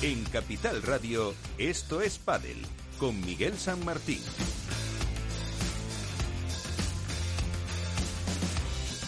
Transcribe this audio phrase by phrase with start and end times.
[0.00, 2.56] En Capital Radio, esto es Padel,
[3.00, 4.20] con Miguel San Martín.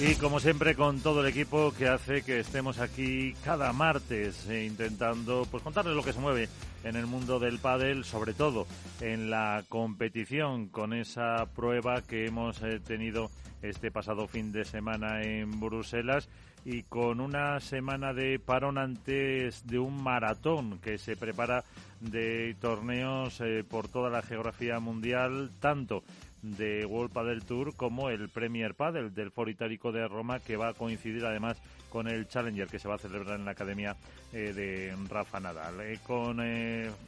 [0.00, 4.64] Y como siempre con todo el equipo que hace que estemos aquí cada martes eh,
[4.64, 6.48] intentando pues contarles lo que se mueve
[6.82, 8.66] en el mundo del pádel, sobre todo
[9.00, 13.30] en la competición con esa prueba que hemos eh, tenido
[13.62, 16.28] este pasado fin de semana en Bruselas
[16.64, 21.64] y con una semana de parón antes de un maratón que se prepara
[22.00, 26.02] de torneos eh, por toda la geografía mundial, tanto
[26.42, 30.68] de World Padel Tour como el Premier Padel del Foro Itálico de Roma que va
[30.68, 31.58] a coincidir además
[31.90, 33.96] con el Challenger que se va a celebrar en la Academia
[34.32, 35.80] eh, de Rafa Nadal.
[35.80, 36.38] Eh, con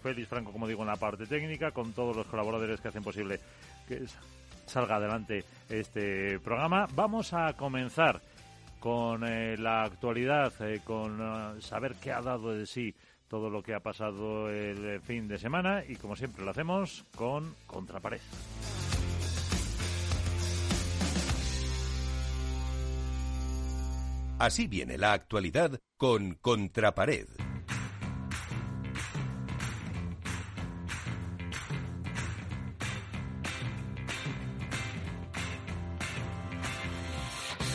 [0.02, 3.40] Félix Franco, como digo, en la parte técnica, con todos los colaboradores que hacen posible
[3.86, 4.02] que
[4.66, 6.86] salga adelante este programa.
[6.94, 8.20] Vamos a comenzar
[8.82, 10.52] con la actualidad,
[10.82, 12.92] con saber qué ha dado de sí
[13.28, 17.54] todo lo que ha pasado el fin de semana y como siempre lo hacemos con
[17.66, 18.20] Contrapared.
[24.40, 27.51] Así viene la actualidad con Contrapared.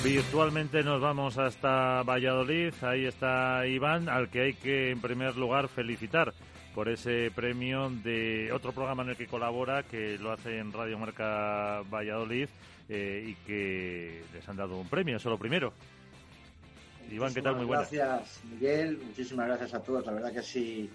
[0.07, 2.73] Virtualmente nos vamos hasta Valladolid.
[2.81, 6.33] Ahí está Iván, al que hay que en primer lugar felicitar
[6.73, 10.97] por ese premio de otro programa en el que colabora, que lo hace en Radio
[10.97, 12.47] Marca Valladolid
[12.87, 15.73] eh, y que les han dado un premio, eso lo primero.
[17.11, 17.57] Iván, ¿qué tal?
[17.57, 17.91] Muy buenas.
[17.91, 18.99] Gracias, Miguel.
[19.07, 20.05] Muchísimas gracias a todos.
[20.05, 20.89] La verdad que sí,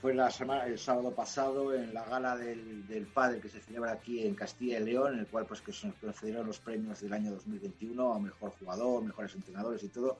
[0.00, 3.92] fue la semana, el sábado pasado en la gala del, del Padre que se celebra
[3.92, 7.12] aquí en Castilla y León, en el cual pues que se concedieron los premios del
[7.12, 10.18] año 2021 a mejor jugador, mejores entrenadores y todo.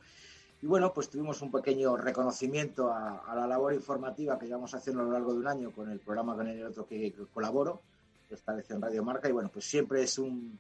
[0.61, 5.05] Y bueno, pues tuvimos un pequeño reconocimiento a, la labor informativa que llevamos haciendo a
[5.05, 7.81] lo largo de un año con el programa con el otro que, que colaboro,
[8.29, 9.29] esta vez en Radio Marca.
[9.29, 10.59] Y bueno, pues siempre es un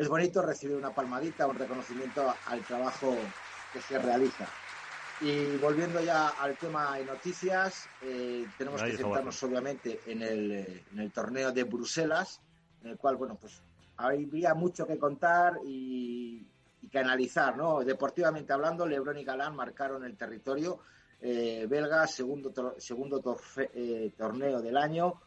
[0.00, 3.14] es bonito recibir una palmadita, un reconocimiento al trabajo
[3.70, 4.48] que se realiza.
[5.22, 10.50] Y volviendo ya al tema de noticias, eh, tenemos que centrarnos obviamente en el,
[10.92, 12.40] en el, torneo de Bruselas,
[12.82, 13.60] en el cual, bueno, pues
[13.98, 16.46] habría mucho que contar y,
[16.90, 17.80] que analizar, ¿no?
[17.80, 20.80] Deportivamente hablando, Lebron y Galán marcaron el territorio
[21.20, 23.22] eh, belga, segundo, segundo
[23.74, 25.20] eh, torneo del año,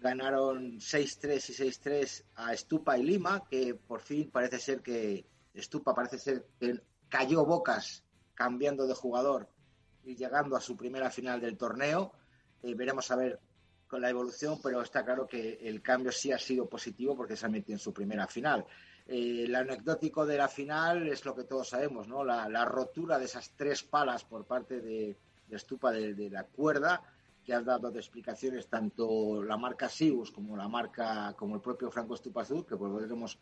[0.00, 5.94] ganaron 6-3 y 6-3 a Estupa y Lima, que por fin parece ser que Estupa
[5.94, 6.80] parece ser que
[7.10, 8.03] cayó Bocas
[8.34, 9.48] cambiando de jugador
[10.04, 12.12] y llegando a su primera final del torneo.
[12.62, 13.40] Eh, veremos a ver
[13.86, 17.46] con la evolución, pero está claro que el cambio sí ha sido positivo porque se
[17.46, 18.66] ha metido en su primera final.
[19.06, 22.24] Eh, el anecdótico de la final es lo que todos sabemos, ¿no?
[22.24, 25.16] La, rotura de esas tres palas por parte de,
[25.50, 27.02] Estupa de, la cuerda,
[27.44, 31.90] que han dado de explicaciones tanto la marca Sius como la marca, como el propio
[31.90, 33.38] Franco Estupa Azul, que podremos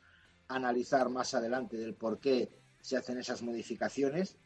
[0.49, 2.51] analizar más adelante del por qué
[2.81, 4.37] se hacen esas modificaciones.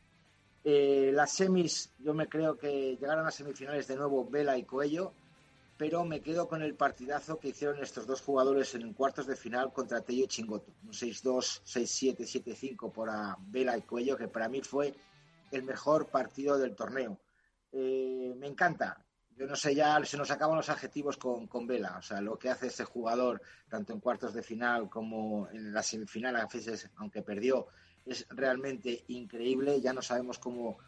[0.68, 5.14] Eh, las semis, yo me creo que llegaron a semifinales de nuevo Vela y Coello,
[5.76, 9.72] pero me quedo con el partidazo que hicieron estos dos jugadores en cuartos de final
[9.72, 10.72] contra Tello Chingoto.
[10.82, 13.08] Un 6-2, 6-7, 7-5 por
[13.46, 14.92] Vela y Coello, que para mí fue
[15.52, 17.20] el mejor partido del torneo.
[17.70, 19.00] Eh, me encanta.
[19.36, 21.94] Yo no sé, ya se nos acaban los adjetivos con, con Vela.
[21.96, 25.84] O sea, lo que hace ese jugador, tanto en cuartos de final como en la
[25.84, 26.48] semifinal, a
[26.96, 27.68] aunque perdió,
[28.06, 29.80] es realmente increíble.
[29.80, 30.78] Ya no sabemos cómo,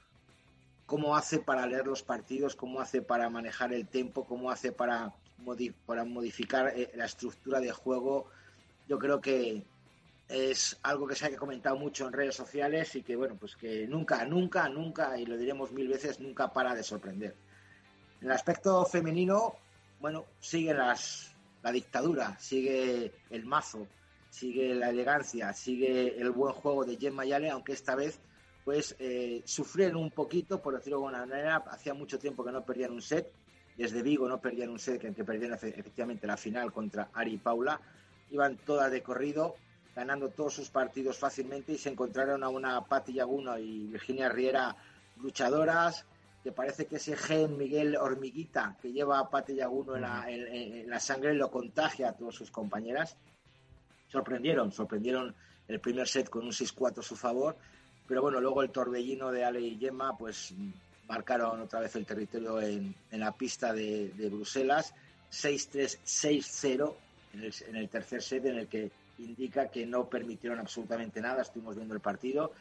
[0.86, 5.12] cómo hace para leer los partidos, cómo hace para manejar el tiempo, cómo hace para,
[5.84, 8.26] para modificar eh, la estructura de juego.
[8.88, 9.64] Yo creo que
[10.28, 13.86] es algo que se ha comentado mucho en redes sociales y que, bueno, pues que
[13.86, 17.34] nunca, nunca, nunca, y lo diremos mil veces, nunca para de sorprender.
[18.20, 19.54] En el aspecto femenino,
[20.00, 23.86] bueno, sigue las, la dictadura, sigue el mazo,
[24.38, 28.20] sigue la elegancia, sigue el buen juego de Jen Mayale, aunque esta vez
[28.64, 32.64] pues eh, sufrieron un poquito, por decirlo de alguna manera, hacía mucho tiempo que no
[32.64, 33.32] perdían un set,
[33.76, 37.38] desde Vigo no perdían un set, que, que perdieron efectivamente la final contra Ari y
[37.38, 37.80] Paula,
[38.30, 39.56] iban todas de corrido,
[39.96, 44.76] ganando todos sus partidos fácilmente y se encontraron a una Patti Yaguno y Virginia Riera
[45.16, 46.04] luchadoras,
[46.44, 50.88] que parece que ese gen Miguel Hormiguita que lleva a Patti Yaguno en la, en
[50.88, 53.16] la sangre lo contagia a todas sus compañeras
[54.08, 55.34] sorprendieron, sorprendieron
[55.66, 57.56] el primer set con un 6-4 a su favor,
[58.06, 60.54] pero bueno, luego el torbellino de Ale y Gemma pues
[61.08, 64.94] marcaron otra vez el territorio en, la pista de, Bruselas,
[65.30, 66.94] 6-3, 6-0
[67.34, 71.42] en el, en el tercer set en el que indica que no permitieron absolutamente nada,
[71.42, 72.52] estuvimos viendo el partido,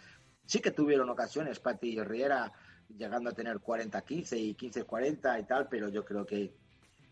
[0.46, 2.52] sí que tuvieron ocasiones, Pati y Riera
[2.98, 6.52] llegando a tener 40-15 y 15-40 y tal, pero yo creo que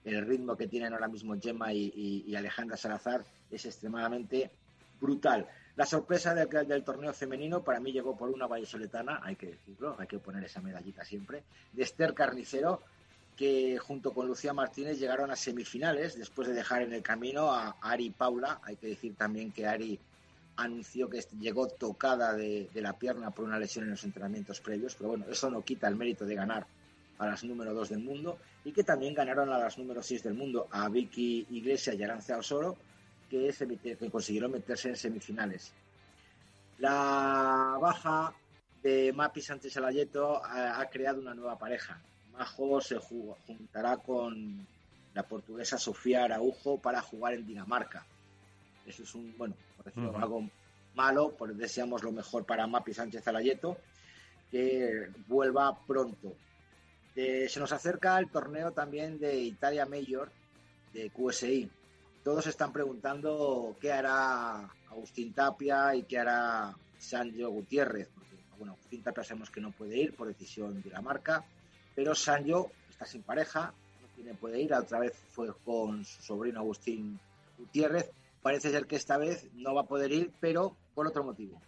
[0.05, 4.51] el ritmo que tienen ahora mismo Gemma y, Alejandra Salazar es extremadamente
[4.99, 5.47] brutal.
[5.75, 9.95] La sorpresa del, del, torneo femenino para mí llegó por una vallesoletana, hay que decirlo,
[9.99, 11.43] hay que poner esa medallita siempre,
[11.73, 12.81] de Esther Carnicero,
[13.35, 17.75] que junto con Lucía Martínez llegaron a semifinales después de dejar en el camino a
[17.81, 18.61] Ari Paula.
[18.63, 19.99] Hay que decir también que Ari
[20.57, 25.09] anunció que llegó tocada de, la pierna por una lesión en los entrenamientos previos, pero
[25.09, 26.65] bueno, eso no quita el mérito de ganar
[27.17, 30.33] a las número 2 del mundo y que también ganaron a las número 6 del
[30.33, 32.77] mundo, a Vicky Iglesias y Arancea Osoro,
[33.29, 35.73] que, que consiguieron meterse en semifinales.
[36.79, 38.33] La baja
[38.83, 42.01] de Mapi Sánchez Alayeto ha creado una nueva pareja.
[42.37, 44.67] Majo se juntará con
[45.13, 48.05] la portuguesa Sofía Araujo para jugar en Dinamarca.
[48.85, 50.49] Eso es un, bueno, por decirlo algo
[50.93, 53.77] malo, pues deseamos lo mejor para Mapi Sánchez Alayeto,
[54.51, 56.35] que vuelva pronto.
[57.15, 60.31] Eh, se nos acerca el torneo también de Italia Mayor
[60.93, 61.71] de QSI.
[62.25, 68.09] Todos están preguntando qué hará Agustín Tapia y qué hará Sancho Gutiérrez.
[68.13, 71.45] Porque, bueno, Agustín Tapia sabemos que no puede ir por decisión de la marca,
[71.95, 74.73] pero Sancho está sin pareja, no tiene puede ir.
[74.73, 77.17] Otra vez fue con su sobrino Agustín
[77.57, 78.11] Gutiérrez
[78.45, 81.59] Parece ser que esta vez no va a poder ir, pero por otro motivo.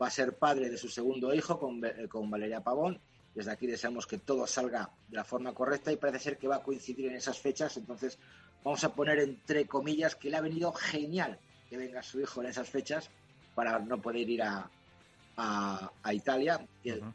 [0.00, 3.00] Va a ser padre de su segundo hijo con, eh, con Valeria Pavón.
[3.34, 6.56] Desde aquí deseamos que todo salga de la forma correcta y parece ser que va
[6.56, 7.78] a coincidir en esas fechas.
[7.78, 8.18] Entonces
[8.68, 11.38] vamos a poner entre comillas que le ha venido genial
[11.70, 13.08] que venga su hijo en esas fechas
[13.54, 14.70] para no poder ir a,
[15.38, 16.60] a, Italia.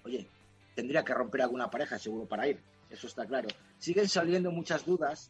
[0.03, 0.27] Oye,
[0.73, 2.59] tendría que romper alguna pareja seguro para ir.
[2.89, 3.50] Eso está claro.
[3.77, 5.29] Siguen saliendo muchas dudas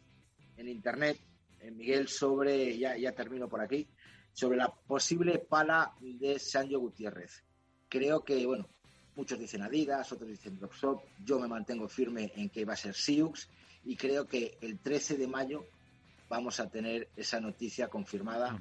[0.56, 1.18] en Internet
[1.60, 3.86] eh, Miguel, sobre, ya, ya termino por aquí,
[4.32, 7.42] sobre la posible pala de Sancho Gutiérrez.
[7.90, 8.66] Creo que, bueno,
[9.14, 12.94] muchos dicen Adidas, otros dicen Dropshop, yo me mantengo firme en que va a ser
[12.94, 13.46] Siux
[13.84, 15.66] y creo que el 13 de mayo
[16.28, 18.58] vamos a tener esa noticia confirmada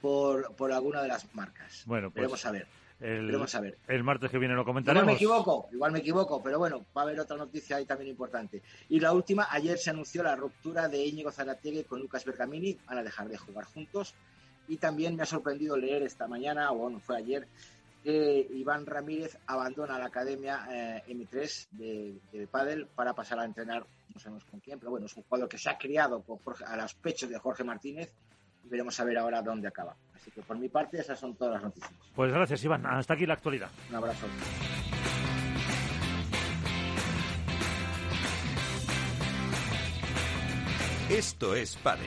[0.00, 1.82] por, por alguna de las marcas.
[1.86, 2.66] Bueno, pues, Veremos a ver.
[3.00, 3.76] El, a ver.
[3.88, 5.02] el martes que viene lo comentaremos.
[5.02, 8.10] Igual me equivoco, igual me equivoco, pero bueno, va a haber otra noticia ahí también
[8.10, 8.62] importante.
[8.88, 12.98] Y la última, ayer se anunció la ruptura de Íñigo Zarategui con Lucas Bergamini, van
[12.98, 14.14] a dejar de jugar juntos.
[14.68, 17.46] Y también me ha sorprendido leer esta mañana, o bueno, fue ayer,
[18.04, 23.86] que Iván Ramírez abandona la academia eh, M3 de, de Padel para pasar a entrenar,
[24.12, 26.76] no sabemos con quién, pero bueno, es un jugador que se ha criado con a
[26.76, 28.12] los pechos de Jorge Martínez
[28.64, 29.96] veremos a ver ahora dónde acaba.
[30.14, 31.92] Así que por mi parte esas son todas las noticias.
[32.14, 33.70] Pues gracias Iván, hasta aquí la actualidad.
[33.90, 34.26] Un abrazo.
[41.10, 42.06] Esto es Padre.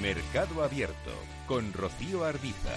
[0.00, 1.10] Mercado Abierto
[1.48, 2.70] con Rocío Arbiza.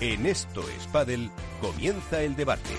[0.00, 1.30] En Esto es Padel
[1.60, 2.74] comienza el debate.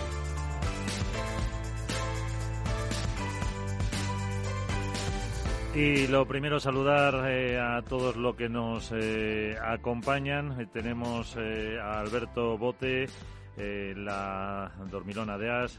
[5.79, 10.59] Y lo primero, saludar eh, a todos los que nos eh, acompañan.
[10.59, 13.07] Eh, tenemos a Alberto Bote,
[13.55, 15.77] la Dormilona de As,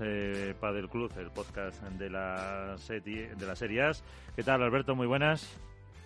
[0.58, 4.02] Padel Club, el podcast de la, serie, de la serie As.
[4.34, 4.96] ¿Qué tal, Alberto?
[4.96, 5.54] Muy buenas.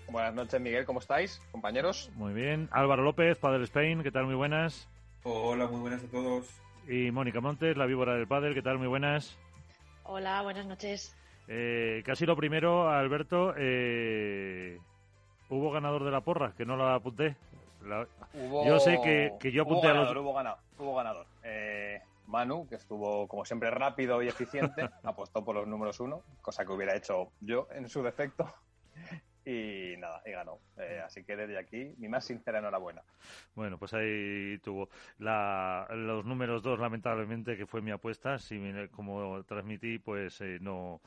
[0.09, 0.87] Buenas noches, Miguel.
[0.87, 2.11] ¿Cómo estáis, compañeros?
[2.17, 2.69] Muy bien.
[2.73, 4.03] Álvaro López, Padel Spain.
[4.03, 4.27] ¿Qué tal?
[4.27, 4.89] Muy buenas.
[5.23, 6.49] Hola, muy buenas a todos.
[6.89, 8.79] Y Mónica Montes, la víbora del pádel, ¿qué tal?
[8.79, 9.39] Muy buenas.
[10.03, 11.15] Hola, buenas noches.
[11.49, 14.79] Eh, casi lo primero, Alberto, eh,
[15.51, 17.37] hubo ganador de la porra, que no la apunté.
[18.67, 18.99] Yo sé
[19.41, 20.17] que, yo apunté a los...
[20.17, 21.27] Hubo ganador, hubo ganador.
[21.43, 26.65] Eh, Manu, que estuvo como siempre rápido y eficiente, apostó por los números uno, cosa
[26.65, 28.53] que hubiera hecho yo en su defecto
[29.45, 30.59] y nada, y ganó.
[30.79, 33.03] Eh, así que desde aquí, mi más sincera enhorabuena.
[33.55, 38.39] Bueno, pues ahí tuvo la, los números dos, lamentablemente, que fue mi apuesta.
[38.39, 38.59] Si
[38.91, 41.03] como transmití, pues eh, no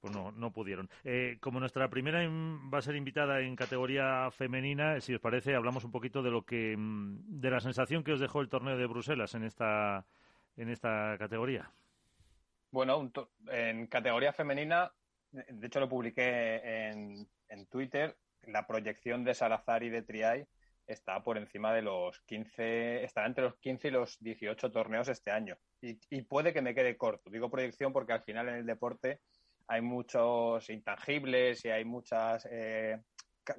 [0.00, 0.88] pues no, no pudieron.
[1.04, 2.20] Eh, como nuestra primera
[2.72, 6.44] va a ser invitada en categoría femenina, si os parece, hablamos un poquito de lo
[6.44, 10.06] que mm, de la sensación que os dejó el torneo de Bruselas en esta
[10.56, 11.70] en esta categoría.
[12.70, 13.10] Bueno,
[13.48, 14.92] en categoría femenina,
[15.32, 20.46] de hecho lo publiqué en, en Twitter, la proyección de Salazar y de Triay
[20.90, 25.30] está por encima de los 15, estará entre los 15 y los 18 torneos este
[25.30, 25.56] año.
[25.80, 27.30] Y, puede que me quede corto.
[27.30, 29.20] Digo proyección porque al final en el deporte
[29.70, 33.00] hay muchos intangibles y hay muchas eh,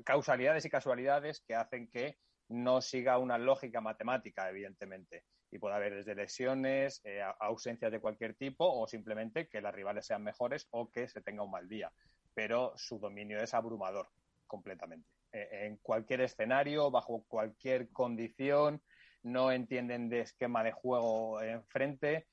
[0.04, 2.18] causalidades y casualidades que hacen que
[2.50, 5.24] no siga una lógica matemática, evidentemente.
[5.52, 10.06] Y puede haber desde lesiones, eh, ausencias de cualquier tipo o simplemente que las rivales
[10.06, 11.90] sean mejores o que se tenga un mal día.
[12.34, 14.10] Pero su dominio es abrumador
[14.48, 15.08] completamente.
[15.32, 18.82] Eh, en cualquier escenario, bajo cualquier condición,
[19.24, 22.28] no entienden de esquema de juego enfrente.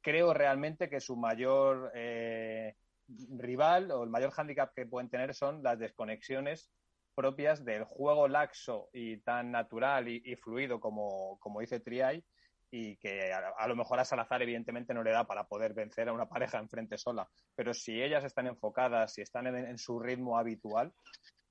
[0.00, 2.74] Creo realmente que su mayor eh,
[3.08, 6.70] rival o el mayor hándicap que pueden tener son las desconexiones
[7.14, 12.24] propias del juego laxo y tan natural y, fluido como, como dice Triay
[12.70, 16.12] y que a, lo mejor a Salazar evidentemente no le da para poder vencer a
[16.12, 17.28] una pareja enfrente sola.
[17.56, 20.92] Pero si ellas están enfocadas, si están en su ritmo habitual,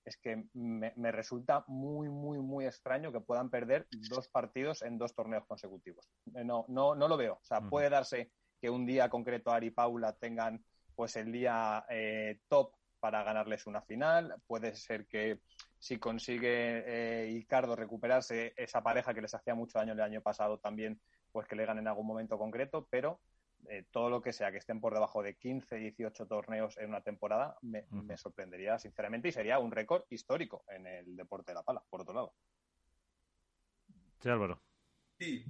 [0.08, 5.14] es que me, resulta muy, muy, muy extraño que puedan perder dos partidos en dos
[5.14, 6.10] torneos consecutivos.
[6.34, 7.34] Eh, no, no, no lo veo.
[7.34, 10.64] O sea, puede darse que un día concreto Ari y Paula tengan
[10.98, 14.34] pues el día eh, top para ganarles una final.
[14.48, 15.42] Puede ser que
[15.78, 16.48] si consigue
[16.88, 21.00] eh, Icardo recuperarse esa pareja que les hacía mucho daño el año pasado también,
[21.32, 23.20] pues que le ganen en algún momento concreto, pero
[23.68, 27.02] eh, todo lo que sea que estén por debajo de 15, 18 torneos en una
[27.02, 27.86] temporada me,
[28.18, 32.16] sorprendería sinceramente y sería un récord histórico en el deporte de la pala, por otro
[32.16, 32.34] lado.
[34.20, 34.64] Sí, Álvaro.
[35.20, 35.46] Sí.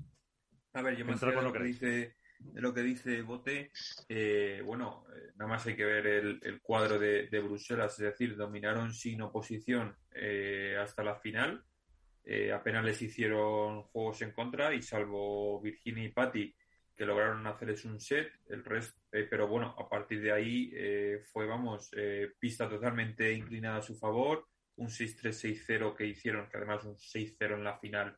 [0.73, 3.71] A ver, yo me lo, que dice, de lo que dice Bote.
[4.07, 8.93] Eh, bueno, eh, nada más hay que ver el, cuadro de, Bruselas, es decir, dominaron
[8.93, 9.95] sin oposición
[10.79, 11.63] hasta la final.
[12.53, 16.55] apenas les hicieron juegos en contra y salvo Virginia y Patti
[16.97, 21.21] que lograron hacerles un set, el resto, eh, pero bueno, a partir de ahí eh,
[21.31, 26.83] fue, vamos, eh, pista totalmente inclinada a su favor, un 6-3-6-0 que hicieron, que además
[26.85, 28.17] un 6-0 en la final,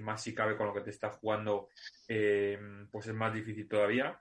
[0.00, 1.68] más si cabe con lo que te está jugando,
[2.06, 4.20] pues es más difícil todavía.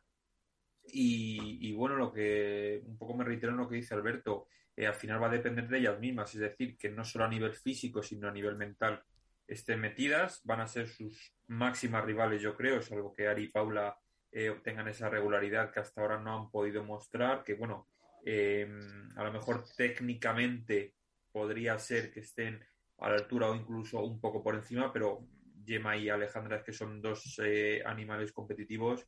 [0.88, 5.22] Y, bueno, lo que un poco me reitero en lo que dice Alberto, al final
[5.22, 8.28] va a depender de ellas mismas, es decir, que no solo a nivel físico, sino
[8.28, 9.04] a nivel mental
[9.48, 13.98] estén metidas, van a ser sus máximas rivales, yo creo, salvo que Ari y Paula
[14.32, 17.88] eh, obtengan esa regularidad que hasta ahora no han podido mostrar, que bueno,
[18.26, 18.68] eh,
[19.16, 20.96] a lo mejor técnicamente
[21.32, 22.66] podría ser que estén
[23.00, 25.28] a la altura o incluso un poco por encima, pero
[25.66, 29.06] Gemma y Alejandra es que son dos eh, animales competitivos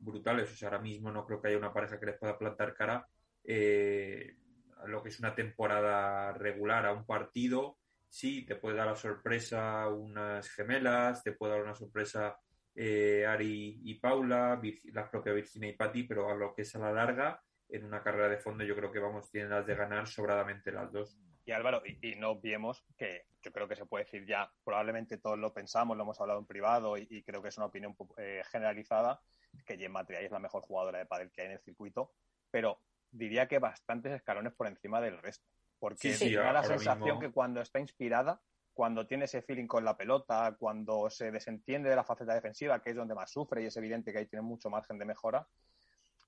[0.00, 0.52] brutales.
[0.52, 2.96] O sea, ahora mismo no creo que haya una pareja que les pueda plantar cara
[2.96, 7.78] a lo que es una temporada regular, a un partido
[8.14, 12.38] sí, te puede dar la sorpresa unas gemelas, te puede dar una sorpresa
[12.72, 14.60] eh, Ari y Paula,
[14.92, 18.04] la propia Virginia y Patti, pero a lo que es a la larga, en una
[18.04, 21.18] carrera de fondo, yo creo que vamos, tienen las de ganar sobradamente las dos.
[21.46, 25.38] Y Álvaro, y, no olvidemos que yo creo que se puede decir ya, probablemente todos
[25.38, 29.20] lo pensamos, lo hemos hablado en privado y, creo que es una opinión eh, generalizada,
[29.66, 32.12] que Gemma Triay es la mejor jugadora de pádel que hay en el circuito,
[32.50, 35.46] pero diría que bastantes escalones por encima del resto
[35.84, 38.40] porque da la sensación que cuando está inspirada,
[38.72, 42.88] cuando tiene ese feeling con la pelota, cuando se desentiende de la faceta defensiva, que
[42.88, 45.46] es donde más sufre y es evidente que ahí tiene mucho margen de mejora,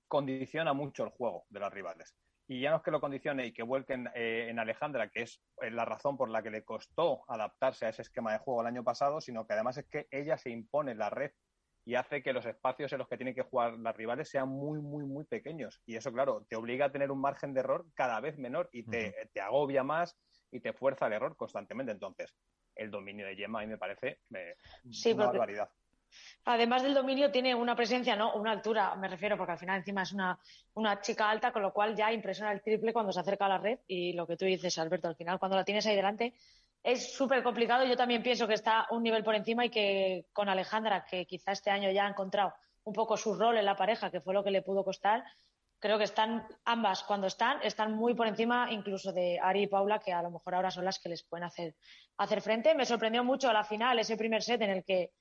[0.09, 2.15] condiciona mucho el juego de las rivales.
[2.49, 5.43] Y ya no es que lo condicione y que vuelquen eh, en Alejandra, que es
[5.63, 8.69] eh, la razón por la que le costó adaptarse a ese esquema de juego el
[8.69, 11.33] año pasado, sino que además es que ella se impone la red
[11.85, 14.81] y hace que los espacios en los que tienen que jugar las rivales sean muy,
[14.81, 15.81] muy, muy pequeños.
[15.87, 18.85] Y eso, claro, te obliga a tener un margen de error cada vez menor y
[18.85, 20.19] te, agobia más
[20.51, 21.93] y te fuerza el error constantemente.
[21.93, 22.35] Entonces,
[22.75, 25.71] el dominio de Gemma a mí me parece una barbaridad.
[26.45, 28.35] Además del dominio, tiene una presencia, ¿no?
[28.35, 30.39] Una altura, me refiero, porque al final encima es una,
[30.75, 33.59] una chica alta, con lo cual ya impresiona el triple cuando se acerca a la
[33.59, 33.79] red.
[33.87, 36.35] Y lo que tú dices, Alberto, al final, cuando la tienes ahí delante,
[36.83, 37.85] es súper complicado.
[37.85, 41.53] Yo también pienso que está un nivel por encima y que con Alejandra, que quizá
[41.53, 42.55] este año ya ha encontrado
[42.85, 45.25] un poco su rol en la pareja, que fue lo que le pudo costar,
[45.79, 49.99] creo que están ambas, cuando están, están muy por encima incluso de Ari y Paula,
[49.99, 51.75] que a lo mejor ahora son las que les pueden hacer,
[52.17, 52.75] hacer frente.
[52.75, 55.13] Me sorprendió mucho a la final ese primer set en el que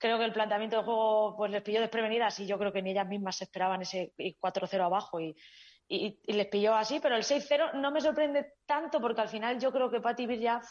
[0.00, 2.90] creo que el planteamiento de juego pues les pilló desprevenidas y yo creo que ni
[2.90, 5.36] ellas mismas esperaban ese 4-0 abajo y,
[5.88, 9.90] les pilló así, pero el 6-0 no me sorprende tanto porque al final yo creo
[9.90, 10.64] que Patti Virjaf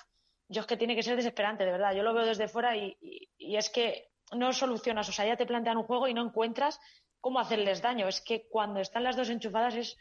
[0.48, 1.93] yo es que tiene que ser desesperante, de verdad.
[1.93, 2.98] Yo lo veo desde fuera y,
[3.38, 5.07] es que no solucionas.
[5.07, 6.79] O sea, ya te plantean un juego y no encuentras
[7.21, 8.07] cómo hacerles daño.
[8.07, 9.98] Es que cuando están las dos enchufadas es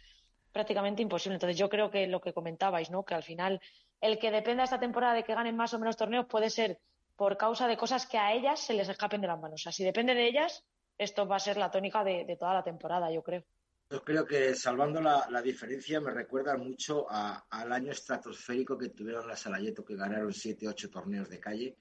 [0.50, 1.34] prácticamente imposible.
[1.34, 3.04] Entonces yo creo que lo que comentabais, ¿no?
[3.04, 3.60] Que al final
[4.00, 6.78] el que dependa esta temporada de que ganen más o menos torneos puede ser
[7.18, 9.60] por causa de cosas que a ellas se les escapen de las manos.
[9.60, 10.64] O sea, si depende de ellas,
[10.96, 13.44] esto va a ser la tónica de, toda la temporada, yo creo.
[13.90, 19.40] Yo creo que salvando la, diferencia me recuerda mucho al año estratosférico que tuvieron las
[19.40, 21.76] Salayeto, que ganaron 7, 8 torneos de calle,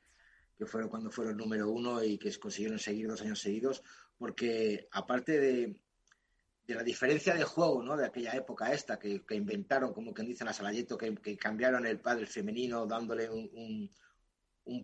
[0.57, 3.83] que fueron cuando fueron número uno y que consiguieron seguir dos años seguidos,
[4.17, 5.75] porque aparte de,
[6.65, 7.95] la diferencia de juego ¿no?
[7.95, 12.25] de aquella época esta, que, inventaron, como quien dice, las Salayeto, que, cambiaron el padre
[12.25, 13.91] femenino dándole un,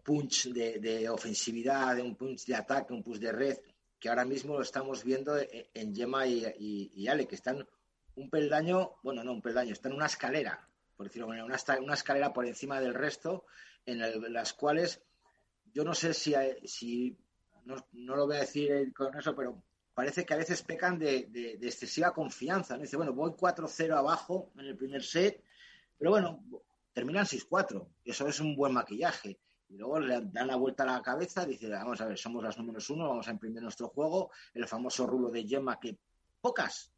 [0.01, 3.57] punch de, de, ofensividad, un punch de ataque, un punch de red,
[4.03, 7.65] que ahora mismo lo estamos viendo en Gemma y, Ale, que están
[8.15, 11.55] un peldaño, bueno, no un peldaño, están una escalera, por decirlo de una,
[11.93, 13.45] escalera por encima del resto,
[13.85, 13.99] en,
[14.33, 15.01] las cuales
[15.73, 16.33] yo no sé si,
[16.65, 17.17] si
[17.63, 19.63] no, lo voy a decir con eso, pero
[19.93, 22.77] parece que a veces pecan de, excesiva confianza.
[22.77, 25.41] Dice, bueno, voy 4-0 abajo en el primer set,
[25.97, 26.43] pero bueno,
[26.91, 27.87] terminan 6-4.
[28.03, 29.39] Eso es un buen maquillaje
[29.73, 32.59] y luego le dan la vuelta a la cabeza, dice, vamos a ver, somos las
[32.59, 35.97] números uno, vamos a imprimir nuestro juego, el famoso rulo de Gemma que
[36.39, 36.93] pocas,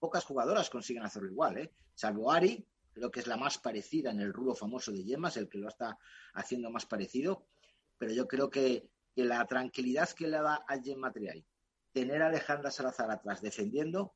[0.00, 1.72] pocas jugadoras consiguen hacerlo igual, ¿eh?
[1.94, 5.36] Salvo Ari, creo que es la más parecida en el rulo famoso de Gemma, es
[5.36, 5.96] el que lo está
[6.34, 7.46] haciendo más parecido,
[7.96, 11.46] pero yo creo que, la tranquilidad que le da a Gemma Triay,
[11.92, 14.14] tener a Alejandra Salazar atrás defendiendo,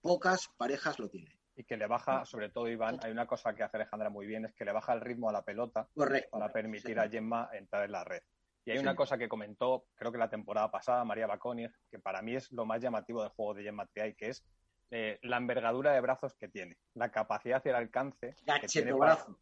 [0.00, 3.64] pocas parejas lo tienen y que le baja, sobre todo Iván, hay una cosa que
[3.64, 5.88] hace Alejandra muy bien, es que le baja el ritmo a la pelota
[6.30, 8.22] para permitir a Gemma entrar en la red.
[8.64, 12.22] Y hay una cosa que comentó, creo que la temporada pasada, María Baconi, que para
[12.22, 14.44] mí es lo más llamativo del juego de Gemma Triay, que es
[14.92, 18.92] eh, la envergadura de brazos que tiene, la capacidad y el alcance que tiene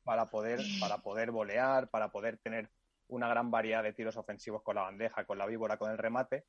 [0.02, 2.70] para, poder, para poder volear, para poder tener
[3.08, 6.46] una gran variedad de tiros ofensivos con la bandeja, con la víbora, con el remate,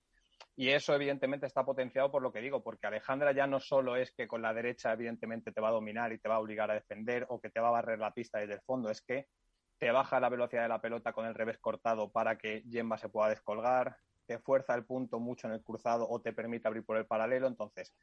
[0.60, 4.12] y eso, evidentemente, está potenciado por lo que digo, porque Alejandra ya no solo es
[4.12, 6.74] que con la derecha, evidentemente, te va a dominar y te va a obligar a
[6.74, 9.28] defender o que te va a barrer la pista desde el fondo, es que
[9.78, 13.08] te baja la velocidad de la pelota con el revés cortado para que Gemma se
[13.08, 16.98] pueda descolgar, te fuerza el punto mucho en el cruzado o te permite abrir por
[16.98, 17.46] el paralelo.
[17.46, 17.94] Entonces,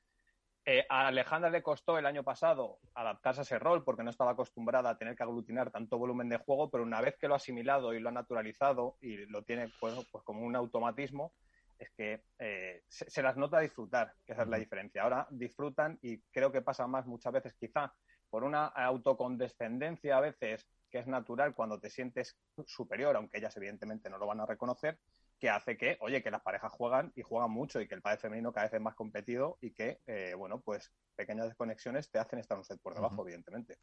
[0.64, 4.30] eh, a Alejandra le costó el año pasado adaptarse a ese rol porque no estaba
[4.30, 7.38] acostumbrada a tener que aglutinar tanto volumen de juego, pero una vez que lo ha
[7.38, 11.32] asimilado y lo ha naturalizado y lo tiene pues, pues como un automatismo,
[11.78, 15.02] es que eh, se, las nota disfrutar, que esa es la diferencia.
[15.02, 17.92] Ahora disfrutan y creo que pasa más muchas veces quizá
[18.30, 24.08] por una autocondescendencia a veces que es natural cuando te sientes superior, aunque ellas evidentemente
[24.08, 24.98] no lo van a reconocer,
[25.40, 28.18] que hace que, oye, que las parejas juegan y juegan mucho y que el padre
[28.18, 32.38] femenino cada vez es más competido y que, eh, bueno, pues pequeñas desconexiones te hacen
[32.38, 33.78] estar un set por debajo, evidentemente.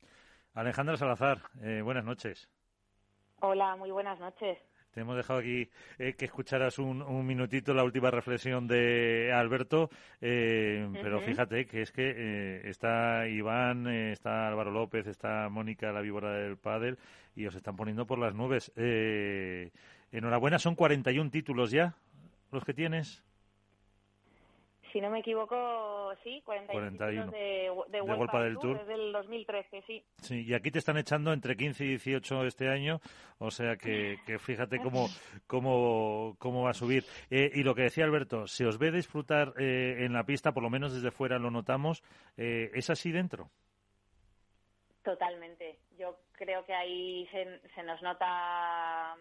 [0.54, 2.50] Alejandra Salazar, eh, buenas noches.
[3.42, 4.58] Hola, muy buenas noches.
[4.94, 10.86] Te hemos dejado aquí eh, que escucharas un, minutito la última reflexión de Alberto, eh,
[11.02, 16.34] pero fíjate que es que eh, está Iván, está Álvaro López, está Mónica, la víbora
[16.34, 16.98] del pádel,
[17.38, 18.74] y os están poniendo por las nubes.
[20.12, 21.96] enhorabuena, son 41 títulos ya
[22.52, 23.24] los que tienes.
[24.92, 26.92] Si no me equivoco, sí, 41,
[27.32, 27.40] de,
[27.90, 28.80] de, de del Tour.
[28.80, 30.04] Desde el 2013, sí.
[30.18, 33.00] Sí, y aquí te están echando entre 15 y 18 este año,
[33.40, 35.08] o sea que, fíjate cómo,
[35.48, 37.06] cómo, cómo va a subir.
[37.30, 40.64] Eh, y lo que decía Alberto, se os ve disfrutar eh, en la pista, por
[40.64, 42.04] lo menos desde fuera lo notamos,
[42.36, 43.50] eh, ¿es así dentro?
[45.04, 45.80] Totalmente.
[45.98, 49.16] Yo creo que ahí se, nos nota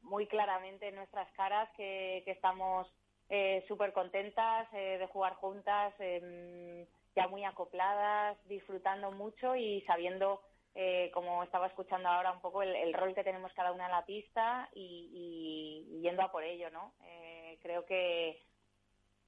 [0.00, 2.88] muy claramente en nuestras caras que estamos
[3.28, 10.42] eh, súper contentas eh, de jugar juntas, em, ya muy acopladas, disfrutando mucho y sabiendo,
[10.74, 14.04] eh, como estaba escuchando ahora, un poco el, rol que tenemos cada una en la
[14.04, 16.92] pista y, yendo a por ello, ¿no?
[17.04, 18.42] Eh, creo que,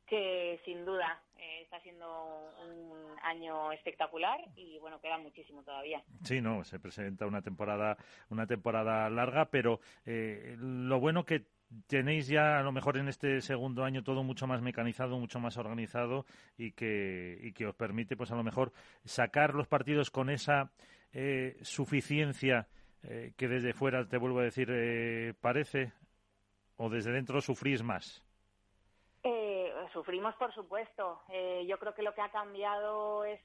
[0.06, 1.20] que sin duda
[1.61, 7.42] está siendo un año espectacular y bueno queda muchísimo todavía sí no se presenta una
[7.42, 7.96] temporada
[8.30, 11.44] una temporada larga pero lo bueno que
[11.87, 15.57] tenéis ya a lo mejor en este segundo año todo mucho más mecanizado, mucho más
[15.57, 16.24] organizado
[16.57, 18.72] y que, y que os permite pues a lo mejor
[19.04, 20.70] sacar los partidos con esa
[21.12, 22.68] eh, suficiencia
[23.02, 25.92] eh, que desde fuera, te vuelvo a decir, eh, parece
[26.76, 28.24] o desde dentro sufrís más.
[29.92, 31.22] sufrimos, por supuesto.
[31.66, 33.40] yo creo que lo que ha cambiado es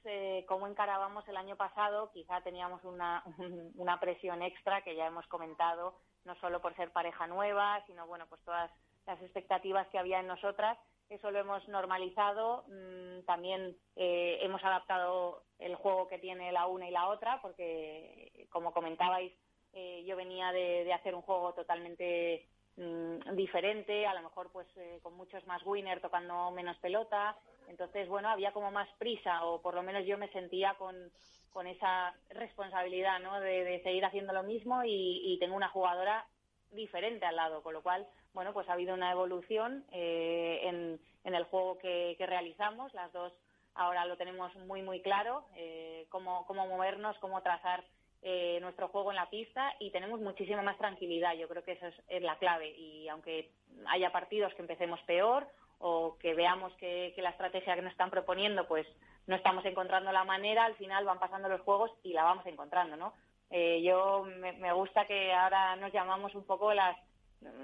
[0.46, 2.10] cómo encarábamos el año pasado.
[2.12, 3.24] Quizá teníamos una,
[3.74, 8.26] una presión extra que ya hemos comentado no solo por ser pareja nueva, sino bueno,
[8.28, 8.70] pues todas
[9.06, 10.78] las expectativas que había en nosotras.
[11.10, 12.64] Eso lo hemos normalizado.
[12.68, 18.46] Mm, también eh, hemos adaptado el juego que tiene la una y la otra, porque
[18.50, 19.32] como comentabais,
[19.72, 25.00] eh, yo venía de, hacer un juego totalmente mm, diferente, a lo mejor pues eh,
[25.02, 27.36] con muchos más winner tocando menos pelota.
[27.68, 31.10] Entonces, bueno, había como más prisa o por lo menos yo me sentía con,
[31.54, 33.40] con esa responsabilidad, ¿no?
[33.40, 36.26] De, seguir haciendo lo mismo y, tengo una jugadora
[36.72, 41.44] diferente al lado, con lo cual, bueno, pues ha habido una evolución eh, en, el
[41.44, 42.92] juego que, que realizamos.
[42.92, 43.32] Las dos
[43.74, 47.84] ahora lo tenemos muy, muy claro, eh, cómo, cómo movernos, cómo trazar
[48.22, 51.34] eh, nuestro juego en la pista y tenemos muchísima más tranquilidad.
[51.34, 52.70] Yo creo que eso es, la clave.
[52.70, 53.50] Y aunque
[53.86, 55.46] haya partidos que empecemos peor
[55.78, 58.86] o que veamos que, la estrategia que nos están proponiendo, pues
[59.26, 62.96] no estamos encontrando la manera, al final van pasando los juegos y la vamos encontrando,
[62.96, 63.14] ¿no?
[63.50, 66.96] Eh, yo me, gusta que ahora nos llamamos un poco las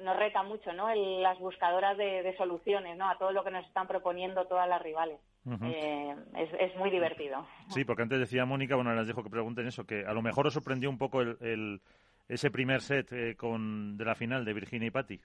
[0.02, 0.94] nos reta mucho, ¿no?
[0.94, 3.08] las buscadoras de, de, soluciones, ¿no?
[3.08, 5.18] A todo lo que nos están proponiendo todas las rivales.
[5.62, 6.14] Eh,
[6.58, 7.46] es, muy divertido.
[7.68, 10.46] Sí, porque antes decía Mónica, bueno, les dejo que pregunten eso, que a lo mejor
[10.46, 11.80] os sorprendió un poco el,
[12.28, 15.20] ese primer set eh, con, de la final de Virginia y Patti,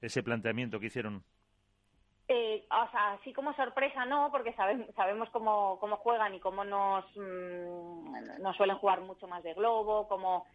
[0.00, 1.24] ese planteamiento que hicieron.
[2.28, 6.62] Eh, o sea, así como sorpresa no, porque sabemos, sabemos cómo, cómo juegan y cómo
[6.62, 10.46] nos, mm, nos suelen jugar mucho más de globo, como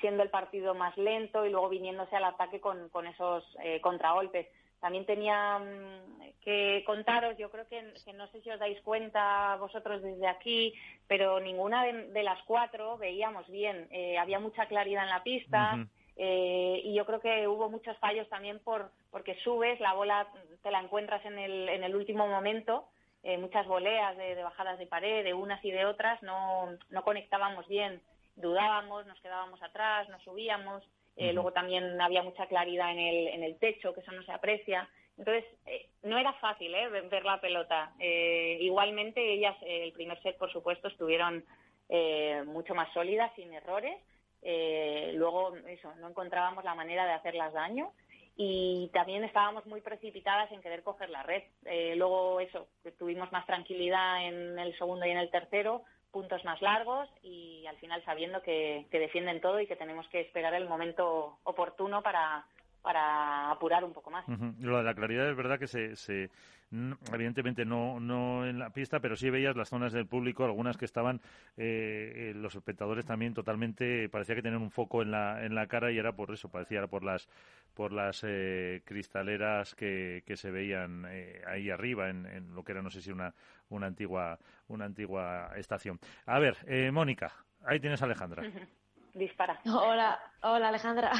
[0.00, 3.44] siendo el partido más lento y luego viniéndose al ataque con, esos
[3.80, 4.46] contragolpes
[4.80, 10.02] también tenía mm, que contaros, yo creo que, no sé si os dais cuenta vosotros
[10.02, 10.74] desde aquí,
[11.08, 13.88] pero ninguna de, las cuatro veíamos bien.
[13.90, 18.28] Eh, había mucha claridad en la pista eh, y yo creo que hubo muchos fallos
[18.28, 20.26] también por porque subes, la bola
[20.62, 22.86] te la encuentras en el, en el último momento.
[23.22, 27.66] Eh, muchas voleas de, bajadas de pared, de unas y de otras, no, no conectábamos
[27.66, 28.00] bien,
[28.36, 30.82] dudábamos, nos quedábamos atrás, nos subíamos.
[31.16, 34.32] Eh, luego también había mucha claridad en el, en el techo, que eso no se
[34.32, 34.88] aprecia.
[35.18, 36.88] Entonces, eh, no era fácil ¿eh?
[36.88, 37.92] ver la pelota.
[37.98, 41.44] igualmente, ellas, el primer set, por supuesto, estuvieron
[42.46, 43.96] mucho más sólidas, sin errores.
[45.14, 47.92] Luego, eso, no encontrábamos la manera de hacerlas daño
[48.36, 51.42] y también estábamos muy precipitadas en querer coger la red.
[51.96, 57.08] luego, eso, tuvimos más tranquilidad en el segundo y en el tercero, puntos más largos
[57.22, 62.02] y al final sabiendo que, defienden todo y que tenemos que esperar el momento oportuno
[62.02, 62.46] para,
[62.82, 64.24] para apurar un poco más.
[64.60, 66.30] Lo de la claridad es verdad que se, se
[66.70, 70.84] evidentemente no, no en la pista, pero sí veías las zonas del público, algunas que
[70.84, 71.20] estaban
[71.56, 75.66] eh, eh, los espectadores también totalmente, parecía que tenían un foco en la, en la
[75.66, 77.28] cara y era por eso, parecía por las
[77.74, 81.06] por las eh, cristaleras que, que se veían
[81.46, 83.34] ahí arriba en, lo que era no sé si una,
[83.68, 86.00] una antigua una antigua estación.
[86.24, 86.56] A ver,
[86.90, 87.32] Mónica,
[87.64, 88.42] ahí tienes a Alejandra.
[89.16, 89.60] dispara.
[89.64, 91.10] Hola, hola Alejandra.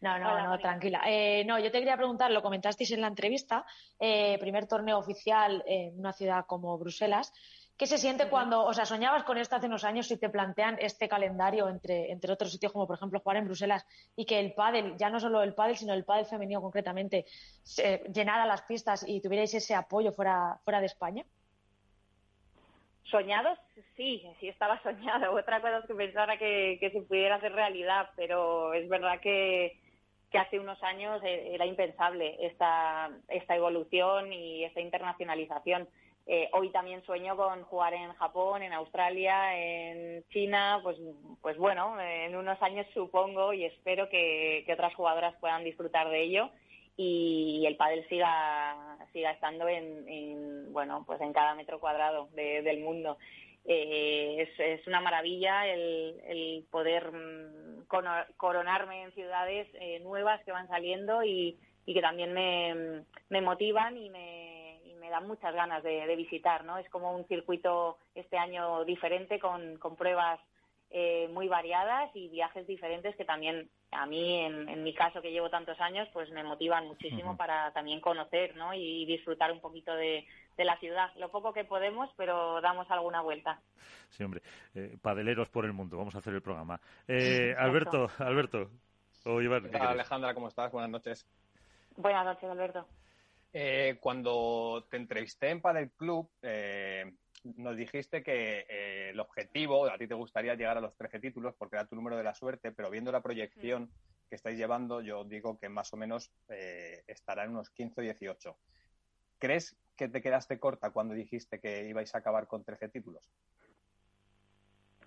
[0.00, 1.02] No, no, no, tranquila.
[1.06, 3.64] Eh, no, yo te quería preguntar, lo comentasteis en la entrevista,
[3.98, 7.32] eh, primer torneo oficial en una ciudad como Bruselas.
[7.76, 10.76] ¿Qué se siente cuando, o sea, soñabas con esto hace unos años y te plantean
[10.78, 14.52] este calendario entre, entre otros sitios como por ejemplo jugar en Bruselas y que el
[14.52, 17.24] pádel, ya no solo el pádel, sino el pádel femenino concretamente,
[18.12, 21.24] llenara las pistas y tuvierais ese apoyo fuera, fuera de España?
[23.10, 23.58] Soñados,
[23.96, 25.34] sí, sí estaba soñado.
[25.34, 29.78] Otra cosa es que pensara que, se pudiera hacer realidad, pero es verdad que,
[30.32, 35.86] hace unos años e, era impensable esta, esta evolución y esta internacionalización.
[36.26, 40.96] Eh, hoy también sueño con jugar en Japón, en Australia, en China, pues,
[41.42, 46.50] pues bueno, en unos años supongo y espero que otras jugadoras puedan disfrutar de ello
[46.96, 53.18] y el pádel siga siga estando en, bueno pues en cada metro cuadrado del mundo.
[53.64, 57.86] Eh, es, una maravilla el, poder mm,
[58.36, 64.80] coronarme en ciudades eh, nuevas que van saliendo y, que también me, motivan y me,
[64.84, 69.38] y me dan muchas ganas de, visitar no es como un circuito este año diferente
[69.38, 70.40] con, con pruebas
[70.94, 75.48] eh, muy variadas y viajes diferentes que también a mí, en, mi caso que llevo
[75.48, 78.74] tantos años, pues me motivan muchísimo para también conocer ¿no?
[78.74, 80.26] y disfrutar un poquito de,
[80.58, 81.10] la ciudad.
[81.16, 83.60] Lo poco que podemos, pero damos alguna vuelta.
[84.10, 84.42] Sí, hombre,
[84.74, 85.96] eh, padeleros por el mundo.
[85.96, 86.80] Vamos a hacer el programa.
[87.08, 88.70] Eh, Alberto, Alberto.
[89.24, 90.70] O Alejandra, ¿cómo estás?
[90.72, 91.26] Buenas noches.
[91.96, 92.86] Buenas noches, Alberto.
[93.52, 97.12] Eh, cuando te entrevisté en Padel Club, eh,
[97.44, 101.54] nos dijiste que eh, el objetivo, a ti te gustaría llegar a los 13 títulos
[101.56, 103.90] porque era tu número de la suerte, pero viendo la proyección
[104.28, 108.04] que estáis llevando, yo digo que más o menos eh, estará en unos 15 o
[108.04, 108.56] 18.
[109.38, 113.28] ¿Crees que te quedaste corta cuando dijiste que ibais a acabar con 13 títulos?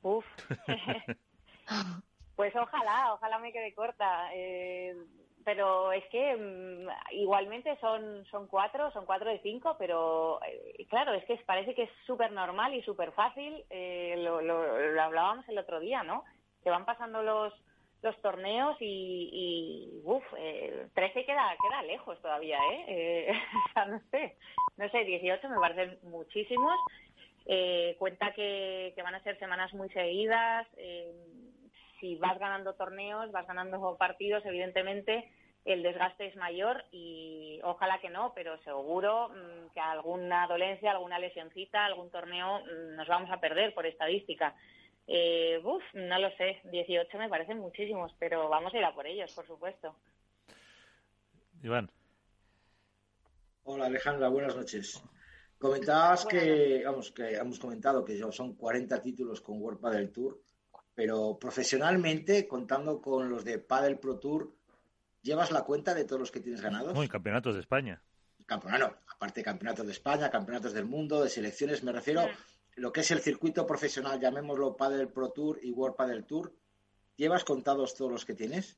[0.01, 0.25] Uf.
[2.35, 4.29] pues ojalá, ojalá me quede corta.
[4.35, 4.95] Eh,
[5.45, 11.13] pero es que mm, igualmente son, son cuatro, son cuatro de cinco, pero eh, claro,
[11.13, 15.59] es que parece que es súper normal y súper fácil, eh, lo, lo, hablábamos el
[15.59, 16.25] otro día, ¿no?
[16.63, 17.53] Que van pasando los,
[18.01, 22.85] los torneos y, y uff, el 13 queda, queda lejos todavía, ¿eh?
[22.87, 23.31] eh
[23.69, 24.35] o sea, no sé,
[24.77, 26.75] no sé, 18 me parecen muchísimos.
[27.47, 30.65] Eh, cuenta que, que, van a ser semanas muy seguidas.
[30.77, 31.13] Eh,
[32.05, 35.27] si vas ganando torneos, vas ganando partidos, evidentemente
[35.65, 41.17] el desgaste es mayor y ojalá que no, pero seguro mm, que alguna dolencia, alguna
[41.17, 44.55] lesioncita, algún torneo mm, nos vamos a perder por estadística.
[45.07, 49.07] Eh, uf, no lo sé, 18 me parecen muchísimos, pero vamos a ir a por
[49.07, 49.95] ellos, por supuesto.
[51.63, 51.89] Iván.
[53.63, 55.03] Hola Alejandra, buenas noches.
[55.57, 60.45] Comentabas que, vamos, que hemos comentado que son 40 títulos con World Padel Tour,
[60.95, 64.55] pero profesionalmente, contando con los de Padel Pro Tour,
[65.21, 66.95] ¿llevas la cuenta de todos los que tienes ganados?
[66.95, 68.01] Muy campeonatos de España.
[68.45, 72.25] Campeonato, aparte de campeonatos de España, campeonatos del mundo, de selecciones, me refiero
[72.75, 76.53] lo que es el circuito profesional, llamémoslo Padel Pro Tour y World Padel Tour,
[77.17, 78.77] ¿llevas contados todos los que tienes?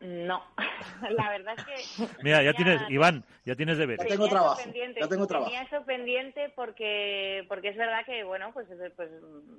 [0.00, 0.42] No,
[1.10, 2.04] la verdad es que...
[2.22, 4.02] Mira, ya tienes, Iván, ya tienes deberes.
[4.04, 4.60] Ya tengo trabajo,
[4.98, 5.50] ya tengo trabajo.
[5.50, 9.10] Tenía eso pendiente porque, porque es verdad que, bueno, pues, pues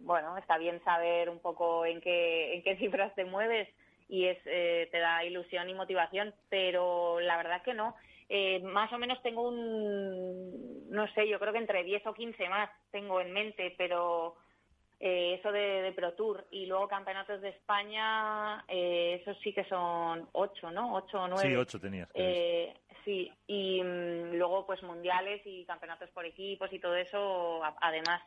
[0.02, 3.70] bueno, está bien saber un poco en qué, en qué cifras te mueves
[4.10, 7.96] y es, eh, te da ilusión y motivación, pero la verdad que no.
[8.28, 12.50] Eh, más o menos tengo un, no sé, yo creo que entre 10 o 15
[12.50, 14.36] más tengo en mente, pero
[15.04, 20.30] eh, eso de, Pro Tour y luego campeonatos de España, eh, esos sí que son
[20.34, 20.94] 8, ¿no?
[20.94, 21.50] 8 o 9.
[21.50, 22.10] Sí, 8 tenías.
[22.14, 22.72] Eh,
[23.04, 28.22] sí, y mm, luego pues mundiales y campeonatos por equipos y todo eso, además.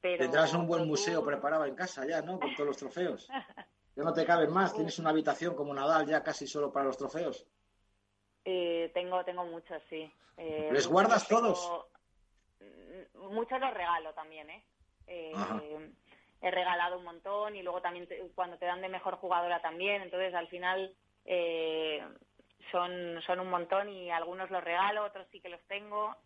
[0.00, 2.38] Pero Tendrás un buen museo preparado en casa ya, ¿no?
[2.38, 3.28] Con todos los trofeos.
[3.96, 6.96] Ya no te caben más, tienes una habitación como Nadal ya casi solo para los
[6.96, 7.44] trofeos.
[8.44, 10.10] Eh, tengo, tengo muchos, sí.
[10.36, 11.84] Eh, ¿Les guardas todos?
[13.14, 14.64] Muchos los regalo también, ¿eh?
[15.10, 15.90] Eh
[16.42, 20.34] he regalado un montón y luego también cuando te dan de mejor jugadora también, entonces
[20.34, 20.94] al final
[21.24, 22.02] eh,
[22.72, 26.16] son, son un montón y algunos los regalo, otros sí que los tengo.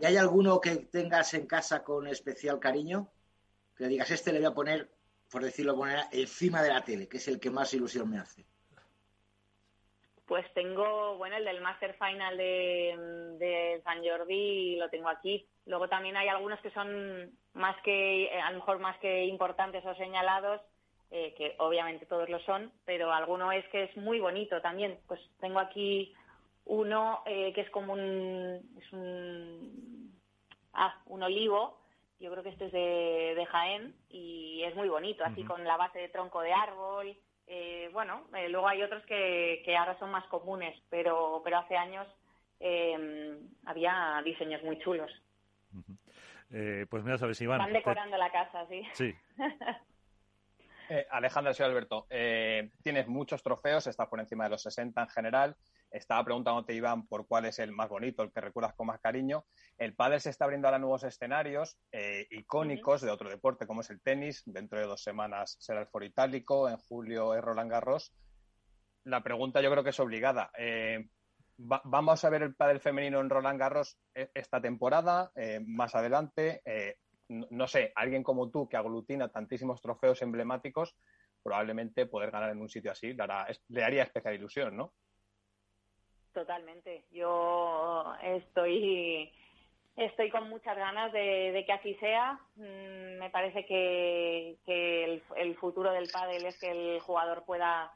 [0.00, 3.08] ¿Y hay alguno que tengas en casa con especial cariño?
[3.76, 4.88] Que digas, este le voy a poner,
[5.28, 8.44] por decirlo de encima de la tele, que es el que más ilusión me hace.
[10.26, 15.46] Pues tengo, bueno, el del Master Final de, de San Jordi lo tengo aquí.
[15.66, 19.94] Luego también hay algunos que son más que, a lo mejor más que importantes o
[19.94, 20.60] señalados,
[21.10, 24.98] eh, que obviamente todos lo son, pero alguno es que es muy bonito también.
[25.06, 26.14] Pues tengo aquí
[26.66, 30.12] uno eh, que es como un, es un,
[30.72, 31.78] ah, un olivo,
[32.20, 35.76] yo creo que este es de, de Jaén y es muy bonito, así con la
[35.76, 40.10] base de tronco de árbol, eh, bueno, eh, luego hay otros que, que, ahora son
[40.10, 42.06] más comunes, pero, pero hace años
[42.60, 45.10] eh, había diseños muy chulos.
[46.88, 47.60] Pues mira, sabes, Iván.
[47.60, 48.82] Están decorando la casa, sí.
[48.92, 49.14] Sí.
[51.10, 52.06] Alejandra, soy Alberto.
[52.82, 55.56] tienes muchos trofeos, estás por encima de los 60 en general.
[55.94, 59.44] Estaba preguntándote, Iván, por cuál es el más bonito, el que recuerdas con más cariño.
[59.78, 63.90] El pádel se está abriendo ahora nuevos escenarios eh, icónicos de otro deporte, como es
[63.90, 64.42] el tenis.
[64.44, 68.12] Dentro de dos semanas será el Foro Itálico, en julio es Roland Garros.
[69.04, 70.50] La pregunta yo creo que es obligada.
[70.58, 71.06] Eh,
[71.56, 76.62] ¿Vamos a ver el pádel femenino en Roland Garros e-, esta temporada, eh, más adelante?
[77.28, 80.94] no sé, alguien como tú que aglutina tantísimos trofeos emblemáticos,
[81.42, 83.16] probablemente poder ganar en un sitio así
[83.68, 84.92] le haría especial ilusión, ¿no?
[86.34, 87.06] Totalmente.
[87.10, 89.32] Yo estoy
[89.96, 92.38] estoy con muchas ganas de, que así sea.
[92.56, 94.58] Mm, me parece que,
[95.36, 97.92] el, futuro del pádel es que el jugador pueda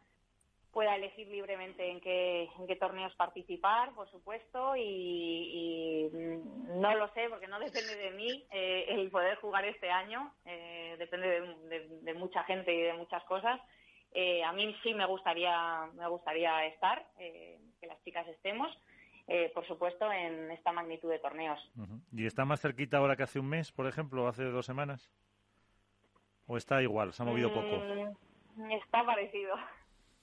[0.79, 7.29] pueda elegir libremente en qué, en qué torneos participar, por supuesto, y, no lo sé
[7.29, 11.41] porque no depende de mí eh, el poder jugar este año, eh, depende
[12.03, 13.61] de, mucha gente y de muchas cosas.
[14.12, 18.71] Eh, a mí sí me gustaría, me gustaría estar que las chicas estemos,
[19.27, 21.59] eh, por supuesto, en esta magnitud de torneos.
[22.12, 25.11] ¿Y está más cerquita ahora que hace un mes, por ejemplo, o hace dos semanas?
[26.47, 27.12] ¿O está igual?
[27.14, 28.14] ¿Se ha movido poco?
[28.55, 29.57] Mm, está parecido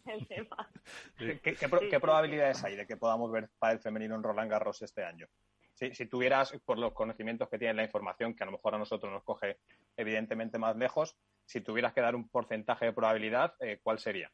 [0.06, 0.70] el tema.
[1.18, 5.28] ¿Qué, probabilidades hay de que podamos ver el femenino en Roland Garros este año?
[5.74, 8.78] Si, si, tuvieras, por los conocimientos que tiene la información, que a lo mejor a
[8.78, 9.58] nosotros nos coge
[9.98, 14.32] evidentemente más lejos, si tuvieras que dar un porcentaje de probabilidad, eh, ¿cuál sería?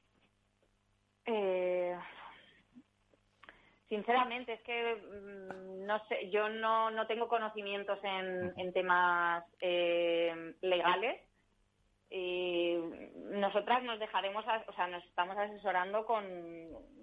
[1.25, 1.97] Eh,
[3.91, 10.55] Sinceramente, es que mm, no sé, yo no, no tengo conocimientos en, en temas eh,
[10.61, 11.19] legales.
[12.13, 12.75] Y
[13.31, 16.27] nosotras nos dejaremos, o sea, nos estamos asesorando con,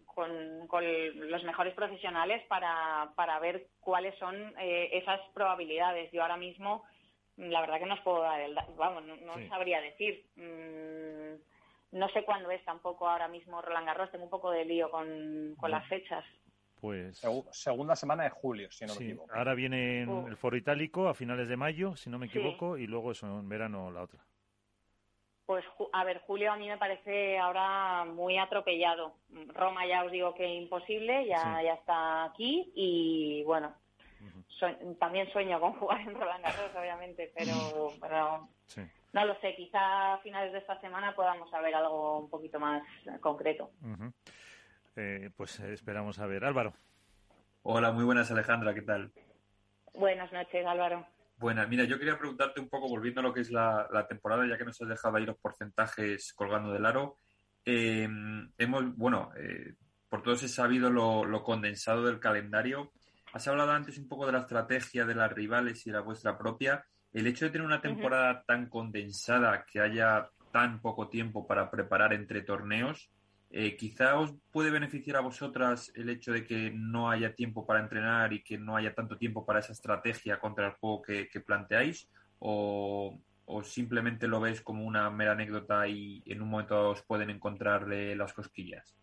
[0.05, 6.12] con, los mejores profesionales para, para ver cuáles son eh, esas probabilidades.
[6.12, 6.85] Yo ahora mismo,
[7.38, 10.27] la verdad que no os puedo dar el, vamos, no, sabría decir.
[10.37, 11.40] Mm,
[11.99, 15.57] no sé cuándo es tampoco ahora mismo Roland Garros, tengo un poco de lío con,
[15.71, 16.23] las fechas.
[16.83, 19.33] Pues segunda semana de julio, si no me equivoco.
[19.33, 23.12] Ahora viene el Foro Itálico a finales de mayo, si no me equivoco, y luego
[23.12, 24.21] eso en verano la otra.
[25.48, 29.14] Pues a ver, julio a mí me parece ahora muy atropellado.
[29.54, 33.74] Roma ya os digo que imposible, ya ya está aquí y bueno,
[35.00, 37.54] también sueño con jugar en Roland Garros, obviamente, pero,
[37.98, 38.46] pero
[39.14, 42.82] no lo sé, quizá a finales de esta semana podamos saber algo un poquito más
[43.22, 43.70] concreto.
[44.96, 46.44] Eh, pues esperamos a ver.
[46.44, 46.74] Álvaro.
[47.62, 49.12] Hola, muy buenas Alejandra, ¿qué tal?
[49.94, 51.06] Buenas noches, Álvaro.
[51.38, 54.59] Buenas, mira, yo quería preguntarte un poco, volviendo a lo que es la, temporada, ya
[54.59, 57.16] que nos has dejado ahí los porcentajes colgando del aro.
[57.64, 58.09] Eh,
[58.59, 59.74] hemos, bueno, eh,
[60.09, 62.90] por todos he sabido lo, condensado del calendario.
[63.33, 66.85] Has hablado antes un poco de la estrategia de las rivales y la vuestra propia.
[67.12, 72.14] El hecho de tener una temporada tan condensada, que haya tan poco tiempo para preparar
[72.14, 73.12] entre torneos,
[73.50, 77.80] eh, quizá os puede beneficiar a vosotras el hecho de que no haya tiempo para
[77.80, 82.11] entrenar y que no haya tanto tiempo para esa estrategia contra el juego que, planteáis,
[82.38, 83.18] o,
[83.62, 88.34] simplemente lo ves como una mera anécdota y en un momento os pueden encontrarle las
[88.34, 88.94] cosquillas.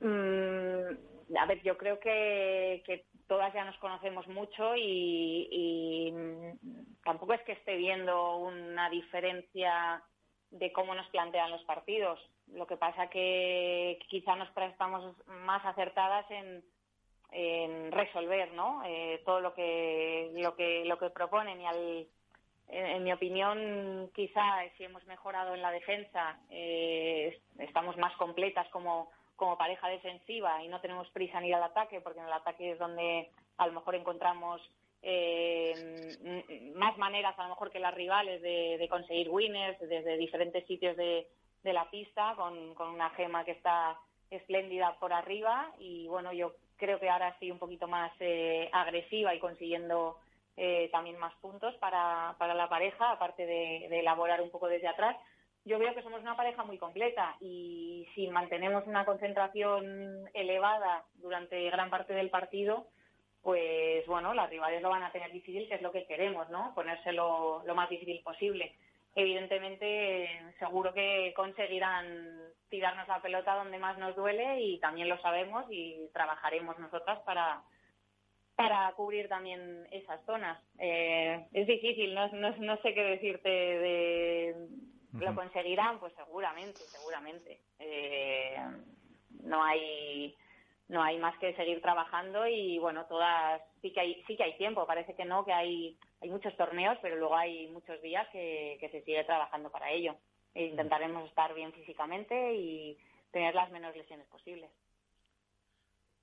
[0.00, 2.82] Mm, a ver, yo creo que
[3.30, 6.12] todas ya nos conocemos mucho y,
[7.04, 10.02] tampoco es que esté viendo una diferencia
[10.50, 12.18] de cómo nos plantean los partidos.
[12.52, 16.62] Lo que pasa que quizá nos estamos más acertadas en,
[17.92, 18.82] resolver ¿no?
[18.84, 22.08] Eh, todo lo que, lo, que, lo que proponen y al,
[22.66, 24.42] en, mi opinión quizá
[24.76, 29.10] si hemos mejorado en la defensa eh, estamos más completas como
[29.40, 32.72] como pareja defensiva y no tenemos prisa en ir al ataque, porque en el ataque
[32.72, 34.60] es donde a lo mejor encontramos
[35.02, 40.96] eh, más maneras, a lo mejor que las rivales, de, conseguir winners desde diferentes sitios
[40.96, 41.26] de,
[41.64, 43.98] la pista, con, una gema que está
[44.30, 45.72] espléndida por arriba.
[45.78, 50.18] Y bueno, yo creo que ahora estoy un poquito más eh, agresiva y consiguiendo
[50.56, 55.16] eh, también más puntos para, para la pareja, aparte de elaborar un poco desde atrás
[55.64, 61.68] yo veo que somos una pareja muy completa y si mantenemos una concentración elevada durante
[61.70, 62.86] gran parte del partido,
[63.42, 66.72] pues bueno, las rivales lo van a tener difícil, que es lo que queremos, ¿no?
[66.74, 68.74] Ponérselo lo más difícil posible.
[69.14, 75.64] Evidentemente, seguro que conseguirán tirarnos la pelota donde más nos duele y también lo sabemos
[75.70, 77.62] y trabajaremos nosotras para,
[78.54, 80.62] para cubrir también esas zonas.
[80.78, 84.68] Eh, es difícil, no, no sé qué decirte de
[85.18, 85.98] ¿Lo conseguirán?
[85.98, 87.60] Pues seguramente, seguramente.
[87.78, 88.56] Eh,
[89.42, 90.36] no hay
[90.90, 94.56] no hay más que seguir trabajando y bueno, todas sí que hay sí que hay
[94.58, 98.76] tiempo, parece que no, que hay hay muchos torneos, pero luego hay muchos días que,
[98.90, 100.16] se sigue trabajando para ello.
[100.52, 102.98] E intentaremos estar bien físicamente y
[103.30, 104.70] tener las menos lesiones posibles.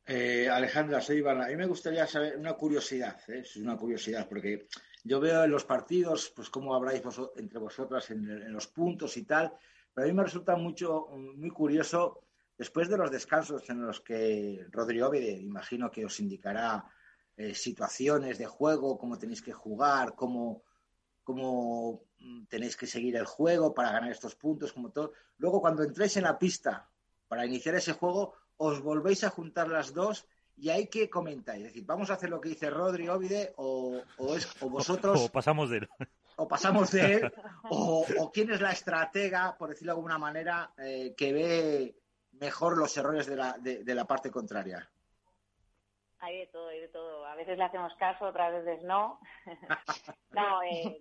[0.06, 1.42] Eh, Alejandra, soy Iván.
[1.42, 3.40] A mí me gustaría saber una curiosidad, ¿eh?
[3.40, 4.68] es una curiosidad, porque
[5.04, 7.02] yo veo en los partidos, pues cómo habláis
[7.38, 9.54] entre vosotras en, los puntos y tal,
[9.94, 12.27] pero a mí me resulta mucho, muy curioso,
[12.58, 16.86] después de los descansos en los que Rodrigo imagino que os indicará
[17.36, 20.64] eh, situaciones de juego, cómo tenéis que jugar, cómo,
[21.24, 22.04] cómo
[22.50, 25.14] tenéis que seguir el juego para ganar estos puntos, como todo.
[25.38, 26.90] Luego, cuando entréis en la pista
[27.28, 31.66] para iniciar ese juego, os volvéis a juntar las dos y hay que comentar, es
[31.66, 34.02] decir, vamos a hacer lo que dice Rodri Ovide o,
[34.36, 35.22] es, o vosotros...
[35.22, 35.90] O pasamos de él.
[36.38, 37.34] O pasamos de él,
[37.70, 41.96] o, quién es la estratega, por decirlo de alguna manera, eh, que ve
[42.40, 44.88] mejor los errores de la, de, la parte contraria.
[46.20, 47.26] Hay de todo, hay de todo.
[47.26, 49.20] A veces le hacemos caso, otras veces no.
[50.32, 51.00] no, eh,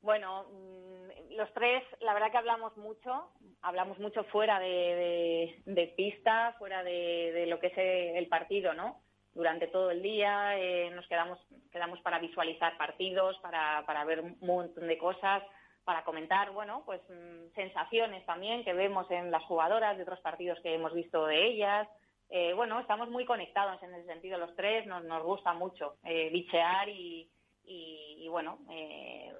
[0.00, 3.30] bueno, mm, los tres, la verdad que hablamos mucho,
[3.62, 9.00] hablamos mucho fuera de, pista, fuera de, lo que es el partido, ¿no?
[9.32, 11.38] Durante todo el día eh, nos quedamos,
[11.72, 15.42] quedamos para visualizar partidos, para, para ver un montón de cosas,
[15.84, 20.58] para comentar, bueno, pues mm, sensaciones también que vemos en las jugadoras de otros partidos
[20.60, 21.88] que hemos visto de ellas.
[22.30, 26.30] Eh, bueno, estamos muy conectados en ese sentido los tres, nos, nos gusta mucho eh,
[26.30, 27.28] bichear y,
[27.66, 29.32] y, bueno, eh,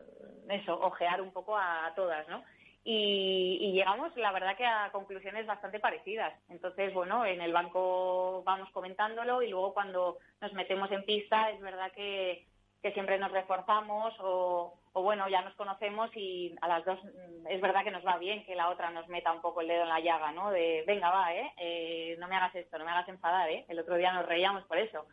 [0.49, 2.43] eso, ojear un poco a, todas, ¿no?
[2.85, 6.35] Y, llegamos, la verdad, que a conclusiones bastante parecidas.
[6.49, 11.61] Entonces, bueno, en el banco vamos comentándolo y luego cuando nos metemos en pista es
[11.61, 12.47] verdad que,
[12.93, 17.85] siempre nos reforzamos o, bueno, ya nos conocemos y a las dos mm, es verdad
[17.85, 20.01] que nos va bien que la otra nos meta un poco el dedo en la
[20.01, 20.51] llaga, ¿no?
[20.51, 21.53] De, venga, va, ¿eh?
[21.59, 22.17] ¿eh?
[22.19, 23.65] No me hagas esto, no me hagas enfadar, ¿eh?
[23.69, 25.07] El otro día nos reíamos por eso.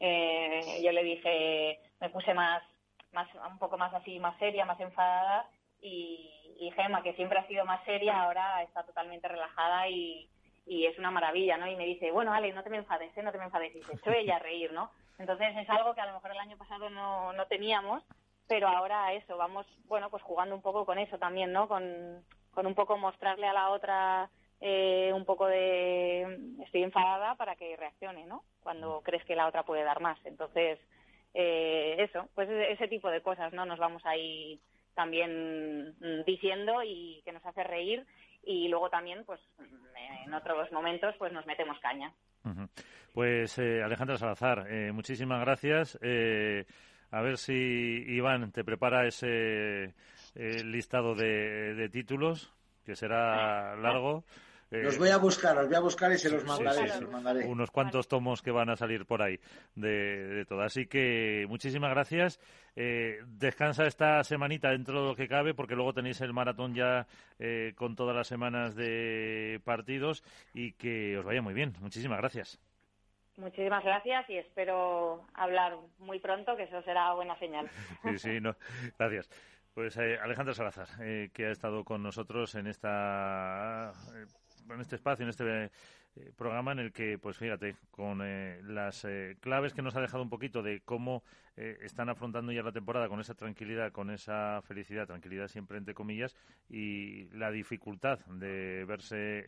[0.00, 2.62] Eh, yo le dije, me puse más,
[3.12, 5.48] más, un poco más así, más seria, más enfadada,
[5.80, 10.28] y, y Gema, que siempre ha sido más seria, ahora está totalmente relajada y,
[10.66, 11.66] es una maravilla, ¿no?
[11.66, 13.22] Y me dice, bueno, Ale, no te me enfades, ¿eh?
[13.22, 13.74] no te me enfades.
[13.76, 14.90] Y se ella a reír, ¿no?
[15.18, 18.02] Entonces es algo que a lo mejor el año pasado no, no teníamos,
[18.48, 21.68] pero ahora eso, vamos, bueno, pues jugando un poco con eso también, ¿no?
[21.68, 27.56] Con, con un poco mostrarle a la otra eh, un poco de estoy enfadada para
[27.56, 28.44] que reaccione, ¿no?
[28.62, 30.18] Cuando crees que la otra puede dar más.
[30.24, 30.78] Entonces,
[31.34, 33.66] eh, eso, pues ese tipo de cosas, ¿no?
[33.66, 34.60] Nos vamos ahí
[34.94, 38.06] también mm, diciendo y que nos hace reír
[38.42, 39.40] y luego también, pues
[40.24, 42.12] en otros momentos, pues nos metemos caña.
[43.12, 45.98] Pues eh, Alejandra Salazar, eh, muchísimas gracias.
[46.02, 46.66] Eh,
[47.10, 49.94] a ver si Iván te prepara ese
[50.34, 52.52] listado de, títulos,
[52.84, 54.24] que será largo.
[54.82, 57.46] Los voy a buscar, los voy a buscar y se los mandaré.
[57.46, 59.38] Unos cuantos tomos que van a salir por ahí
[59.74, 60.62] de, de todo.
[60.62, 62.40] Así que muchísimas gracias.
[62.76, 67.06] Eh, descansa esta semanita dentro de lo que cabe, porque luego tenéis el maratón ya
[67.38, 71.74] eh, con todas las semanas de partidos y que os vaya muy bien.
[71.80, 72.58] Muchísimas gracias.
[73.36, 77.68] Muchísimas gracias y espero hablar muy pronto, que eso será buena señal.
[78.02, 78.56] sí, sí, no.
[78.98, 79.28] Gracias.
[79.74, 83.92] Pues eh, Alejandro Salazar, eh, que ha estado con nosotros en esta
[84.70, 85.70] en este espacio, en este
[86.16, 90.00] eh, programa en el que, pues fíjate, con eh, las eh, claves que nos ha
[90.00, 91.22] dejado un poquito de cómo
[91.56, 96.34] están afrontando ya la temporada con esa tranquilidad, con esa felicidad, tranquilidad siempre entre comillas,
[96.68, 99.44] y la dificultad de verse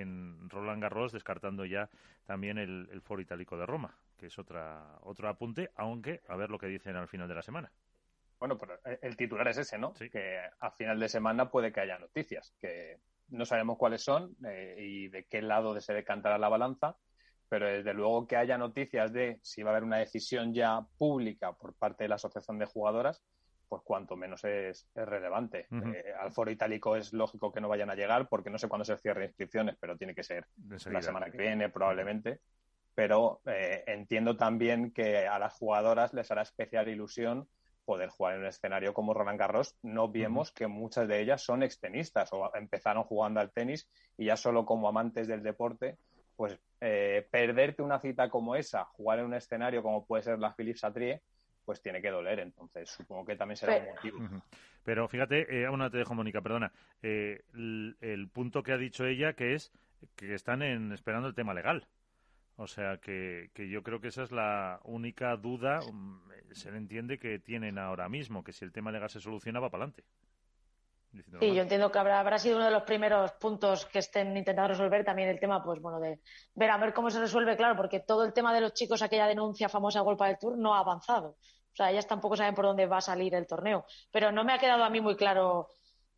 [0.00, 1.90] en Roland Garros, descartando ya
[2.24, 6.58] también el, foro itálico de Roma, que es otra, otro apunte, aunque a ver lo
[6.60, 7.72] que dicen al final de la semana.
[8.38, 9.92] Bueno, pero el titular es ese, ¿no?
[9.94, 14.76] Que a final de semana puede que haya noticias, que no sabemos cuáles son eh,
[14.78, 16.96] y de qué lado se decantará la balanza,
[17.48, 21.52] pero desde luego que haya noticias de si va a haber una decisión ya pública
[21.52, 23.22] por parte de la Asociación de Jugadoras,
[23.68, 25.66] pues cuanto menos es, relevante.
[25.70, 28.84] Eh, al foro itálico es lógico que no vayan a llegar porque no sé cuándo
[28.84, 30.46] se cierren inscripciones, pero tiene que ser
[30.86, 32.40] la semana que viene probablemente.
[32.94, 37.48] Pero eh, entiendo también que a las jugadoras les hará especial ilusión
[37.84, 41.62] poder jugar en un escenario como Roland Garros, no vemos que muchas de ellas son
[41.62, 45.98] extenistas o empezaron jugando al tenis y ya solo como amantes del deporte,
[46.36, 50.54] pues eh, perderte una cita como esa, jugar en un escenario como puede ser la
[50.54, 51.22] Philippe Satrier,
[51.64, 52.40] pues tiene que doler.
[52.40, 54.42] Entonces, supongo que también será un motivo.
[54.84, 56.72] Pero fíjate, eh, aún no te dejo, Mónica, perdona.
[57.02, 59.72] Eh, el, punto que ha dicho ella, que es
[60.16, 61.86] que están en, esperando el tema legal.
[62.56, 66.78] O sea que, que yo creo que esa es la única duda, mm, se le
[66.78, 70.04] entiende que tienen ahora mismo, que si el tema legal se soluciona va para adelante.
[71.40, 74.68] Sí, yo entiendo que habrá, habrá sido uno de los primeros puntos que estén intentando
[74.68, 76.20] resolver también el tema, pues bueno, de
[76.54, 79.28] ver a ver cómo se resuelve, claro, porque todo el tema de los chicos, aquella
[79.28, 81.36] denuncia famosa Golpa del Tour, no ha avanzado.
[81.72, 83.84] O sea, ellas tampoco saben por dónde va a salir el torneo.
[84.10, 85.68] Pero no me ha quedado a mí muy claro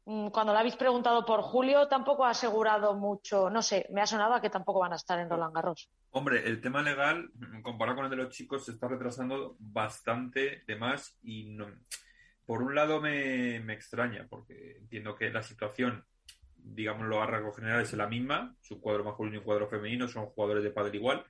[0.07, 3.51] cuando le habéis preguntado por Julio, tampoco ha asegurado mucho.
[3.51, 5.91] No sé, me ha sonado a que tampoco van a estar en Roland Garros.
[6.13, 7.31] Hombre, el tema legal,
[7.63, 11.59] comparado con el de los chicos, se está retrasando bastante de más y
[12.45, 16.05] por un lado me, extraña, porque entiendo que la situación,
[16.55, 18.55] digámoslo a rasgos generales, es la misma.
[18.61, 21.27] Su cuadro masculino y un cuadro femenino son jugadores de padre igual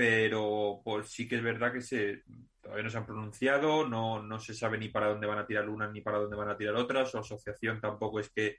[0.00, 2.22] pero pues sí que es verdad que se
[2.70, 5.68] todavía no se han pronunciado, no, no se sabe ni para dónde van a tirar
[5.68, 8.58] unas ni para dónde van a tirar otras, su asociación tampoco es que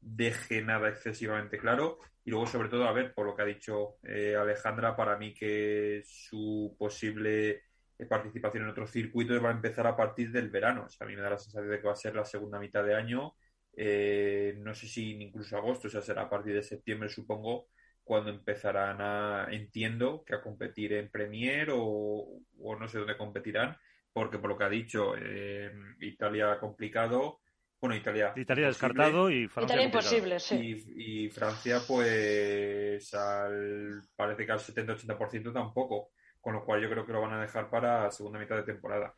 [0.00, 1.98] deje nada excesivamente claro.
[2.24, 5.32] Y luego sobre todo a ver por lo que ha dicho eh, Alejandra para mí
[5.32, 7.62] que su posible
[7.98, 10.84] eh, participación en otros circuitos va a empezar a partir del verano.
[10.84, 12.60] O sea, a mí me da la sensación de que va a ser la segunda
[12.60, 13.34] mitad de año.
[13.74, 17.68] Eh, no sé si incluso agosto o sea será a partir de septiembre supongo
[18.08, 23.76] cuando empezarán a, entiendo, que a competir en Premier o, no sé dónde competirán,
[24.14, 27.40] porque por lo que ha dicho, eh, Italia complicado,
[27.78, 28.32] bueno, Italia...
[28.34, 30.86] Italia descartado y Francia Italia imposible, sí.
[30.96, 37.12] Y, Francia, pues, al, parece que al 70-80% tampoco, con lo cual yo creo que
[37.12, 39.14] lo van a dejar para segunda mitad de temporada.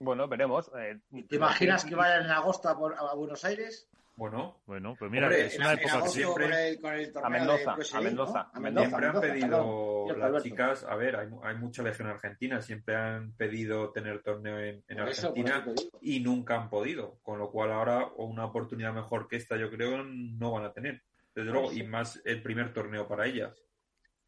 [0.00, 0.68] Bueno, veremos.
[0.76, 0.98] Eh,
[1.28, 3.88] ¿Te imaginas que vayan en agosto a Buenos Aires?
[4.14, 6.78] Bueno, bueno, pues mira, es una época que siempre
[7.22, 12.08] a Mendoza, a Mendoza, siempre han pedido las chicas, a ver, hay, hay, mucha legión
[12.08, 15.64] argentina, siempre han pedido tener torneo en, Argentina
[16.02, 20.04] y nunca han podido, con lo cual ahora una oportunidad mejor que esta yo creo
[20.04, 21.02] no van a tener,
[21.34, 23.62] desde luego, y más el primer torneo para ellas.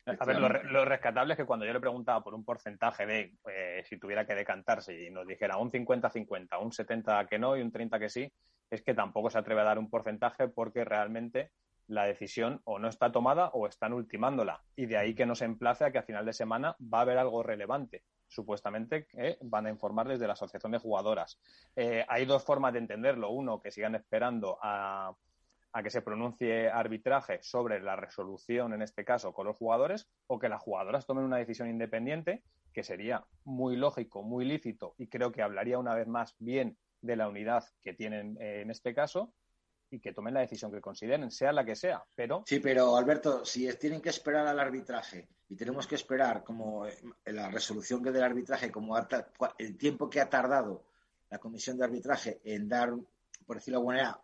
[0.06, 3.82] A ver, lo, rescatable es que cuando yo le preguntaba por un porcentaje de eh,
[3.88, 7.72] si tuviera que decantarse y nos dijera un 50-50, un 70 que no y un
[7.72, 8.30] 30 que sí,
[8.74, 11.50] es que tampoco se atreve a dar un porcentaje porque realmente
[11.86, 14.62] la decisión o no está tomada o están ultimándola.
[14.76, 17.18] Y de ahí que nos emplace a que a final de semana va a haber
[17.18, 18.04] algo relevante.
[18.26, 21.38] Supuestamente eh, van a informar desde la Asociación de Jugadoras.
[21.76, 23.30] Eh, hay dos formas de entenderlo.
[23.30, 25.14] Uno, que sigan esperando a,
[25.72, 30.38] a, que se pronuncie arbitraje sobre la resolución, en este caso, con los jugadores, o
[30.38, 35.30] que las jugadoras tomen una decisión independiente, que sería muy lógico, muy lícito, y creo
[35.30, 39.32] que hablaría una vez más bien de la unidad que tienen eh, en este caso,
[39.90, 42.04] y que tomen la decisión que consideren, sea la que sea.
[42.14, 46.86] Pero sí, pero Alberto, si tienen que esperar al arbitraje y tenemos que esperar como
[46.86, 46.96] eh,
[47.26, 48.96] la resolución que del arbitraje, como
[49.58, 50.84] el tiempo que ha tardado
[51.30, 52.94] la comisión de arbitraje en dar,
[53.46, 54.20] por decirlo de alguna manera,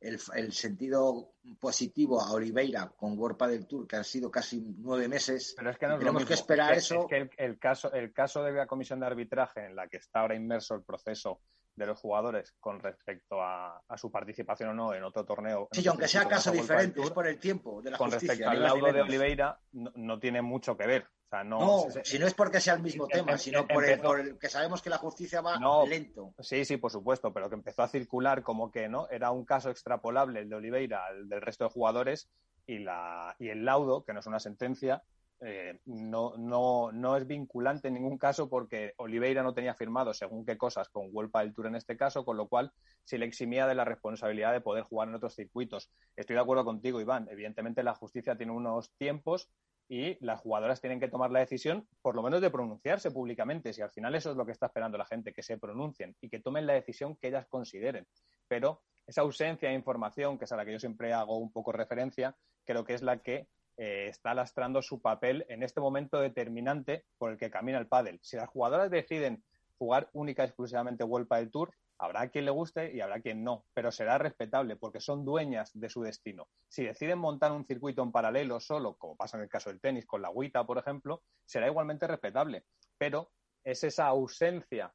[0.00, 5.54] el, sentido positivo a Oliveira con World del Tour, que han sido casi nueve meses.
[5.56, 7.08] Pero es que no tenemos que esperar eso.
[7.10, 10.20] Es que el, caso, el caso de la comisión de arbitraje en la que está
[10.20, 11.40] ahora inmerso el proceso
[11.78, 15.68] de los jugadores con respecto a, su participación o no en otro torneo.
[15.72, 18.92] Sí, aunque sea caso diferente, es por el tiempo de la Con respecto al laudo
[18.92, 21.02] de Oliveira, no, tiene mucho que ver.
[21.02, 24.48] O sea, no, si no es porque sea el mismo tema, sino por, el, que
[24.48, 26.34] sabemos que la justicia va lento.
[26.40, 29.70] Sí, sí, por supuesto, pero que empezó a circular como que no era un caso
[29.70, 32.30] extrapolable el de Oliveira al del resto de jugadores
[32.66, 35.02] y, la, y el laudo, que no es una sentencia,
[35.40, 40.44] eh, no, no, no es vinculante en ningún caso porque Oliveira no tenía firmado según
[40.44, 42.72] qué cosas con Huelpa del Tour en este caso, con lo cual
[43.04, 45.90] se le eximía de la responsabilidad de poder jugar en otros circuitos.
[46.16, 47.28] Estoy de acuerdo contigo, Iván.
[47.30, 49.48] Evidentemente la justicia tiene unos tiempos
[49.88, 53.72] y las jugadoras tienen que tomar la decisión, por lo menos de pronunciarse públicamente.
[53.72, 56.28] Si al final eso es lo que está esperando la gente, que se pronuncien y
[56.28, 58.06] que tomen la decisión que ellas consideren.
[58.48, 61.72] Pero esa ausencia de información, que es a la que yo siempre hago un poco
[61.72, 62.36] referencia,
[62.66, 67.30] creo que es la que eh, está lastrando su papel en este momento determinante por
[67.30, 68.18] el que camina el pádel.
[68.22, 69.44] Si las jugadoras deciden
[69.78, 73.64] jugar única y exclusivamente Vuelta del Tour, habrá quien le guste y habrá quien no,
[73.74, 76.48] pero será respetable porque son dueñas de su destino.
[76.68, 80.06] Si deciden montar un circuito en paralelo solo, como pasa en el caso del tenis
[80.06, 82.64] con la agüita, por ejemplo, será igualmente respetable,
[82.98, 83.30] pero
[83.62, 84.92] es esa ausencia,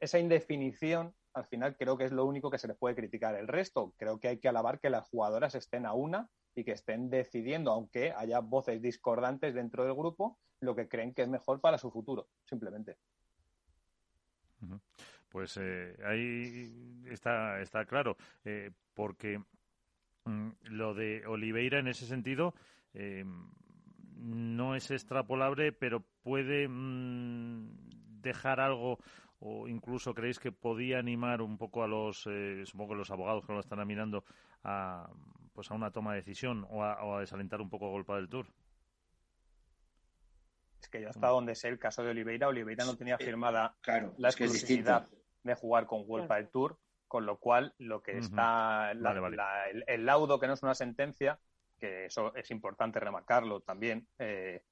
[0.00, 3.36] esa indefinición, al final creo que es lo único que se les puede criticar.
[3.36, 6.72] El resto, creo que hay que alabar que las jugadoras estén a una y que
[6.72, 11.60] estén decidiendo, aunque haya voces discordantes dentro del grupo, lo que creen que es mejor
[11.60, 12.96] para su futuro, simplemente.
[15.28, 19.38] Pues eh, ahí está, está claro, eh, porque
[20.24, 22.54] mm, lo de Oliveira en ese sentido
[22.94, 23.22] eh,
[24.14, 28.98] no es extrapolable, pero puede mm, dejar algo
[29.40, 32.26] o incluso creéis que podía animar un poco a los,
[32.64, 34.24] supongo que los abogados que lo están mirando,
[34.64, 35.10] a,
[35.56, 38.46] pues a una toma de decisión o a, desalentar un poco a Golpa del Tour.
[40.80, 43.74] Es que yo hasta donde sé el caso de Oliveira, Oliveira no tenía firmada
[44.18, 45.08] la exclusividad
[45.42, 46.78] de jugar con Golpa del Tour,
[47.08, 51.40] con lo cual lo que está el, laudo que no es una sentencia,
[51.78, 54.62] que eso es importante remarcarlo también, eh,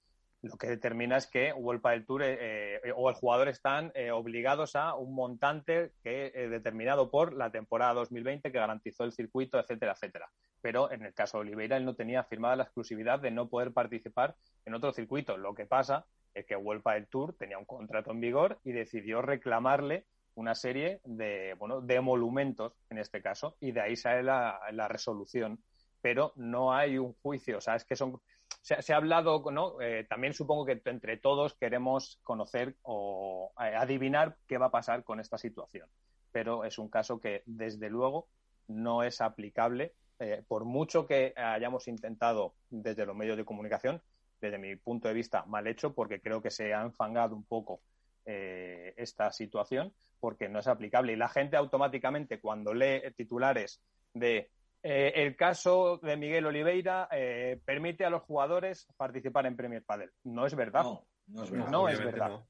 [0.45, 4.11] lo que determina es que World del Tour eh, eh, o el jugador están eh,
[4.11, 9.93] obligados a un montante que determinado por la temporada 2020 que garantizó el circuito, etcétera,
[9.93, 10.31] etcétera.
[10.61, 13.73] Pero en el caso de Oliveira, él no tenía firmada la exclusividad de no poder
[13.73, 14.37] participar
[14.67, 15.39] en otro circuito.
[15.39, 19.23] Lo que pasa es que World del Tour tenía un contrato en vigor y decidió
[19.23, 24.61] reclamarle una serie de, bueno, de emolumentos, en este caso, y de ahí sale la,
[24.73, 25.59] la resolución.
[26.03, 28.21] Pero no hay un juicio, o sea, es que son
[28.65, 29.79] se, ha hablado, ¿no?
[29.83, 35.05] Eh, también supongo que entre todos queremos conocer o eh, adivinar qué va a pasar
[35.05, 35.87] con esta situación.
[36.33, 38.27] Pero es un caso que, desde luego,
[38.67, 44.01] no es aplicable, eh, por mucho que hayamos intentado desde los medios de comunicación,
[44.41, 47.83] desde mi punto de vista, mal hecho, porque creo que se ha enfangado un poco
[48.27, 51.13] esta situación, porque no es aplicable.
[51.13, 53.83] Y la gente automáticamente, cuando lee titulares
[54.15, 54.51] de
[54.87, 60.11] eh, el caso de Miguel Oliveira eh, permite a los jugadores participar en Premier Padel.
[60.25, 60.83] No es verdad.
[60.83, 62.45] No, no es verdad.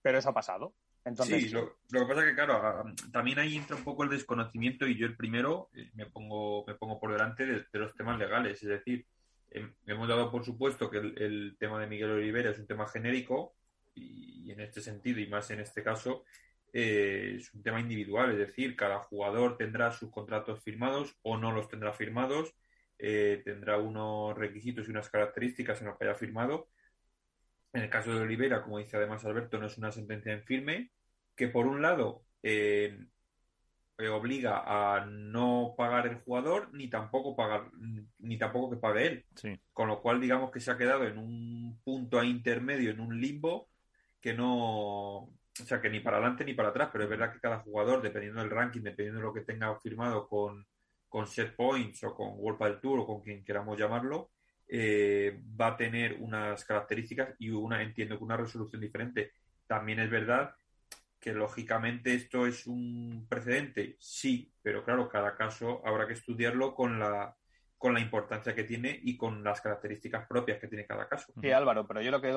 [0.00, 0.74] Pero eso ha pasado.
[1.04, 4.86] Entonces, sí, lo, que pasa es que, claro, también ahí entra un poco el desconocimiento
[4.86, 8.62] y yo el primero eh, me pongo, me pongo por delante de, los temas legales.
[8.62, 9.06] Es decir,
[9.50, 13.56] em, hemos dado por supuesto que el, tema de Miguel Oliveira es un tema genérico
[13.94, 16.24] y en este sentido y más en este caso
[16.72, 21.52] eh, es un tema individual, es decir, cada jugador tendrá sus contratos firmados o no
[21.52, 22.54] los tendrá firmados,
[22.98, 26.68] eh, tendrá unos requisitos y unas características en los que haya firmado.
[27.72, 30.90] En el caso de Olivera, como dice además Alberto, no es una sentencia en firme,
[31.36, 32.98] que por un lado eh,
[34.06, 37.70] obliga a no pagar el jugador ni tampoco pagar
[38.18, 39.24] ni tampoco que pague él.
[39.72, 43.68] Con lo cual digamos que se ha quedado en un punto intermedio, en un limbo
[44.20, 45.30] que no
[45.60, 48.02] o sea, que ni para adelante ni para atrás, pero es verdad que cada jugador,
[48.02, 50.66] dependiendo del ranking, dependiendo de lo que tenga firmado con,
[51.08, 54.30] con set points o con World del Tour o con quien queramos llamarlo,
[54.68, 59.32] eh, va a tener unas características y una, entiendo que una resolución diferente.
[59.66, 60.54] También es verdad
[61.18, 66.98] que lógicamente esto es un precedente, sí, pero claro, cada caso habrá que estudiarlo con
[66.98, 67.34] la
[67.78, 71.32] con la importancia que tiene y con las características propias que tiene cada caso.
[71.40, 72.32] Sí, Álvaro, pero yo lo que,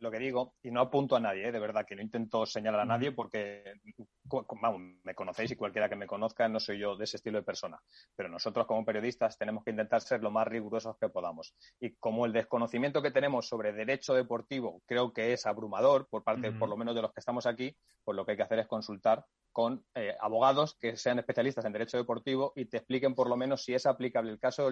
[0.00, 1.52] lo que digo, y no apunto a nadie, ¿eh?
[1.52, 3.74] de verdad, que no intento señalar a nadie porque,
[4.62, 7.44] vamos, me conocéis y cualquiera que me conozca no soy yo de ese estilo de
[7.44, 7.80] persona,
[8.14, 11.54] pero nosotros como periodistas tenemos que intentar ser lo más rigurosos que podamos.
[11.80, 16.52] Y como el desconocimiento que tenemos sobre derecho deportivo creo que es abrumador por parte,
[16.52, 18.68] por lo menos de los que estamos aquí, pues lo que hay que hacer es
[18.68, 19.24] consultar
[19.54, 23.62] con eh, abogados que sean especialistas en derecho deportivo y te expliquen por lo menos
[23.62, 24.68] si es aplicable el caso de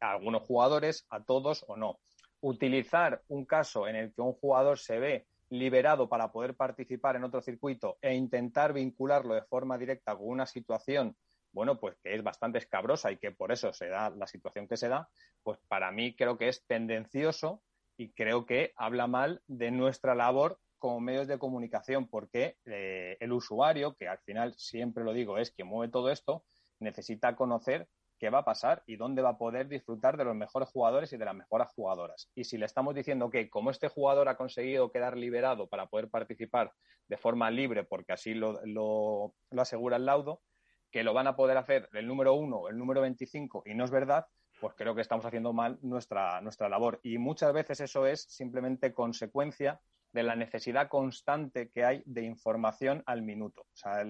[0.00, 2.00] A algunos jugadores, a todos o no.
[2.40, 7.24] Utilizar un caso en el que un jugador se ve liberado para poder participar en
[7.24, 11.16] otro circuito e intentar vincularlo de forma directa con una situación,
[11.52, 14.76] bueno, pues que es bastante escabrosa y que por eso se da la situación que
[14.76, 15.08] se da,
[15.42, 17.62] pues para mí creo que es tendencioso
[17.96, 23.32] y creo que habla mal de nuestra labor como medios de comunicación, porque eh, el
[23.32, 26.44] usuario, que al final siempre lo digo, es quien mueve todo esto,
[26.78, 27.86] necesita conocer
[28.20, 31.16] qué va a pasar y dónde va a poder disfrutar de los mejores jugadores y
[31.16, 32.30] de las mejores jugadoras.
[32.34, 36.10] Y si le estamos diciendo que como este jugador ha conseguido quedar liberado para poder
[36.10, 36.72] participar
[37.08, 40.42] de forma libre, porque así lo, lo, asegura el laudo,
[40.90, 43.90] que lo van a poder hacer el número uno, el número 25, y no es
[43.90, 44.26] verdad,
[44.60, 47.00] pues creo que estamos haciendo mal nuestra, nuestra labor.
[47.02, 49.80] Y muchas veces eso es simplemente consecuencia
[50.12, 53.62] de la necesidad constante que hay de información al minuto.
[53.62, 54.04] O sea,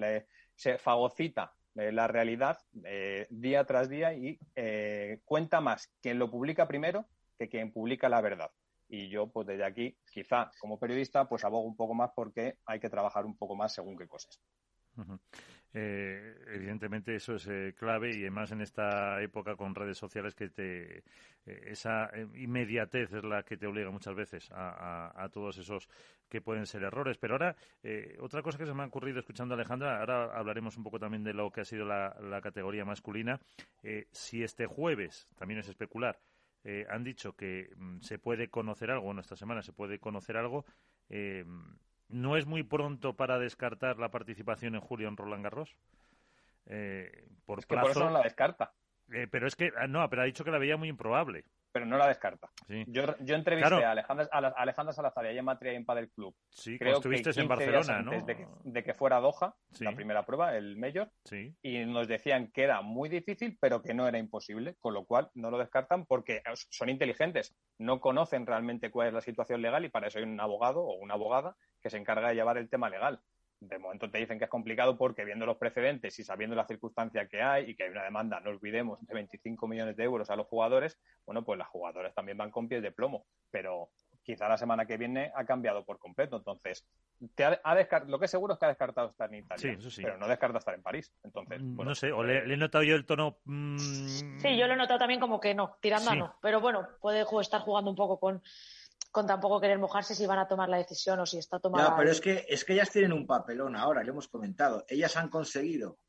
[0.55, 6.29] se fagocita eh, la realidad eh, día tras día y eh, cuenta más quien lo
[6.29, 7.05] publica primero
[7.37, 8.51] que quien publica la verdad.
[8.87, 12.79] Y yo, pues desde aquí, quizá como periodista, pues abogo un poco más porque hay
[12.79, 14.41] que trabajar un poco más según qué cosas.
[15.73, 20.49] Eh, evidentemente eso es eh, clave y además en esta época con redes sociales que
[20.49, 21.03] te eh,
[21.45, 25.87] esa inmediatez es la que te obliga muchas veces a, todos esos
[26.27, 27.17] que pueden ser errores.
[27.17, 27.55] Pero ahora
[28.19, 31.23] otra cosa que se me ha ocurrido escuchando a Alejandra, ahora hablaremos un poco también
[31.23, 33.39] de lo que ha sido la, la categoría masculina.
[34.11, 36.19] si este jueves también es especular.
[36.89, 40.65] han dicho que mm, se puede conocer algo, bueno, esta semana se puede conocer algo.
[42.11, 45.75] ¿No es muy pronto para descartar la participación en julio en Roland Garros?
[46.65, 48.73] Eh, por es que por eso no la descarta.
[49.11, 51.85] Eh, pero es que, ah, no, pero ha dicho que la veía muy improbable pero
[51.85, 52.49] no la descarta.
[52.87, 56.35] Yo, yo entrevisté a, Alejandra, a, Alejandra Salazar y a Gemma Triampa del club.
[56.49, 58.11] Sí, Creo estuviste en Barcelona, ¿no?
[58.11, 61.55] De que, de que, fuera Doha, la primera prueba, el Mayor, sí.
[61.61, 65.29] y nos decían que era muy difícil, pero que no era imposible, con lo cual
[65.33, 69.89] no lo descartan porque son inteligentes, no conocen realmente cuál es la situación legal y
[69.89, 72.89] para eso hay un abogado o una abogada que se encarga de llevar el tema
[72.89, 73.21] legal
[73.61, 77.27] de momento te dicen que es complicado porque viendo los precedentes y sabiendo la circunstancia
[77.27, 80.35] que hay y que hay una demanda, no olvidemos, de 25 millones de euros a
[80.35, 83.91] los jugadores, bueno, pues las jugadoras también van con pies de plomo, pero
[84.23, 86.37] quizá la semana que viene ha cambiado por completo.
[86.37, 86.87] Entonces,
[87.35, 87.61] te ha,
[88.07, 90.73] lo que es seguro es que ha descartado estar en Italia, pero no descarta estar
[90.73, 91.13] en París.
[91.23, 93.37] Entonces, mm, no sé, o le, he notado yo el tono.
[93.45, 96.35] Mm, sí, yo lo he notado también como que no, tirando a no.
[96.41, 98.41] Pero bueno, puede estar jugando un poco con
[99.11, 101.89] con tampoco querer mojarse si van a tomar la decisión o si está tomada.
[101.89, 104.85] No, pero es que, es que ellas tienen un papelón ahora, lo hemos comentado.
[104.87, 105.99] Ellas han conseguido,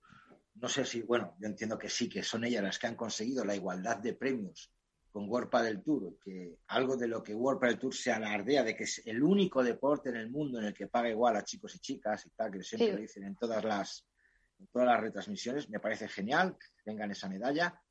[0.55, 3.45] no sé si, bueno, yo entiendo que sí, que son ellas las que han conseguido
[3.45, 4.73] la igualdad de premios
[5.11, 8.75] con World del Tour, que algo de lo que World del Tour se alardea de
[8.75, 11.75] que es el único deporte en el mundo en el que paga igual a chicos
[11.75, 14.07] y chicas y tal, que siempre lo dicen en todas las
[14.59, 17.82] en todas las retransmisiones, me parece genial que tengan esa medalla,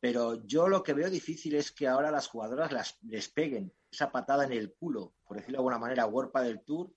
[0.00, 4.12] pero yo lo que veo difícil es que ahora las jugadoras las, les peguen esa
[4.12, 6.90] patada en el culo, por decirlo de alguna manera, World del Tour,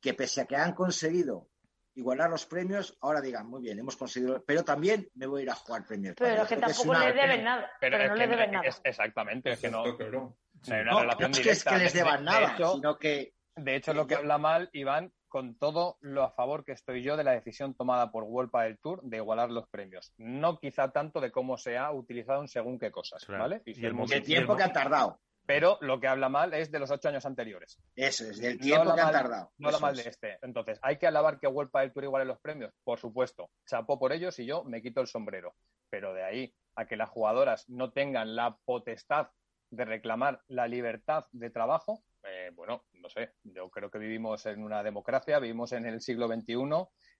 [0.00, 1.48] que pese a que han conseguido
[1.96, 5.50] igualar los premios, ahora digan, muy bien, hemos conseguido, pero también me voy a ir
[5.50, 6.16] a jugar premios.
[6.18, 7.70] Pero es que tampoco le deben nada.
[7.80, 8.68] Pero, no le deben nada.
[8.82, 13.34] exactamente, es que no, no, es que, es que les deban nada, sino que...
[13.56, 17.16] De hecho, lo que habla mal, Iván, con todo lo a favor que estoy yo
[17.16, 20.12] de la decisión tomada por World del Tour de igualar los premios.
[20.16, 23.60] No quizá tanto de cómo se ha utilizado en según qué cosas, ¿vale?
[23.64, 25.18] Y, el, tiempo que ha tardado.
[25.44, 27.80] Pero lo que habla mal es de los ocho años anteriores.
[27.96, 29.50] Eso es, del tiempo que han tardado.
[29.58, 30.38] No habla mal de este.
[30.40, 32.72] Entonces, ¿hay que alabar que World del Tour iguale los premios?
[32.84, 33.50] Por supuesto.
[33.66, 35.56] Chapó por ellos y yo me quito el sombrero.
[35.90, 39.30] Pero de ahí a que las jugadoras no tengan la potestad
[39.70, 42.04] de reclamar la libertad de trabajo,
[42.46, 46.28] eh, bueno, no sé, yo creo que vivimos en una democracia, vivimos en el siglo
[46.28, 46.54] XXI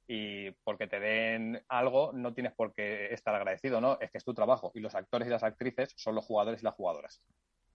[0.07, 3.99] y porque te den algo no tienes por qué estar agradecido, ¿no?
[4.01, 6.65] Es que es tu trabajo y los actores y las actrices son los jugadores y
[6.65, 7.23] las jugadoras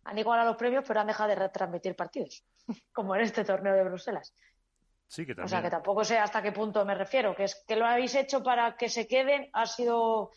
[0.09, 2.43] han igualado los premios, pero han dejado de retransmitir partidos,
[2.93, 4.33] como en este torneo de Bruselas.
[5.07, 5.45] Sí, que también.
[5.45, 8.15] O sea, que tampoco sé hasta qué punto me refiero, que es que lo habéis
[8.15, 10.31] hecho para que se queden, ha sido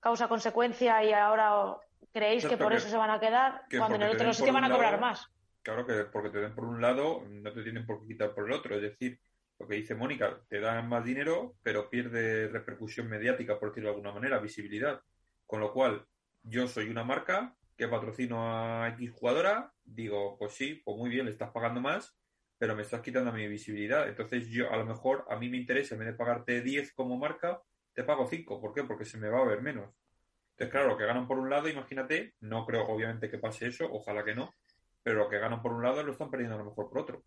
[0.00, 1.76] causa-consecuencia y ahora
[2.12, 4.70] creéis que por eso se van a quedar, cuando en el otro sitio van a
[4.70, 5.26] cobrar más.
[5.64, 8.44] Claro que porque te den por un lado, no te tienen por qué quitar por
[8.46, 8.76] el otro.
[8.76, 9.18] Es decir,
[9.58, 13.94] lo que dice Mónica, te dan más dinero, pero pierde repercusión mediática, por decirlo de
[13.96, 15.00] alguna manera, visibilidad.
[15.46, 16.06] Con lo cual,
[16.42, 21.24] yo soy una marca que patrocino a X jugadora, digo, pues sí, pues muy bien,
[21.24, 22.16] le estás pagando más,
[22.58, 24.08] pero me estás quitando mi visibilidad.
[24.08, 27.16] Entonces yo, a lo mejor, a mí me interesa, en vez de pagarte 10 como
[27.16, 27.60] marca,
[27.94, 28.60] te pago 5.
[28.60, 28.84] ¿Por qué?
[28.84, 29.90] Porque se me va a ver menos.
[30.52, 33.88] Entonces, claro, lo que ganan por un lado, imagínate, no creo obviamente que pase eso,
[33.90, 34.54] ojalá que no,
[35.04, 37.22] pero lo que ganan por un lado lo están perdiendo a lo mejor por otro.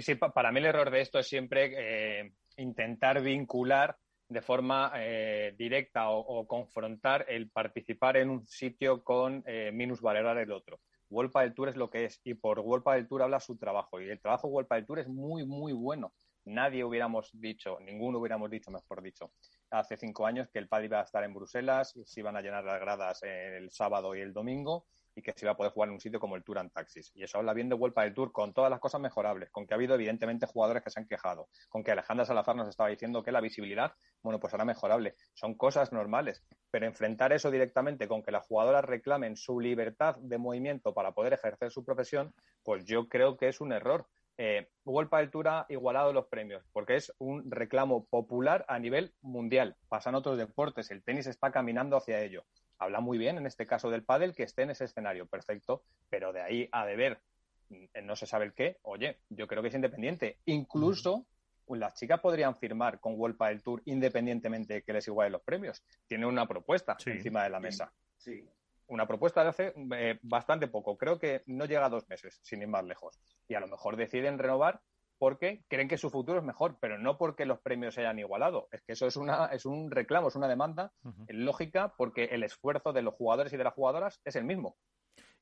[0.00, 3.96] sí, para mí el error de esto es siempre eh, intentar vincular
[4.28, 10.52] de forma eh, directa o, confrontar el participar en un sitio con eh, minusvalorar el
[10.52, 10.78] otro.
[11.10, 14.00] World del Tour es lo que es y por World del Tour habla su trabajo
[14.00, 16.12] y el trabajo de World del Tour es muy, muy bueno.
[16.44, 19.32] Nadie hubiéramos dicho, ninguno hubiéramos dicho, mejor dicho,
[19.70, 22.64] hace cinco años que el PAD iba a estar en Bruselas, se iban a llenar
[22.64, 25.94] las gradas el sábado y el domingo y que se iba a poder jugar en
[25.94, 27.12] un sitio como el Tour and Taxis.
[27.14, 29.74] Y eso habla bien de Vuelta del Tour, con todas las cosas mejorables, con que
[29.74, 33.22] ha habido evidentemente jugadores que se han quejado, con que Alejandra Salazar nos estaba diciendo
[33.22, 33.92] que la visibilidad,
[34.22, 35.14] bueno, pues será mejorable.
[35.34, 40.38] Son cosas normales, pero enfrentar eso directamente con que las jugadoras reclamen su libertad de
[40.38, 44.06] movimiento para poder ejercer su profesión, pues yo creo que es un error.
[44.36, 49.76] Eh, del Tour igualado los premios, porque es un reclamo popular a nivel mundial.
[49.88, 52.44] Pasan otros deportes, el tenis está caminando hacia ello
[52.78, 56.32] habla muy bien, en este caso del pádel, que esté en ese escenario, perfecto, pero
[56.32, 57.20] de ahí a deber,
[57.68, 60.38] mm, no se sabe el qué, oye, yo creo que es independiente.
[60.46, 61.26] Incluso
[61.68, 65.82] las chicas podrían firmar con World del Tour independientemente de que les igualen los premios.
[66.06, 67.92] Tiene una propuesta encima de la mesa.
[68.16, 68.46] Sí.
[68.86, 72.60] Una propuesta de hace eh, bastante poco, creo que no llega a dos meses, sin
[72.60, 73.18] ir más lejos.
[73.48, 74.82] Y a lo mejor deciden renovar
[75.18, 78.68] porque creen que su futuro es mejor, pero no porque los premios se hayan igualado.
[78.72, 80.92] Es que eso es, una, es un reclamo, es una demanda
[81.28, 84.76] lógica porque el esfuerzo de los jugadores y de las jugadoras es el mismo.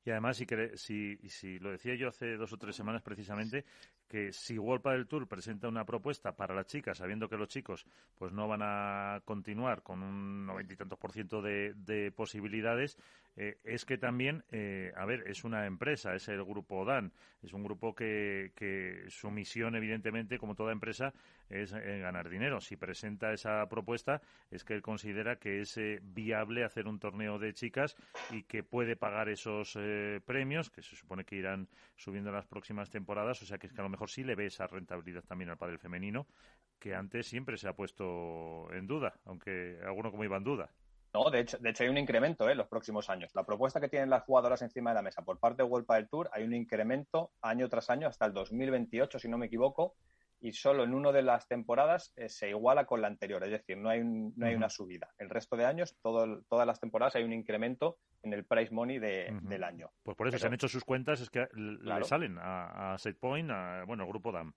[0.05, 0.45] Y además, si,
[0.75, 3.65] si, si, lo decía yo hace dos o tres semanas precisamente,
[4.13, 7.87] que si World del Tour presenta una propuesta para las chicas, sabiendo que los chicos
[8.15, 12.99] pues no van a continuar con un noventa y tantos por ciento de, de posibilidades,
[13.35, 17.11] eh, es que también, eh, a ver, es una empresa, es el grupo DAN,
[17.41, 18.51] es un grupo que,
[19.09, 21.13] su misión, evidentemente, como toda empresa,
[21.49, 22.61] es eh, ganar dinero.
[22.61, 27.53] Si presenta esa propuesta, es que él considera que es viable hacer un torneo de
[27.53, 27.95] chicas
[28.29, 29.77] y que puede pagar esos
[30.25, 33.73] premios, que se supone que irán subiendo en las próximas temporadas, o sea que es
[33.73, 36.27] que a lo mejor sí le ve esa rentabilidad también al padre femenino,
[36.79, 40.71] que antes siempre se ha puesto en duda, aunque alguno como iba en duda.
[41.13, 42.55] No, de hecho, de hecho hay un incremento en ¿eh?
[42.55, 43.29] los próximos años.
[43.35, 46.09] La propuesta que tienen las jugadoras encima de la mesa por parte de World del
[46.09, 49.95] Tour, hay un incremento año tras año hasta el 2028, si no me equivoco,
[50.43, 53.77] y solo en una de las temporadas eh, se iguala con la anterior, es decir,
[53.77, 55.09] no hay, no hay una subida.
[55.17, 58.99] El resto de años, todo, todas las temporadas hay un incremento en el price money
[58.99, 59.89] del año.
[60.03, 63.51] Pues por eso se han hecho sus cuentas, es que le salen a, a Setpoint,
[63.51, 64.53] a, bueno, grupo DAM.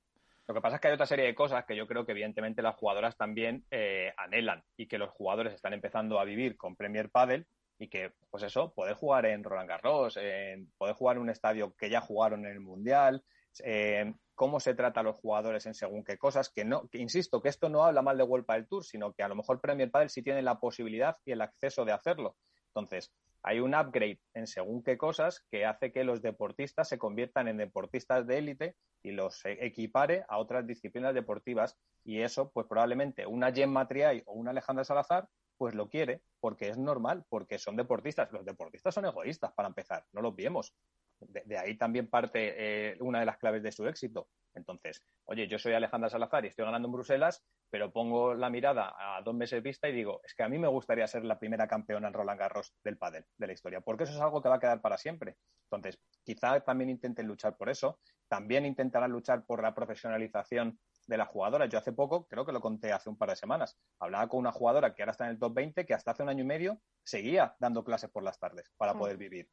[0.48, 2.62] Lo que pasa es que hay otra serie de cosas que yo creo que evidentemente
[2.62, 7.10] las jugadoras también eh, anhelan y que los jugadores están empezando a vivir con Premier
[7.10, 7.46] Padel
[7.78, 11.74] y que, pues eso, poder jugar en Roland Garros, en poder jugar en un estadio
[11.76, 13.22] que ya jugaron en el Mundial,
[13.64, 17.40] eh, cómo se trata a los jugadores en según qué cosas, que no, que insisto,
[17.40, 19.90] que esto no habla mal de World del Tour, sino que a lo mejor Premier
[19.90, 22.36] Padel sí tiene la posibilidad y el acceso de hacerlo.
[22.68, 27.46] Entonces, hay un upgrade en según qué cosas que hace que los deportistas se conviertan
[27.48, 32.66] en deportistas de élite y los e-, equipare a otras disciplinas deportivas y eso pues
[32.66, 37.58] probablemente una Jen Matriay o una Alejandra Salazar pues lo quiere porque es normal, porque
[37.58, 38.30] son deportistas.
[38.32, 40.74] Los deportistas son egoístas para empezar, no los viemos.
[41.20, 44.28] De, ahí también parte eh, una de las claves de su éxito.
[44.56, 48.94] Entonces, oye, yo soy Alejandra Salazar y estoy ganando en Bruselas, pero pongo la mirada
[48.96, 51.68] a dos meses vista y digo, es que a mí me gustaría ser la primera
[51.68, 54.56] campeona en Roland Garros del pádel de la historia, porque eso es algo que va
[54.56, 55.36] a quedar para siempre.
[55.64, 57.98] Entonces, quizá también intenten luchar por eso,
[58.28, 61.66] también intentarán luchar por la profesionalización de la jugadora.
[61.66, 64.52] Yo hace poco, creo que lo conté hace un par de semanas, hablaba con una
[64.52, 66.80] jugadora que ahora está en el top 20, que hasta hace un año y medio
[67.04, 68.98] seguía dando clases por las tardes para mm.
[68.98, 69.50] poder vivir.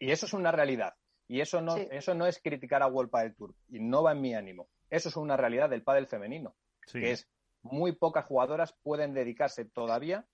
[0.00, 0.94] Y, eso es una realidad.
[1.26, 3.54] Y eso no, eso no es criticar a World Padel Tour.
[3.68, 4.68] Y no va en mi ánimo.
[4.90, 6.54] Eso es una realidad del pádel femenino.
[6.92, 7.28] Que es
[7.62, 10.26] muy pocas jugadoras pueden dedicarse todavía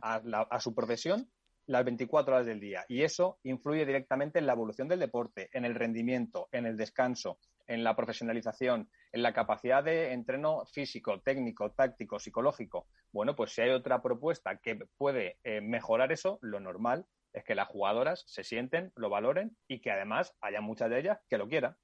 [0.00, 1.30] a, su profesión
[1.66, 2.84] las 24 horas del día.
[2.88, 7.40] Y eso influye directamente en la evolución del deporte, en el rendimiento, en el descanso,
[7.66, 12.86] en la profesionalización, en la capacidad de entreno físico, técnico, táctico, psicológico.
[13.10, 17.54] Bueno, pues si hay otra propuesta que puede eh, mejorar eso, lo normal es que
[17.54, 21.46] las jugadoras se sienten, lo valoren y que además haya muchas de ellas que lo
[21.46, 21.76] quieran.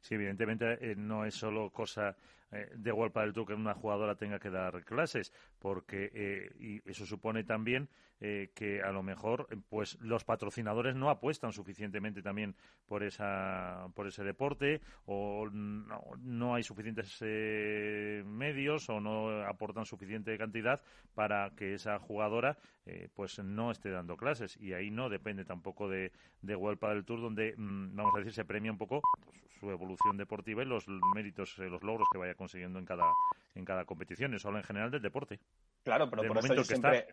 [0.00, 2.16] Sí, evidentemente eh, no es solo cosa
[2.52, 6.90] eh, de World del Tour que una jugadora tenga que dar clases, porque eh, y
[6.90, 7.88] eso supone también
[8.20, 12.56] eh, que a lo mejor pues los patrocinadores no apuestan suficientemente también
[12.88, 20.36] por esa por ese deporte o no, hay suficientes eh, medios o no aportan suficiente
[20.36, 20.82] cantidad
[21.14, 24.56] para que esa jugadora eh, pues no esté dando clases.
[24.60, 26.10] Y ahí no depende tampoco de,
[26.42, 29.70] de World del Tour donde mm, vamos a decir se premia un poco pues, su
[29.70, 33.12] evolución deportiva y los méritos los logros que vaya consiguiendo en cada
[33.54, 35.40] en cada competición eso en general del deporte
[35.82, 37.06] claro pero por eso siempre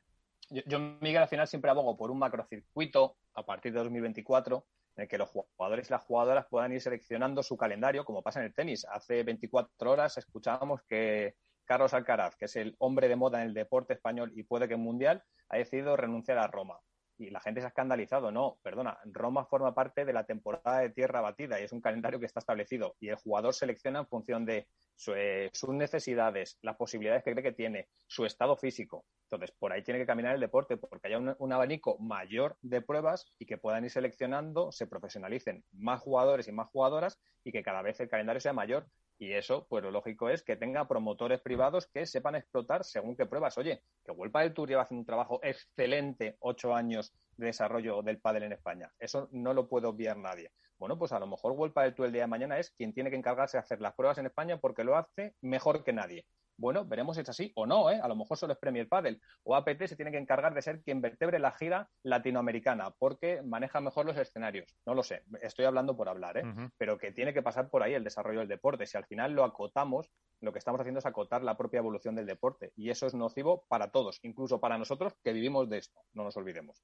[0.49, 4.65] yo, Miguel, al final siempre abogo por un macrocircuito a partir de 2024
[4.95, 8.39] en el que los jugadores y las jugadoras puedan ir seleccionando su calendario, como pasa
[8.39, 8.85] en el tenis.
[8.85, 11.35] Hace 24 horas escuchábamos que
[11.65, 14.75] Carlos Alcaraz, que es el hombre de moda en el deporte español y puede que
[14.75, 16.79] en mundial, ha decidido renunciar a Roma.
[17.17, 18.31] Y la gente se ha escandalizado.
[18.31, 22.19] No, perdona, Roma forma parte de la temporada de tierra batida y es un calendario
[22.19, 22.95] que está establecido.
[22.99, 24.67] Y el jugador selecciona en función de
[25.15, 29.05] eh, sus necesidades, las posibilidades que cree que tiene, su estado físico.
[29.25, 33.25] Entonces, por ahí tiene que caminar el deporte, porque haya un, abanico mayor de pruebas
[33.39, 37.81] y que puedan ir seleccionando, se profesionalicen más jugadores y más jugadoras y que cada
[37.81, 38.87] vez el calendario sea mayor.
[39.17, 43.25] Y eso, pues lo lógico es que tenga promotores privados que sepan explotar según qué
[43.25, 43.57] pruebas.
[43.57, 48.19] Oye, que Vuelpa del Tour lleva haciendo un trabajo excelente, ocho años de desarrollo del
[48.19, 48.91] pádel en España.
[48.99, 50.51] Eso no lo puede obviar nadie.
[50.77, 53.09] Bueno, pues a lo mejor Vuelpa del Tour el día de mañana es quien tiene
[53.09, 56.25] que encargarse de hacer las pruebas en España porque lo hace mejor que nadie.
[56.57, 57.99] Bueno, veremos si es así o no, ¿eh?
[58.01, 59.21] A lo mejor solo es Premier Padel.
[59.43, 63.81] O APT se tiene que encargar de ser quien vertebre la gira latinoamericana, porque maneja
[63.81, 64.75] mejor los escenarios.
[64.85, 66.43] No lo sé, estoy hablando por hablar, ¿eh?
[66.77, 68.85] Pero que tiene que pasar por ahí el desarrollo del deporte.
[68.85, 72.25] Si al final lo acotamos, lo que estamos haciendo es acotar la propia evolución del
[72.25, 72.71] deporte.
[72.75, 75.99] Y eso es nocivo para todos, incluso para nosotros que vivimos de esto.
[76.13, 76.83] No nos olvidemos.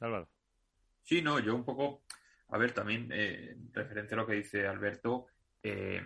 [0.00, 0.28] Álvaro.
[1.02, 2.02] Sí, no, yo un poco,
[2.48, 5.26] a ver, también, eh, referente a lo que dice Alberto,
[5.62, 6.00] eh,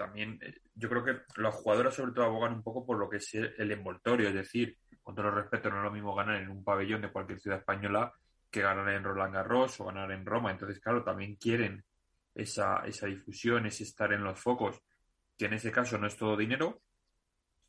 [0.00, 3.18] también eh, yo creo que los jugadores sobre todo abogan un poco por lo que
[3.18, 6.48] es el envoltorio, es decir, con todo el respeto, no es lo mismo ganar en
[6.48, 8.10] un pabellón de cualquier ciudad española
[8.50, 10.50] que ganar en Roland Garros o ganar en Roma.
[10.50, 11.84] Entonces, claro, también quieren
[12.34, 14.80] esa, esa difusión, ese estar en los focos,
[15.36, 16.80] que en ese caso no es todo dinero,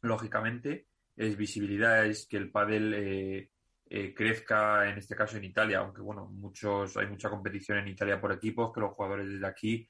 [0.02, 3.52] lógicamente, es visibilidad, es que el pádel eh,
[3.90, 8.22] eh, crezca, en este caso en Italia, aunque bueno, muchos hay mucha competición en Italia
[8.22, 9.88] por equipos, que los jugadores desde aquí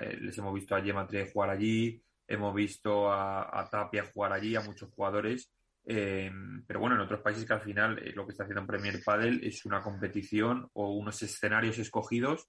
[0.00, 4.60] eh, les hemos visto a Gemma jugar allí, hemos visto a, Tapia jugar allí, a
[4.60, 5.52] muchos jugadores.
[5.84, 6.30] Eh,
[6.66, 9.42] pero bueno, en otros países que al final eh, lo que está haciendo Premier Padel
[9.42, 12.48] es una competición o unos escenarios escogidos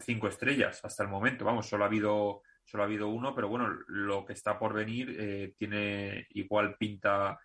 [0.00, 1.44] cinco estrellas hasta el momento.
[1.44, 5.54] Vamos, solo ha habido solo ha habido uno, pero bueno, lo que está por venir
[5.56, 7.38] tiene igual pinta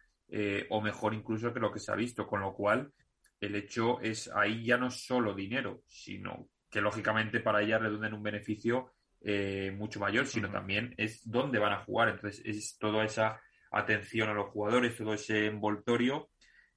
[0.70, 2.91] o mejor incluso que lo que se ha visto, con lo cual
[3.39, 8.24] el hecho es ahí ya no solo dinero, sino que lógicamente para ella redunden un
[8.24, 12.09] beneficio eh, mucho mayor, sino también es dónde van a jugar.
[12.09, 13.41] Entonces, es toda esa
[13.72, 16.30] atención a los jugadores, todo ese envoltorio,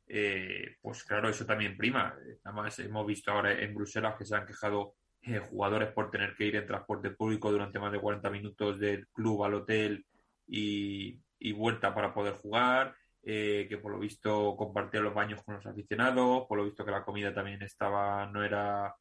[0.07, 2.14] eh, pues claro, eso también prima.
[2.45, 6.34] Nada más hemos visto ahora en Bruselas que se han quejado eh, jugadores por tener
[6.34, 10.05] que ir en transporte público durante más de 40 minutos del club al hotel
[10.47, 12.95] y, y vuelta para poder jugar.
[13.22, 17.05] que por lo visto compartían los baños con los aficionados, por lo visto que la
[17.05, 18.93] comida también estaba, no era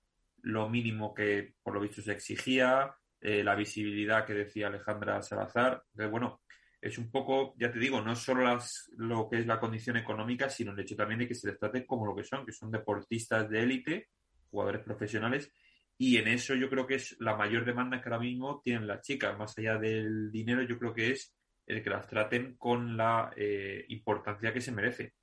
[0.44, 5.84] lo mínimo que por lo visto se exigía, eh, la visibilidad que decía Alejandra Salazar.
[6.10, 6.42] bueno,
[6.82, 10.50] es un poco, ya te digo, no solo las, lo que es la condición económica,
[10.50, 12.72] sino el hecho también de que se les trate como lo que son, que son
[12.72, 14.10] deportistas de élite,
[14.50, 15.54] jugadores profesionales,
[16.00, 19.02] y en eso yo creo que es la mayor demanda que ahora mismo tienen las
[19.02, 21.36] chicas, más allá del dinero, yo creo que es
[21.68, 25.14] el que las traten con la eh, importancia que se merece.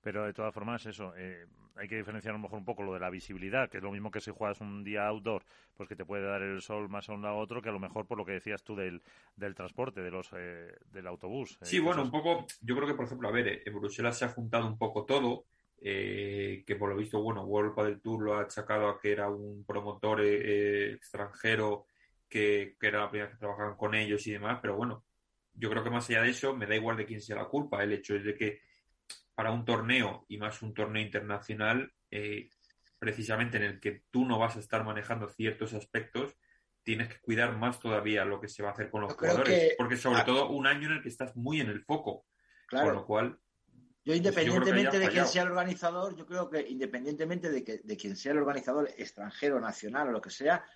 [0.00, 1.46] Pero de todas formas, eso, eh,
[1.80, 3.90] hay que diferenciar a lo mejor un poco lo de la visibilidad, que es lo
[3.90, 5.42] mismo que si juegas un día outdoor,
[5.74, 7.72] pues que te puede dar el sol más a un lado a otro, que a
[7.72, 9.02] lo mejor por lo que decías tú del,
[9.34, 11.56] del transporte, de los, eh, del autobús.
[11.62, 14.26] Eh, sí, bueno, un poco, yo creo que, por ejemplo, a ver, en Bruselas se
[14.26, 15.46] ha juntado un poco todo,
[15.80, 19.64] que por lo visto, bueno, World del Tour lo ha achacado a que era un
[19.64, 21.86] promotor extranjero
[22.28, 25.02] que, que, era la primera vez que trabajaban con ellos y demás, pero bueno,
[25.54, 27.82] yo creo que más allá de eso, me da igual de quién sea la culpa,
[27.82, 28.60] el hecho es de que
[29.40, 32.50] para un torneo y más un torneo internacional, eh,
[32.98, 36.36] precisamente en el que tú no vas a estar manejando ciertos aspectos,
[36.82, 39.96] tienes que cuidar más todavía lo que se va a hacer con los jugadores, porque
[39.96, 42.26] sobre todo un año en el que estás muy en el foco,
[42.66, 42.88] claro.
[42.88, 43.38] con lo cual
[44.04, 48.16] yo independientemente de quién sea el organizador, yo creo que independientemente de, que, de quién
[48.16, 50.66] sea el organizador extranjero, nacional o lo que sea,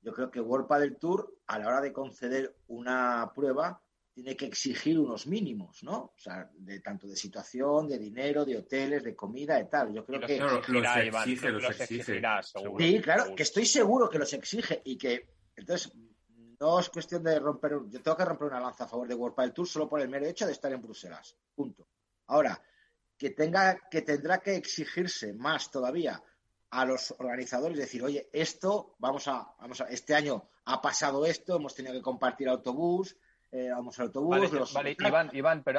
[0.00, 3.82] yo creo que World del Tour, a la hora de conceder una prueba,
[4.12, 6.12] tiene que exigir unos mínimos, ¿no?
[6.14, 9.92] O sea, de tanto de situación, de dinero, de hoteles, de comida y tal.
[9.92, 12.20] Yo creo que los, exige, los, exige.
[12.78, 15.92] sí, claro, que estoy seguro que los exige y que entonces
[16.60, 17.72] no es cuestión de romper.
[17.88, 20.08] Yo tengo que romper una lanza a favor de World del Tour solo por el
[20.08, 21.34] mero hecho de estar en Bruselas.
[21.54, 21.88] Punto.
[22.26, 22.62] Ahora,
[23.16, 26.22] que tenga, que tendrá que exigirse más todavía
[26.70, 31.56] a los organizadores, decir, oye, esto, vamos a, vamos a, este año ha pasado esto,
[31.56, 33.16] hemos tenido que compartir autobús,
[33.52, 34.72] eh, vamos al autobús.
[34.72, 35.78] Vale, Iván, Iván, pero,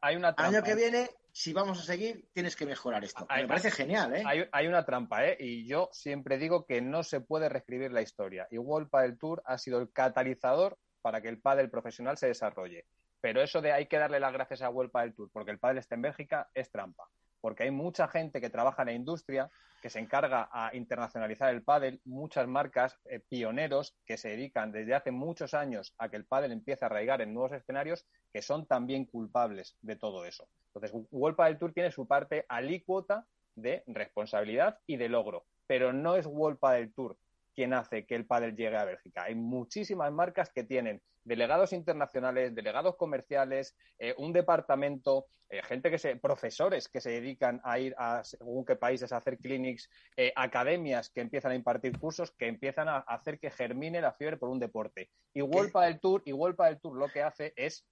[0.00, 0.56] hay una trampa.
[0.56, 3.26] año que viene, si vamos a seguir, tienes que mejorar esto.
[3.28, 4.22] Me parece genial, ¿eh?
[4.26, 5.36] Hay, hay, una trampa, ¿eh?
[5.38, 8.48] Y yo siempre digo que no se puede reescribir la historia.
[8.50, 12.86] Igual el Tour ha sido el catalizador para que el pádel profesional se desarrolle.
[13.20, 15.78] Pero eso de hay que darle las gracias a World del Tour porque el pádel
[15.78, 17.08] está en Bélgica es trampa
[17.42, 19.50] porque hay mucha gente que trabaja en la industria
[19.82, 24.94] que se encarga a internacionalizar el pádel, muchas marcas eh, pioneros que se dedican desde
[24.94, 28.64] hace muchos años a que el pádel empiece a arraigar en nuevos escenarios que son
[28.66, 30.48] también culpables de todo eso.
[30.68, 33.26] Entonces, World Padel Tour tiene su parte alícuota
[33.56, 37.18] de responsabilidad y de logro, pero no es World Padel Tour
[37.54, 39.24] quien hace que el pádel llegue a Bélgica.
[39.24, 45.98] Hay muchísimas marcas que tienen delegados internacionales, delegados comerciales, eh, un departamento, eh, gente que
[45.98, 50.32] se, profesores que se dedican a ir a según qué países a hacer clinics, eh,
[50.34, 54.48] academias que empiezan a impartir cursos, que empiezan a hacer que germine la fiebre por
[54.48, 55.10] un deporte.
[55.32, 57.86] Y World del Tour, y World del Tour lo que hace es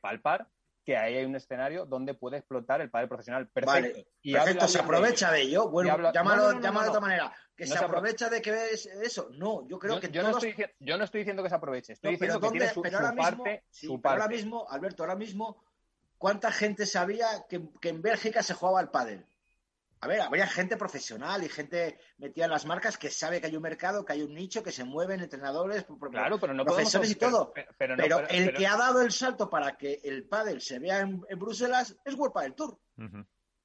[0.00, 0.48] palpar
[0.86, 3.48] que ahí hay un escenario donde puede explotar el padre profesional.
[3.48, 4.08] Perfecto.
[4.22, 5.68] y perfecto, se aprovecha de, ello.
[5.68, 7.34] Bueno, llámalo, de otra manera.
[7.56, 9.28] Que se aprovecha de que ves eso.
[9.32, 12.12] No, yo creo que yo, no estoy, yo no estoy diciendo que se aproveche, estoy
[12.12, 13.64] diciendo que tiene su, parte.
[13.68, 14.22] su parte.
[14.22, 15.64] ahora mismo, Alberto, ahora mismo,
[16.18, 19.26] ¿cuánta gente sabía que, que en Bélgica se jugaba al pádel?
[20.00, 23.56] A ver, habría gente profesional y gente metida en las marcas que sabe que hay
[23.56, 27.14] un mercado, que hay un nicho, que se mueven entrenadores, claro, pero no profesores y
[27.14, 27.52] todo.
[27.78, 27.96] Pero,
[28.28, 32.14] el que ha dado el salto para que el pádel se vea en, Bruselas es
[32.14, 32.78] World Padel Tour.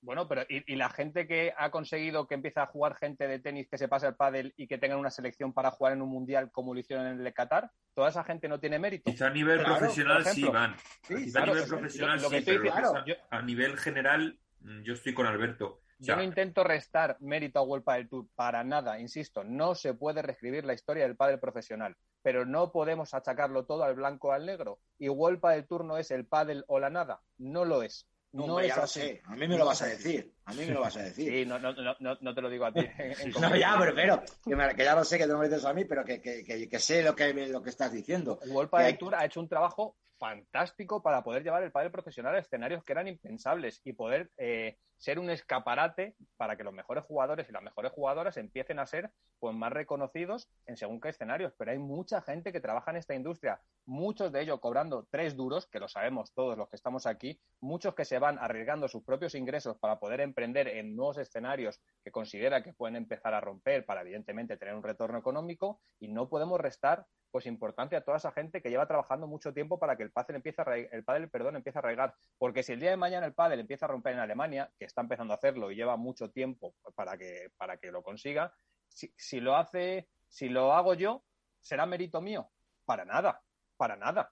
[0.04, 3.68] Bueno, pero ¿y, la gente que ha conseguido que empiece a jugar gente de tenis
[3.70, 6.50] que se pase al pádel y que tengan una selección para jugar en un mundial
[6.52, 7.70] como lo hicieron en el de Qatar?
[7.94, 9.12] ¿Toda esa gente no tiene mérito?
[9.12, 10.72] Quizá a nivel profesional sí van.
[10.74, 16.64] a nivel profesional sí, a nivel general mm, yo estoy con Alberto yo no intento
[16.64, 21.04] restar mérito a World del Tour para nada, insisto, no se puede reescribir la historia
[21.04, 24.80] del pádel profesional, pero no podemos achacarlo todo al blanco o al negro.
[24.98, 28.08] Y World del Tour no es el pádel o la nada, no lo es.
[28.34, 29.02] No, es ya así.
[29.02, 29.22] sé.
[29.26, 30.34] A mí me lo vas a decir.
[30.46, 31.30] A mí me lo vas a decir.
[31.30, 32.80] Sí, no, no, no, no te lo digo a ti.
[33.42, 36.06] no, ya, pero, pero que, ya lo sé que te lo dices a mí, pero
[36.06, 38.40] que, que, que, sé lo que, lo que estás diciendo.
[38.48, 42.40] World del Tour ha hecho un trabajo fantástico para poder llevar el pádel profesional a
[42.40, 47.50] escenarios que eran impensables y poder eh, ser un escaparate para que los mejores jugadores
[47.50, 51.54] y las mejores jugadoras empiecen a ser pues, más reconocidos en según qué escenarios.
[51.58, 55.66] Pero hay mucha gente que trabaja en esta industria, muchos de ellos cobrando tres duros,
[55.66, 59.34] que lo sabemos todos los que estamos aquí, muchos que se van arriesgando sus propios
[59.34, 64.02] ingresos para poder emprender en nuevos escenarios que considera que pueden empezar a romper para
[64.02, 68.62] evidentemente tener un retorno económico y no podemos restar pues importante a toda esa gente
[68.62, 71.80] que lleva trabajando mucho tiempo para que el pádel empiece a el pádel, perdón, empiece
[71.80, 74.70] a arraigar, porque si el día de mañana el pádel empieza a romper en Alemania,
[74.78, 78.54] que está empezando a hacerlo y lleva mucho tiempo para que para que lo consiga,
[78.88, 81.24] si, si lo hace, si lo hago yo,
[81.62, 82.50] será mérito mío,
[82.86, 83.42] para nada,
[83.78, 84.32] para nada.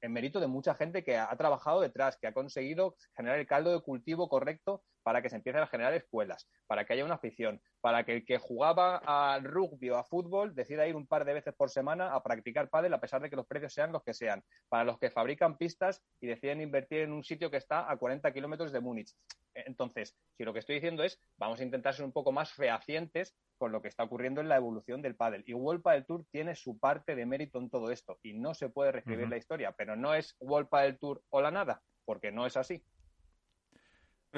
[0.00, 3.72] En mérito de mucha gente que ha trabajado detrás, que ha conseguido generar el caldo
[3.72, 7.62] de cultivo correcto para que se empiecen a generar escuelas, para que haya una afición,
[7.80, 11.32] para que el que jugaba al rugby o a fútbol decida ir un par de
[11.32, 14.14] veces por semana a practicar pádel a pesar de que los precios sean los que
[14.14, 17.96] sean, para los que fabrican pistas y deciden invertir en un sitio que está a
[17.96, 19.14] 40 kilómetros de Múnich.
[19.54, 23.36] Entonces, si lo que estoy diciendo es, vamos a intentar ser un poco más fehacientes
[23.58, 25.44] con lo que está ocurriendo en la evolución del pádel.
[25.46, 28.70] Y World Padel Tour tiene su parte de mérito en todo esto y no se
[28.70, 32.44] puede reescribir la historia, pero no es World Padel Tour o la nada, porque no
[32.44, 32.82] es así.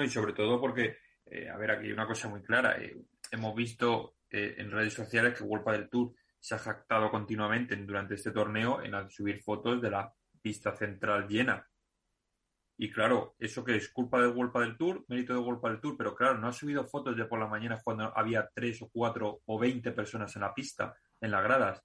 [0.03, 2.81] Y sobre todo porque, eh, a ver, aquí hay una cosa muy clara.
[2.81, 2.97] Eh,
[3.31, 8.15] hemos visto eh, en redes sociales que World Padel Tour se ha jactado continuamente durante
[8.15, 11.67] este torneo en subir fotos de la pista central llena
[12.81, 15.97] y claro, eso que es culpa de World del Tour, mérito de World del Tour,
[15.97, 19.41] pero claro, no ha subido fotos de por la mañana cuando había tres o cuatro
[19.45, 21.83] o veinte personas en la pista, en las gradas.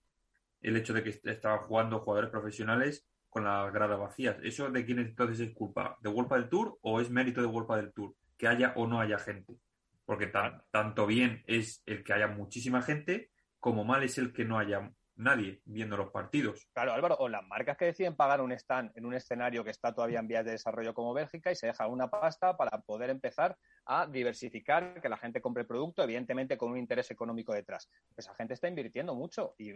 [0.60, 4.36] El hecho de que estaban jugando jugadores profesionales con las gradas vacías.
[4.44, 5.98] ¿Eso de quién entonces es culpa?
[6.00, 8.14] ¿De World del Tour o es mérito de World del Tour?
[8.38, 9.56] Que haya o no haya gente.
[10.04, 10.28] Porque
[10.70, 14.88] tanto bien es el que haya muchísima gente como mal es el que no haya
[15.16, 16.68] nadie viendo los partidos.
[16.72, 19.92] Claro, Álvaro, o las marcas que deciden pagar un stand en un escenario que está
[19.92, 23.56] todavía en vías de desarrollo como Bélgica y se deja una pasta para poder empezar
[23.86, 27.90] a diversificar, que la gente compre el producto, evidentemente con un interés económico detrás.
[28.16, 29.72] Esa gente está invirtiendo mucho y,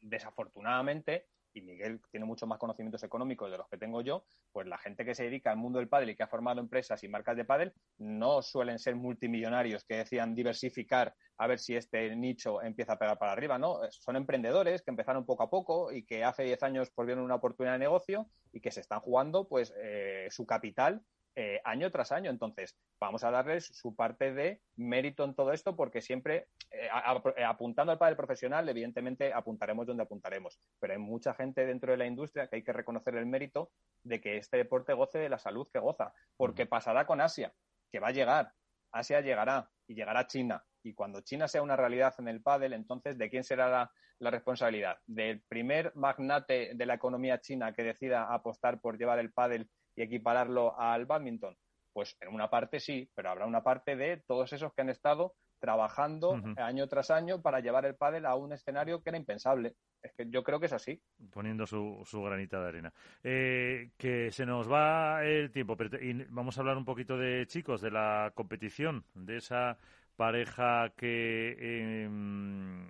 [0.00, 4.78] desafortunadamente y Miguel tiene muchos más conocimientos económicos de los que tengo yo, pues la
[4.78, 7.36] gente que se dedica al mundo del pádel y que ha formado empresas y marcas
[7.36, 12.94] de pádel no suelen ser multimillonarios que decían diversificar a ver si este nicho empieza
[12.94, 13.80] a pegar para arriba, ¿no?
[13.90, 17.36] Son emprendedores que empezaron poco a poco y que hace 10 años pues vieron una
[17.36, 21.02] oportunidad de negocio y que se están jugando pues eh, su capital
[21.36, 22.30] eh, año tras año.
[22.30, 26.88] Entonces, vamos a darles su parte de mérito en todo esto porque siempre, eh,
[27.36, 30.60] eh, apuntando al padre profesional, evidentemente apuntaremos donde apuntaremos.
[30.78, 33.72] Pero hay mucha gente dentro de la industria que hay que reconocer el mérito
[34.04, 36.12] de que este deporte goce de la salud que goza.
[36.36, 37.52] Porque pasará con Asia,
[37.90, 38.52] que va a llegar.
[38.92, 40.64] Asia llegará y llegará a China.
[40.84, 44.30] Y cuando China sea una realidad en el pádel, entonces, ¿de quién será la, la
[44.30, 44.98] responsabilidad?
[45.06, 50.02] ¿Del primer magnate de la economía china que decida apostar por llevar el pádel y
[50.02, 51.56] equipararlo al badminton?
[51.92, 55.34] Pues en una parte sí, pero habrá una parte de todos esos que han estado
[55.60, 59.76] trabajando año tras año para llevar el pádel a un escenario que era impensable.
[60.02, 61.00] Es que yo creo que es así.
[61.32, 62.92] Poniendo su, su granita de arena.
[63.22, 67.80] Eh, que se nos va el tiempo, pero vamos a hablar un poquito de chicos,
[67.80, 69.78] de la competición, de esa
[70.16, 72.86] pareja que em,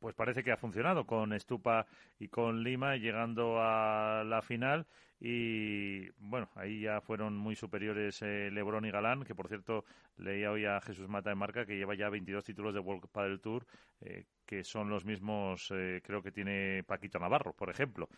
[0.00, 1.86] pues parece que ha funcionado con Estupa
[2.18, 4.86] y con Lima llegando a la final
[5.20, 9.84] y bueno, ahí ya fueron muy superiores eh, Lebrón y Galán, que por cierto
[10.16, 13.40] leía hoy a Jesús Mata de Marca que lleva ya 22 títulos de World Padel
[13.40, 13.66] Tour,
[14.00, 18.08] eh, que son los mismos, eh, creo que tiene Paquito Navarro, por ejemplo.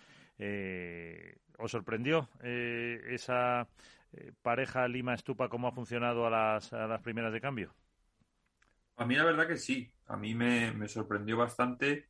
[1.58, 3.68] ¿Os sorprendió esa
[4.40, 7.74] pareja Lima-Estupa cómo ha funcionado a las, a las primeras de cambio?
[9.02, 12.08] A mí la verdad que sí, a mí me, me sorprendió bastante.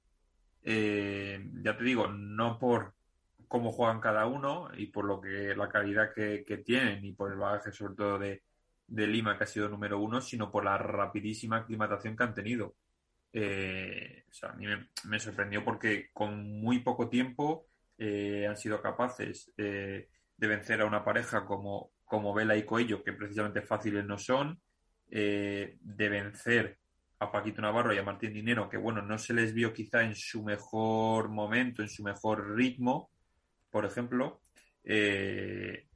[0.62, 2.94] ya te digo, no por
[3.52, 7.38] cómo juegan cada uno y por lo que la calidad que, tienen y por el
[7.38, 8.42] bagaje sobre todo de,
[8.88, 12.76] Lima que ha sido número uno, sino por la rapidísima aclimatación que han tenido.
[13.32, 14.66] Eh, o sea, a mí
[15.04, 17.66] me, sorprendió porque con muy poco tiempo
[17.98, 23.02] eh, han sido capaces eh, de vencer a una pareja como, como Vela y Coello,
[23.02, 24.60] que precisamente fáciles no son,
[25.08, 26.78] de vencer
[27.22, 30.16] a Paquito Navarro y a Martín Dinero, que bueno, no se les vio quizá en
[30.16, 33.10] su mejor momento, en su mejor ritmo,
[33.70, 34.42] por ejemplo.
[34.82, 35.86] Eh,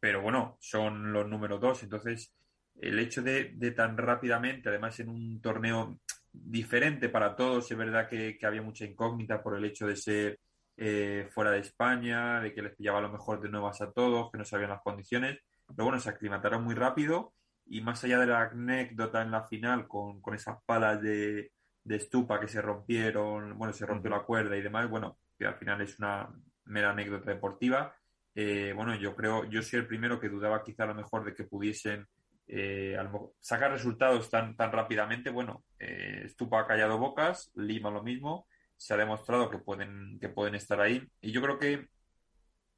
[0.00, 1.82] pero bueno, son los números dos.
[1.84, 2.34] Entonces,
[2.80, 6.00] el hecho de, tan rápidamente, además en un torneo
[6.32, 10.40] diferente para todos, es verdad que, había mucha incógnita por el hecho de ser
[10.76, 14.38] eh, fuera de España, de que les pillaba lo mejor de nuevas a todos, que
[14.38, 15.38] no sabían las condiciones.
[15.68, 17.33] Pero bueno, se aclimataron muy rápido
[17.66, 21.52] y más allá de la anécdota en la final con, esas palas de,
[21.82, 25.56] de, estupa que se rompieron, bueno, se rompió la cuerda y demás, bueno, que al
[25.56, 26.28] final es una,
[26.66, 27.94] mera anécdota deportiva.
[28.34, 31.34] Eh, bueno, yo creo, yo soy el primero que dudaba quizá a lo mejor de
[31.34, 32.06] que pudiesen
[32.46, 32.96] eh,
[33.40, 35.30] sacar resultados tan, tan rápidamente.
[35.30, 40.28] Bueno, eh, Stupa ha callado bocas, Lima lo mismo, se ha demostrado que pueden, que
[40.28, 41.06] pueden estar ahí.
[41.20, 41.88] Y yo creo que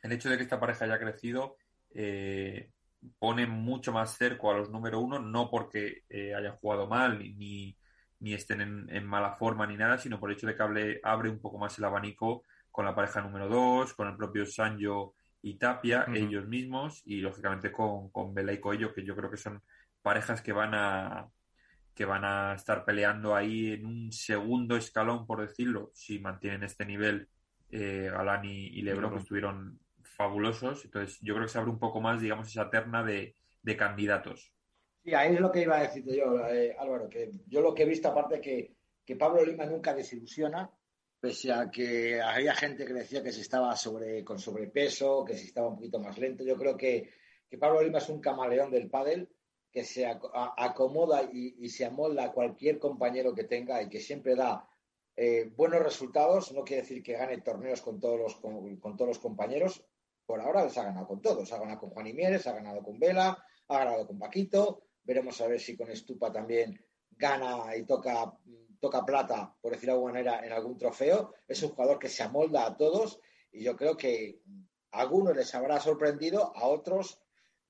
[0.02, 1.56] el hecho de que esta pareja haya crecido
[3.18, 7.76] pone mucho más cerco a los número uno, no porque hayan jugado mal ni,
[8.20, 11.00] ni estén en, en, mala forma ni nada, sino por el hecho de que abre,
[11.02, 15.14] abre un poco más el abanico con la pareja número 2, con el propio Sanjo
[15.42, 19.36] y Tapia, ellos mismos, y lógicamente con, con Vela y Coello, que yo creo que
[19.36, 19.62] son
[20.02, 21.28] parejas que van a
[21.94, 26.84] que van a estar peleando ahí en un segundo escalón, por decirlo, si mantienen este
[26.84, 27.26] nivel
[27.70, 29.80] eh, Galán y, Lebron, que estuvieron
[30.16, 30.84] fabulosos.
[30.84, 33.34] Entonces, yo creo que se abre un poco más, digamos, esa terna de,
[33.76, 34.52] candidatos.
[35.02, 37.82] Sí, ahí es lo que iba a decirte yo, eh, Álvaro, que yo lo que
[37.82, 40.70] he visto, aparte que, que Pablo Lima nunca desilusiona,
[41.20, 45.46] pese a que había gente que decía que se estaba sobre, con sobrepeso, que se
[45.46, 46.44] estaba un poquito más lento.
[46.44, 47.10] Yo creo que,
[47.58, 49.28] Pablo Lima es un camaleón del pádel
[49.72, 54.68] que se acomoda y, se amolda a cualquier compañero que tenga y que siempre da
[55.16, 56.52] eh, buenos resultados.
[56.52, 59.84] No quiere decir que gane torneos con todos, los, con, todos los compañeros.
[60.26, 61.52] Por ahora se ha ganado con todos.
[61.52, 64.82] Ha ganado con Juan Imieres, ha ganado con Vela, ha ganado con Paquito.
[65.04, 68.36] Veremos a ver si con Estupa también gana y toca
[68.80, 71.34] toca plata, por decirlo de alguna manera, en algún trofeo.
[71.46, 73.20] Es un jugador que se amolda a todos
[73.52, 74.40] y yo creo que
[74.92, 77.20] a algunos les habrá sorprendido, a otros,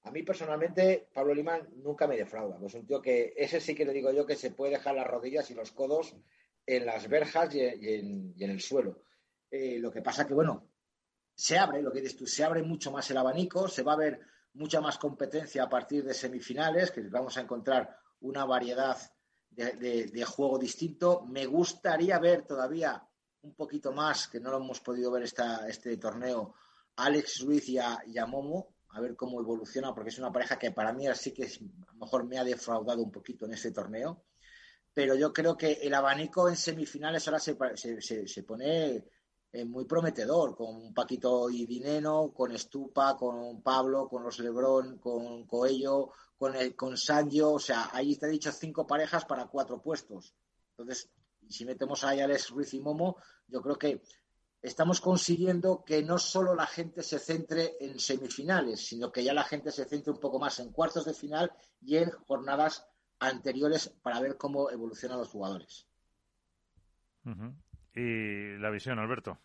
[0.02, 2.58] a mí personalmente, Pablo Limán nunca me defrauda.
[2.58, 5.06] Pues un tío que, ese sí que le digo yo que se puede dejar las
[5.06, 6.16] rodillas y los codos
[6.64, 9.02] en las verjas y, en, el suelo.
[9.50, 10.68] Eh, lo que pasa que, bueno,
[11.36, 13.96] se abre, lo que dices tú, se abre mucho más el abanico, se va a
[13.96, 14.20] ver
[14.54, 18.96] mucha más competencia a partir de semifinales, que vamos a encontrar una variedad
[19.50, 21.26] de, juego distinto.
[21.26, 23.06] Me gustaría ver todavía
[23.42, 26.54] un poquito más, que no lo hemos podido ver esta, este torneo,
[26.96, 30.94] Alex Ruiz y a, Momo, a ver cómo evoluciona, porque es una pareja que para
[30.94, 34.24] mí sí que a lo mejor me ha defraudado un poquito en este torneo.
[34.94, 37.54] Pero yo creo que el abanico en semifinales ahora se,
[38.00, 39.04] se, se, pone
[39.52, 45.46] eh, muy prometedor, con Paquito y Dineno, con Estupa, con Pablo, con los Lebrón, con
[45.46, 49.80] Coello, con, el, con Sancho, o sea, ahí te he dicho cinco parejas para cuatro
[49.80, 50.34] puestos.
[50.70, 51.08] Entonces,
[51.48, 53.16] si metemos a Alex Ruiz y Momo,
[53.46, 54.02] yo creo que
[54.60, 59.44] estamos consiguiendo que no solo la gente se centre en semifinales, sino que ya la
[59.44, 62.86] gente se centre un poco más en cuartos de final y en jornadas
[63.18, 65.86] anteriores para ver cómo evolucionan los jugadores.
[67.96, 69.38] Y la visión, Alberto.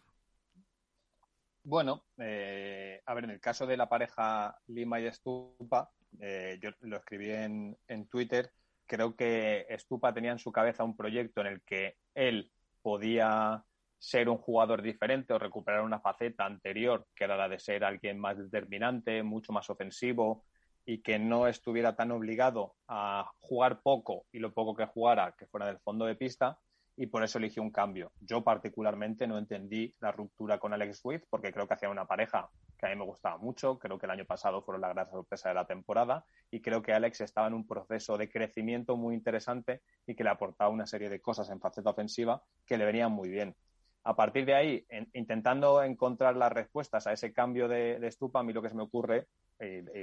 [1.63, 6.71] Bueno, eh, a ver, en el caso de la pareja Lima y Estupa, eh, yo
[6.81, 8.51] lo escribí en, en Twitter,
[8.85, 12.51] creo que Estupa tenía en su cabeza un proyecto en el que él
[12.81, 13.63] podía
[13.97, 18.19] ser un jugador diferente o recuperar una faceta anterior, que era la de ser alguien
[18.19, 20.43] más determinante, mucho más ofensivo
[20.83, 25.45] y que no estuviera tan obligado a jugar poco y lo poco que jugara que
[25.45, 26.59] fuera del fondo de pista
[26.97, 28.11] y por eso eligió un cambio.
[28.19, 32.49] Yo particularmente no entendí la ruptura con Alex Swift porque creo que hacía una pareja
[32.77, 35.49] que a mí me gustaba mucho, creo que el año pasado fueron la gran sorpresa
[35.49, 39.81] de la temporada y creo que Alex estaba en un proceso de crecimiento muy interesante
[40.05, 43.30] y que le aportaba una serie de cosas en faceta ofensiva que le venían muy
[43.30, 43.55] bien.
[44.03, 48.43] A partir de ahí, intentando encontrar las respuestas a ese cambio de, de estupa, a
[48.43, 49.27] mí lo que se me ocurre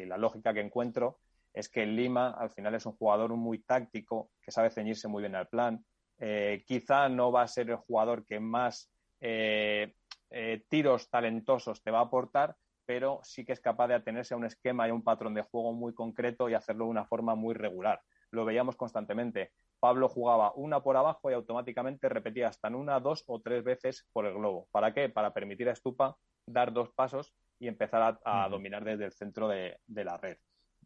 [0.06, 1.18] la lógica que encuentro
[1.52, 5.34] es que Lima al final es un jugador muy táctico, que sabe ceñirse muy bien
[5.34, 5.84] al plan.
[6.18, 8.90] Eh, quizá no va a ser el jugador que más
[9.20, 9.94] eh,
[10.30, 14.36] eh, tiros talentosos te va a aportar, pero sí que es capaz de atenerse a
[14.36, 17.34] un esquema y a un patrón de juego muy concreto y hacerlo de una forma
[17.34, 18.00] muy regular.
[18.30, 19.52] Lo veíamos constantemente.
[19.80, 24.06] Pablo jugaba una por abajo y automáticamente repetía hasta en una, dos o tres veces
[24.12, 24.68] por el globo.
[24.72, 25.08] ¿Para qué?
[25.08, 26.16] Para permitir a Estupa
[26.46, 30.38] dar dos pasos y empezar a, dominar desde el centro de, la red.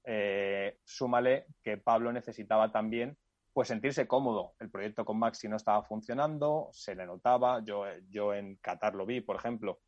[0.05, 3.17] Eh, súmale que Pablo necesitaba también
[3.53, 4.55] pues sentirse cómodo.
[4.59, 7.62] El proyecto con Maxi no estaba funcionando, se le notaba.
[7.65, 9.81] Yo, yo en Qatar lo vi, por ejemplo,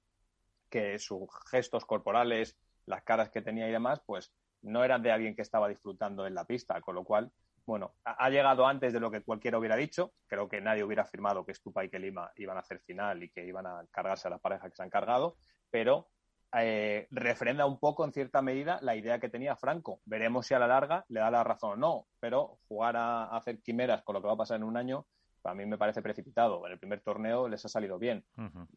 [0.69, 4.33] que sus gestos corporales, las caras que tenía y demás, pues
[4.63, 7.33] no eran de alguien que estaba disfrutando en la pista, con lo cual
[7.67, 10.13] bueno, ha llegado antes de lo que cualquiera hubiera dicho.
[10.27, 13.31] Creo que nadie hubiera afirmado que Stupa y que Lima iban a hacer final y
[13.31, 15.37] que iban a cargarse a la pareja que se han cargado,
[15.71, 16.11] pero
[16.57, 20.01] eh, refrenda un poco, en cierta medida, la idea que tenía Franco.
[20.05, 23.61] Veremos si a la larga le da la razón o no, pero jugar a, hacer
[23.61, 25.07] quimeras con lo que va a pasar en un año,
[25.45, 26.65] a mí me parece precipitado.
[26.67, 28.25] En el primer torneo les ha salido bien.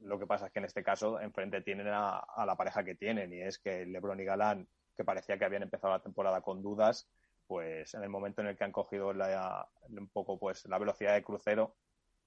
[0.01, 2.95] Lo que pasa es que en este caso, enfrente tienen a, a la pareja que
[2.95, 4.67] tienen, y es que LeBron y Galán,
[4.97, 7.07] que parecía que habían empezado la temporada con dudas,
[7.47, 11.13] pues en el momento en el que han cogido la, un poco pues la velocidad
[11.13, 11.75] de crucero,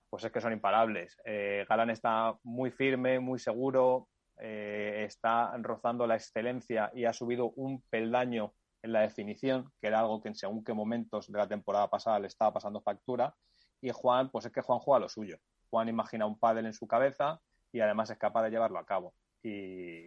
[0.09, 1.19] pues es que son imparables.
[1.25, 4.09] Eh, Galán está muy firme, muy seguro,
[4.41, 10.01] eh, está rozando la excelencia y ha subido un peldaño en la definición, que era
[10.01, 13.35] algo que en según qué momentos de la temporada pasada le estaba pasando factura.
[13.81, 15.39] Y Juan, pues es que Juan juega lo suyo.
[15.69, 17.41] Juan imagina un pádel en su cabeza
[17.73, 19.15] y además es capaz de llevarlo a cabo.
[19.43, 20.07] Y,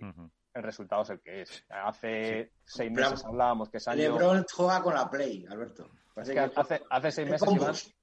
[0.54, 1.66] el resultado es el que es.
[1.70, 4.02] Hace seis meses hablábamos que Sancho...
[4.02, 5.90] LeBron juega con la Play, Alberto.
[6.16, 7.96] hace, seis meses,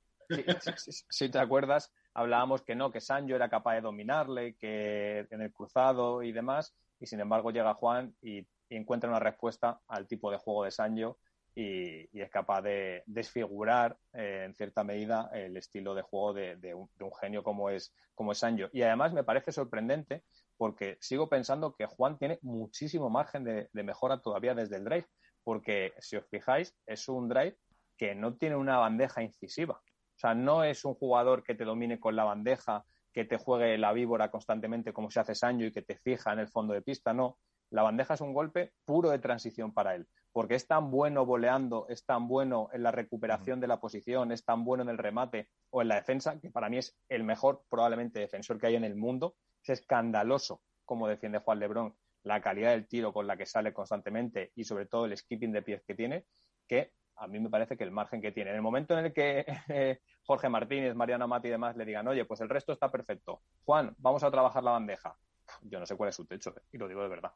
[1.09, 5.53] si, te acuerdas, hablábamos que no, que Sancho era capaz de dominarle, que en el
[5.53, 10.37] cruzado y demás, y sin embargo llega Juan y, encuentra una respuesta al tipo de
[10.37, 11.19] juego de Sancho
[11.57, 16.89] y, es capaz de desfigurar eh, en cierta medida el estilo de juego de, un,
[17.21, 18.69] genio como es, como es Sancho.
[18.73, 20.23] Y además me parece sorprendente
[20.57, 25.07] porque sigo pensando que Juan tiene muchísimo margen de, mejora todavía desde el drive,
[25.43, 27.57] porque si os fijáis, es un drive
[27.97, 29.83] que no tiene una bandeja incisiva.
[30.21, 33.79] O sea, no es un jugador que te domine con la bandeja, que te juegue
[33.79, 36.83] la víbora constantemente como se hace Sancho y que te fija en el fondo de
[36.83, 37.39] pista, no.
[37.71, 41.87] La bandeja es un golpe puro de transición para él, porque es tan bueno voleando,
[41.89, 45.49] es tan bueno en la recuperación de la posición, es tan bueno en el remate
[45.71, 48.85] o en la defensa, que para mí es el mejor probablemente defensor que hay en
[48.85, 53.47] el mundo, es escandaloso como defiende Juan Lebrón, la calidad del tiro con la que
[53.47, 56.27] sale constantemente y sobre todo el skipping de pies que tiene,
[56.69, 58.51] que a mí me parece que el margen que tiene.
[58.51, 62.09] En el momento en el que eh, Jorge Martínez, Mariano Mati y demás le digan,
[62.09, 63.43] oye, pues el resto está perfecto.
[63.65, 65.17] Juan, vamos a trabajar la bandeja.
[65.63, 67.33] Yo no sé cuál es su techo, eh, y lo digo de verdad.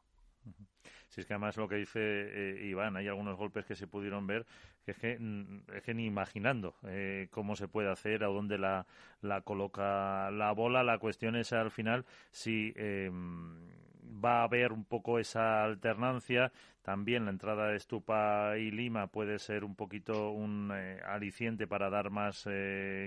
[1.09, 4.27] Si es que además lo que dice eh, Iván, hay algunos golpes que se pudieron
[4.27, 4.45] ver
[4.83, 8.57] que es que, mm, es que ni imaginando eh, cómo se puede hacer, a dónde
[8.57, 8.85] la,
[9.21, 10.83] la coloca la bola.
[10.83, 13.69] La cuestión es al final si em,
[14.05, 16.51] va a haber un poco esa alternancia.
[16.81, 21.89] También la entrada de Estupa y Lima puede ser un poquito un eh, aliciente para
[21.89, 22.47] dar más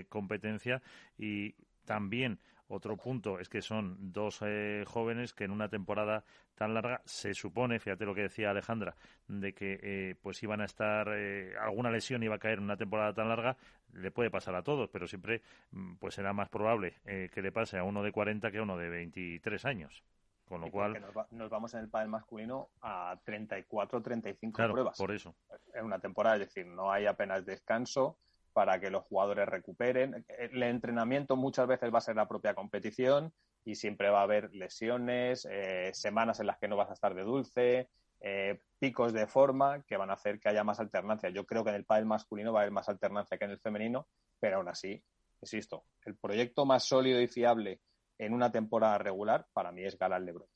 [0.09, 0.81] competencia
[1.17, 1.55] y
[1.85, 2.39] también
[2.71, 6.23] Otro punto es que son dos eh, jóvenes que en una temporada
[6.53, 8.95] tan larga se supone, fíjate lo que decía Alejandra,
[9.27, 12.77] de que eh, pues iban a estar eh, alguna lesión iba a caer en una
[12.77, 13.57] temporada tan larga,
[13.93, 17.79] le puede pasar a todos, pero siempre mm, pues será más probable que le pase
[17.79, 20.03] a uno de 40 que a uno de 23 años.
[20.49, 20.99] Con lo cual.
[21.29, 24.97] Nos, vamos en el pádel masculino a 34, 35 claro, pruebas.
[24.97, 25.35] Por eso.
[25.75, 28.17] En una temporada, es decir, no hay apenas descanso
[28.51, 30.25] para que los jugadores recuperen.
[30.27, 33.31] El entrenamiento muchas veces va a ser la propia competición
[33.63, 37.13] y siempre va a haber lesiones, eh, semanas en las que no vas a estar
[37.13, 37.87] de dulce,
[38.19, 41.29] eh, picos de forma que van a hacer que haya más alternancia.
[41.29, 43.59] Yo creo que en el pádel masculino va a haber más alternancia que en el
[43.59, 44.07] femenino,
[44.39, 44.99] pero aún así,
[45.41, 47.81] insisto, el proyecto más sólido y fiable
[48.19, 50.47] en una temporada regular para mí es Galán Lebron.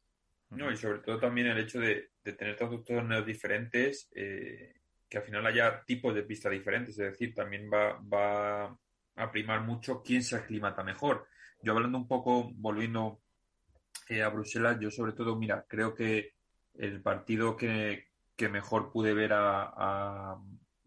[0.50, 4.76] No, y sobre todo también el hecho de, tener todos torneos diferentes eh,
[5.10, 8.78] que al final haya tipos de pistas diferentes, es decir, también va, va
[9.16, 11.28] a primar mucho quién se aclimata mejor.
[11.62, 13.22] Yo hablando un poco, volviendo
[14.10, 16.34] eh, a Bruselas, yo sobre todo, mira, creo que
[16.76, 18.12] el partido que,
[18.52, 20.34] mejor pude ver a,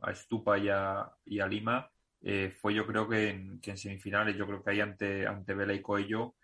[0.03, 1.91] a, Estupa y a, y a Lima
[2.21, 5.81] eh, fue yo creo que en, semifinales, yo creo que ahí ante, ante Vela y
[5.81, 6.35] Coello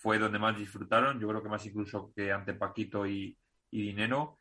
[0.00, 3.36] fue donde más disfrutaron, yo creo que más incluso que ante Paquito y,
[3.70, 4.38] y Dinero.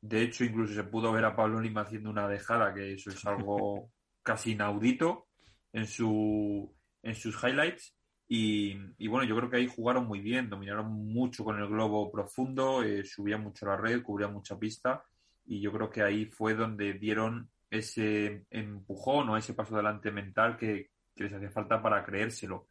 [0.00, 3.24] De hecho, incluso se pudo ver a Pablo Lima haciendo una dejada, que eso es
[3.26, 3.90] algo
[4.22, 5.28] casi inaudito
[5.72, 7.94] en, su, en sus highlights.
[8.30, 12.82] Y, bueno, yo creo que ahí jugaron muy bien, dominaron mucho con el globo profundo,
[12.82, 15.02] eh, subían mucho la red, cubrían mucha pista.
[15.46, 20.56] Y yo creo que ahí fue donde dieron ese empujón o ese paso adelante mental
[20.58, 22.68] que, les hacía falta para creérselo.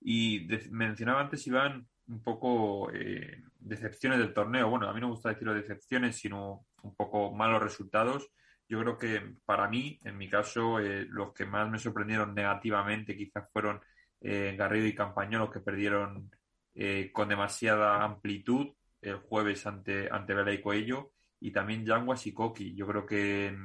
[0.00, 4.68] Y mencionaba antes, Iván, un poco eh, decepciones del torneo.
[4.70, 8.30] Bueno, a mí no me gusta decirlo decepciones, sino un poco malos resultados.
[8.68, 13.16] Yo creo que para mí, en mi caso, eh, los que más me sorprendieron negativamente
[13.16, 13.80] quizás fueron
[14.20, 16.30] eh, Garrido y Campañolo, que perdieron
[16.74, 18.68] eh, con demasiada amplitud
[19.02, 22.74] el jueves ante, ante Vela y Coello, y también Yanguas y Koki.
[22.74, 23.56] Yo creo que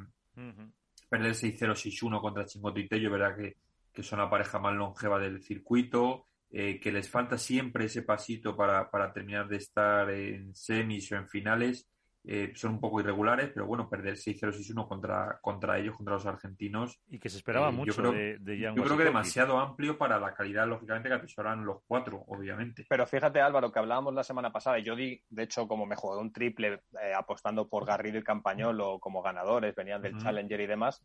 [1.08, 3.58] perder 6-0, 6-1 contra Chingoto y Tello, verdad que,
[3.96, 6.28] que son la pareja más longeva del circuito.
[6.52, 11.28] que les falta siempre ese pasito para, para terminar de estar en semis o en
[11.28, 11.90] finales
[12.28, 17.00] eh, son un poco irregulares, pero bueno, perder 6-0-6-1 contra, contra ellos, contra los argentinos.
[17.08, 20.20] Y que se esperaba eh, mucho yo creo, de, Yo creo que demasiado amplio para
[20.20, 22.86] la calidad, lógicamente, que atesoran los cuatro, obviamente.
[22.90, 25.96] Pero fíjate, Álvaro, que hablábamos la semana pasada, y yo di, de hecho, como me
[25.96, 30.68] jugué un triple eh, apostando por Garrido y Campañolo como ganadores, venían del Challenger y
[30.68, 31.04] demás.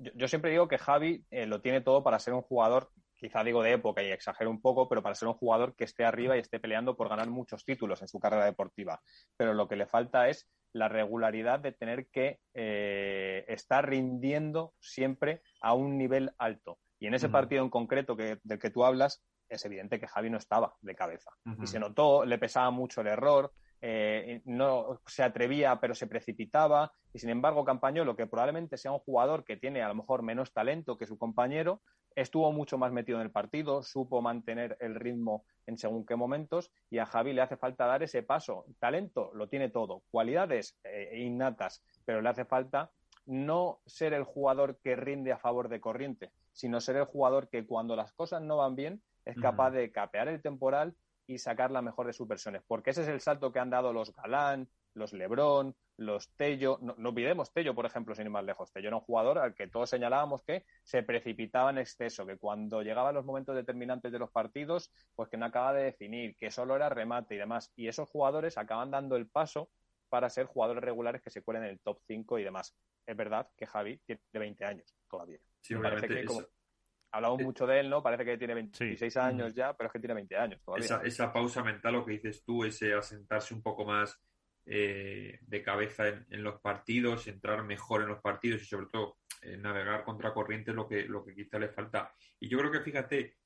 [0.00, 2.90] Yo, yo, siempre digo que Javi lo tiene todo para ser un jugador
[3.20, 6.04] quizá digo de época y exagero un poco, pero para ser un jugador que esté
[6.04, 9.00] arriba y esté peleando por ganar muchos títulos en su carrera deportiva.
[9.36, 15.42] Pero lo que le falta es la regularidad de tener que eh, estar rindiendo siempre
[15.60, 16.78] a un nivel alto.
[16.98, 20.30] Y en ese partido en concreto que, del que tú hablas, es evidente que Javi
[20.30, 21.30] no estaba de cabeza.
[21.60, 26.92] Y se notó, le pesaba mucho el error, eh, no se atrevía pero se precipitaba
[27.12, 30.52] y sin embargo Campañolo, que probablemente sea un jugador que tiene a lo mejor menos
[30.52, 31.80] talento que su compañero,
[32.14, 36.70] estuvo mucho más metido en el partido, supo mantener el ritmo en según qué momentos
[36.90, 38.64] y a Javi le hace falta dar ese paso.
[38.78, 42.90] Talento lo tiene todo, cualidades eh, innatas, pero le hace falta
[43.26, 47.66] no ser el jugador que rinde a favor de corriente, sino ser el jugador que
[47.66, 50.94] cuando las cosas no van bien es capaz de capear el temporal
[51.30, 53.92] y sacar la mejor de sus versiones, porque ese es el salto que han dado
[53.92, 58.72] los Galán, los Lebrón, los Tello, no, olvidemos Tello, por ejemplo, sin ir más lejos.
[58.72, 62.82] Tello era un jugador al que todos señalábamos que se precipitaba en exceso, que cuando
[62.82, 66.74] llegaban los momentos determinantes de los partidos, pues que no acaba de definir, que solo
[66.74, 67.72] era remate y demás.
[67.76, 69.70] Y esos jugadores acaban dando el paso
[70.08, 72.74] para ser jugadores regulares que se cuelen en el top 5 y demás.
[73.06, 75.38] Es verdad que Javi tiene 20 años todavía.
[75.60, 76.26] Sí, parece que
[77.12, 78.02] hablamos mucho de él, ¿no?
[78.02, 80.84] Parece que tiene 26 años ya, pero es que tiene 20 años todavía.
[80.84, 84.20] Esa, esa pausa mental, lo que dices tú, ese asentarse un poco más
[84.66, 89.56] eh, de cabeza en, los partidos, entrar mejor en los partidos y sobre todo eh,
[89.56, 92.14] navegar contra corriente es lo que, lo que quizá le falta.
[92.38, 93.36] Y yo creo que fíjate,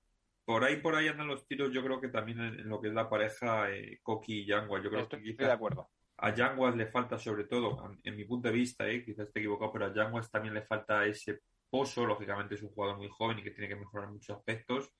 [0.45, 2.95] por ahí por ahí andan los tiros, yo creo que también en, lo que es
[2.95, 4.83] la pareja eh, Coqui y Yanguas.
[4.83, 5.89] Yo creo que quizá de acuerdo.
[6.19, 9.73] A Yanguas le falta sobre todo, en, mi punto de vista, eh, quizás esté equivocado,
[9.73, 11.41] pero a Yanguas también le falta ese
[11.75, 14.93] pozo, lógicamente es un jugador muy joven y que tiene que mejorar muchos aspectos.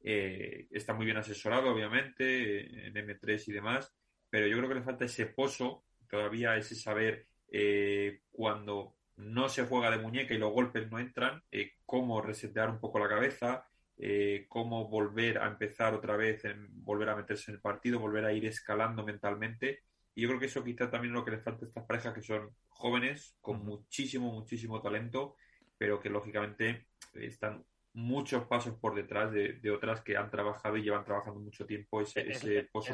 [0.00, 3.94] está muy bien asesorado, obviamente, en M3 y demás,
[4.30, 9.66] pero yo creo que le falta ese pozo, todavía ese saber eh, cuando no se
[9.66, 13.66] juega de muñeca y los golpes no entran, eh, cómo resetear un poco la cabeza,
[13.98, 18.24] eh, cómo volver a empezar otra vez, en, volver a meterse en el partido, volver
[18.24, 19.82] a ir escalando mentalmente.
[20.14, 22.22] Y yo creo que eso quizá también lo que le falta a estas parejas que
[22.22, 25.36] son jóvenes, con muchísimo, muchísimo talento,
[25.78, 31.04] pero que lógicamente están muchos pasos por detrás de, otras que han trabajado y llevan
[31.04, 32.44] trabajando mucho tiempo ese, es,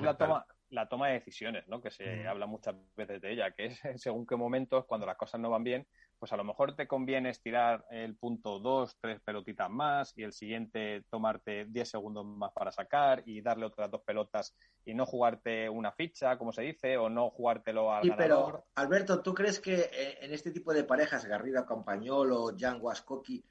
[0.01, 1.81] la toma, la toma de decisiones, ¿no?
[1.81, 5.41] Que se habla muchas veces de ella, que es según qué momentos, cuando las cosas
[5.41, 5.87] no van bien,
[6.19, 10.33] pues a lo mejor te conviene estirar el punto dos, tres pelotitas más y el
[10.33, 14.55] siguiente tomarte 10 segundos más para sacar y darle otras dos pelotas
[14.85, 19.23] y no jugarte una ficha, como se dice, o no jugártelo al sí, Pero, Alberto,
[19.23, 23.45] ¿tú crees que eh, en este tipo de parejas, Garrido Campañolo, Jan Wascoki,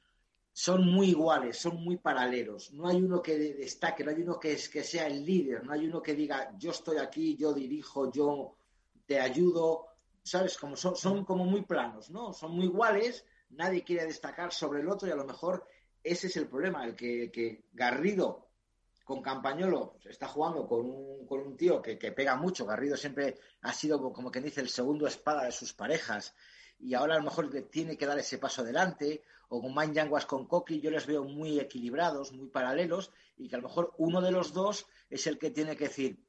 [0.59, 2.73] son muy iguales, son muy paralelos.
[2.73, 5.71] No hay uno que destaque, no hay uno que, es, que sea el líder, no
[5.71, 8.55] hay uno que diga yo estoy aquí, yo dirijo, yo
[9.05, 9.85] te ayudo.
[10.23, 10.57] ¿Sabes?
[10.57, 12.33] Como son, son como muy planos, ¿no?
[12.33, 15.63] Son muy iguales, nadie quiere destacar sobre el otro y a lo mejor
[16.03, 18.47] ese es el problema, el que, Garrido
[19.03, 22.65] con Campañolo está jugando con un, con un tío que, que, pega mucho.
[22.65, 26.33] Garrido siempre ha sido, como quien dice, el segundo espada de sus parejas
[26.79, 30.25] y ahora a lo mejor tiene que dar ese paso adelante o con Mind Yanguas
[30.25, 34.21] con Coqui, yo les veo muy equilibrados, muy paralelos, y que a lo mejor uno
[34.21, 36.19] de los dos es el que tiene que decir,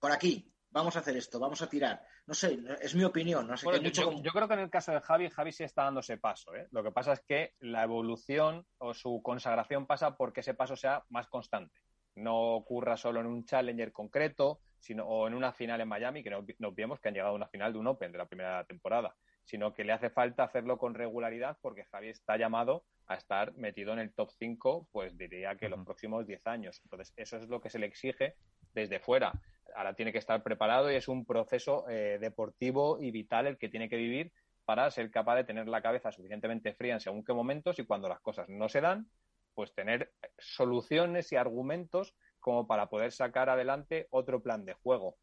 [0.00, 2.04] por aquí, vamos a hacer esto, vamos a tirar.
[2.26, 3.46] No sé, es mi opinión.
[3.46, 6.16] No sé yo, creo que en el caso de Javi, Javi sí está dando ese
[6.16, 6.54] paso.
[6.54, 6.66] ¿eh?
[6.72, 11.04] Lo que pasa es que la evolución o su consagración pasa porque ese paso sea
[11.10, 11.80] más constante.
[12.16, 16.30] No ocurra solo en un challenger concreto, sino o en una final en Miami, que
[16.30, 18.64] no, no olvidemos que han llegado a una final de un Open de la primera
[18.64, 19.14] temporada
[19.44, 23.92] sino que le hace falta hacerlo con regularidad porque Javi está llamado a estar metido
[23.92, 26.80] en el top 5, pues diría que los próximos 10 años.
[26.84, 28.36] Entonces, eso es lo que se le exige
[28.72, 29.32] desde fuera.
[29.74, 33.68] Ahora tiene que estar preparado y es un proceso eh, deportivo y vital el que
[33.68, 34.32] tiene que vivir
[34.64, 38.08] para ser capaz de tener la cabeza suficientemente fría en según qué momentos y cuando
[38.08, 39.08] las cosas no se dan,
[39.54, 45.16] pues tener soluciones y argumentos como para poder sacar adelante otro plan de juego.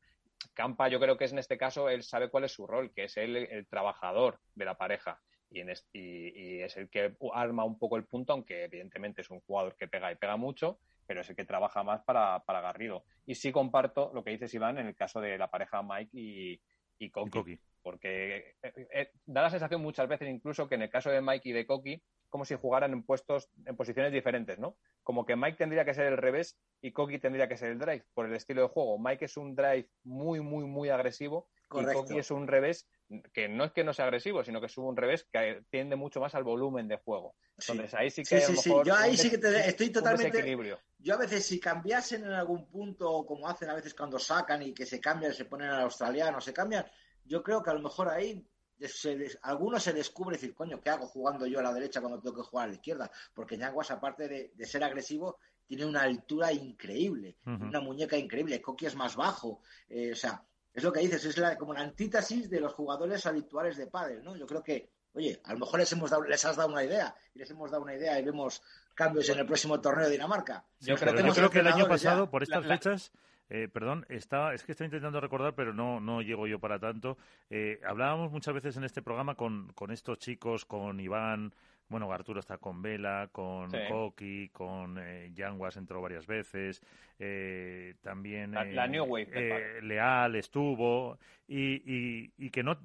[0.53, 3.05] Campa yo creo que es en este caso, él sabe cuál es su rol, que
[3.05, 5.22] es el, el trabajador de la pareja.
[5.49, 5.61] Y,
[5.93, 9.88] y, es el que arma un poco el punto, aunque evidentemente es un jugador que
[9.88, 13.03] pega y pega mucho, pero es el que trabaja más para, para Garrido.
[13.26, 16.61] Y sí comparto lo que dices, Iván, en el caso de la pareja Mike y,
[16.99, 21.09] y Koki, porque eh, eh, da la sensación muchas veces incluso que en el caso
[21.09, 22.01] de Mike y de Koki
[22.32, 24.78] como si jugaran en puestos, en posiciones diferentes, ¿no?
[25.03, 28.06] Como que Mike tendría que ser el revés y Koki tendría que ser el drive,
[28.14, 28.98] por el estilo de juego.
[28.98, 32.88] Mike es un drive muy, muy, muy agresivo y Koki es un revés
[33.34, 36.22] que no es que no sea agresivo, sino que es un revés que tiende mucho
[36.22, 37.36] más al volumen de juego.
[37.58, 40.58] Entonces ahí sí que sí, sí, Yo ahí sí que estoy totalmente.
[40.99, 44.74] Yo a veces si cambiasen en algún punto, como hacen a veces cuando sacan y
[44.74, 46.86] que se cambian, se ponen al australiano, se cambian,
[47.26, 48.48] yo creo que a lo mejor ahí
[48.88, 52.36] se, alguno se descubre decir, coño, ¿qué hago jugando yo a la derecha cuando tengo
[52.36, 53.12] que jugar a la izquierda?
[53.34, 58.62] Porque Ñanguas, aparte de, ser agresivo, tiene una altura increíble, una muñeca increíble.
[58.62, 59.62] Coqui es más bajo.
[59.90, 60.44] Eh, o sea,
[60.74, 64.24] es lo que dices, es la, como la antítesis de los jugadores habituales de pádel,
[64.24, 64.36] ¿no?
[64.36, 67.14] Yo creo que, oye, a lo mejor les, hemos dado, les has dado una idea
[67.34, 68.62] y les hemos dado una idea y vemos
[68.95, 70.64] cambios en el próximo torneo de Dinamarca.
[70.80, 73.12] Yo creo, que, el año pasado, por estas fechas,
[73.53, 77.18] eh, perdón, estaba, es que estoy intentando recordar, pero no, no llego yo para tanto.
[77.49, 81.53] Eh, hablábamos muchas veces en este programa con, con estos chicos, con Iván,
[81.90, 86.82] bueno, Arturo está con Vela, con Koki, con eh, Yanguas entró varias veces,
[87.19, 92.78] eh, también la, New Wave, Leal estuvo y, y, y que no,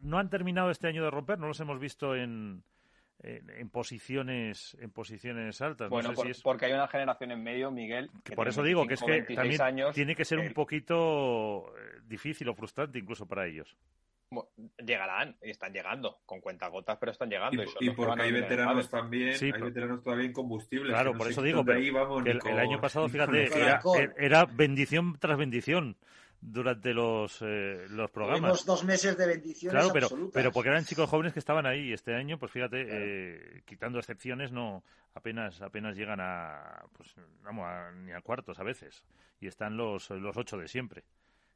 [0.00, 2.62] no han terminado este año de romper, no los hemos visto en,
[3.24, 5.88] en, posiciones en posiciones altas.
[5.88, 8.10] Bueno, porque hay una generación en medio, Miguel.
[8.22, 9.60] Que por eso digo que es que también
[9.92, 13.76] tiene que ser un poquito eh, difícil o frustrante incluso para ellos.
[14.84, 17.62] llegarán y están llegando con cuentagotas, pero están llegando.
[17.80, 20.92] Y, porque hay veteranos también, hay veteranos todavía incombustibles.
[20.92, 23.50] Claro, por eso digo, que el, año pasado, fíjate,
[24.18, 25.96] era bendición tras bendición
[26.46, 28.64] durante los, eh, los programas.
[28.66, 31.92] dos meses de bendiciones claro, pero, pero porque eran chicos jóvenes que estaban ahí.
[31.92, 34.84] Este año, pues fíjate, eh, quitando excepciones, no
[35.14, 37.66] apenas apenas llegan a, pues vamos,
[37.96, 39.04] ni a cuartos a veces.
[39.40, 41.04] Y están los, los ocho de siempre.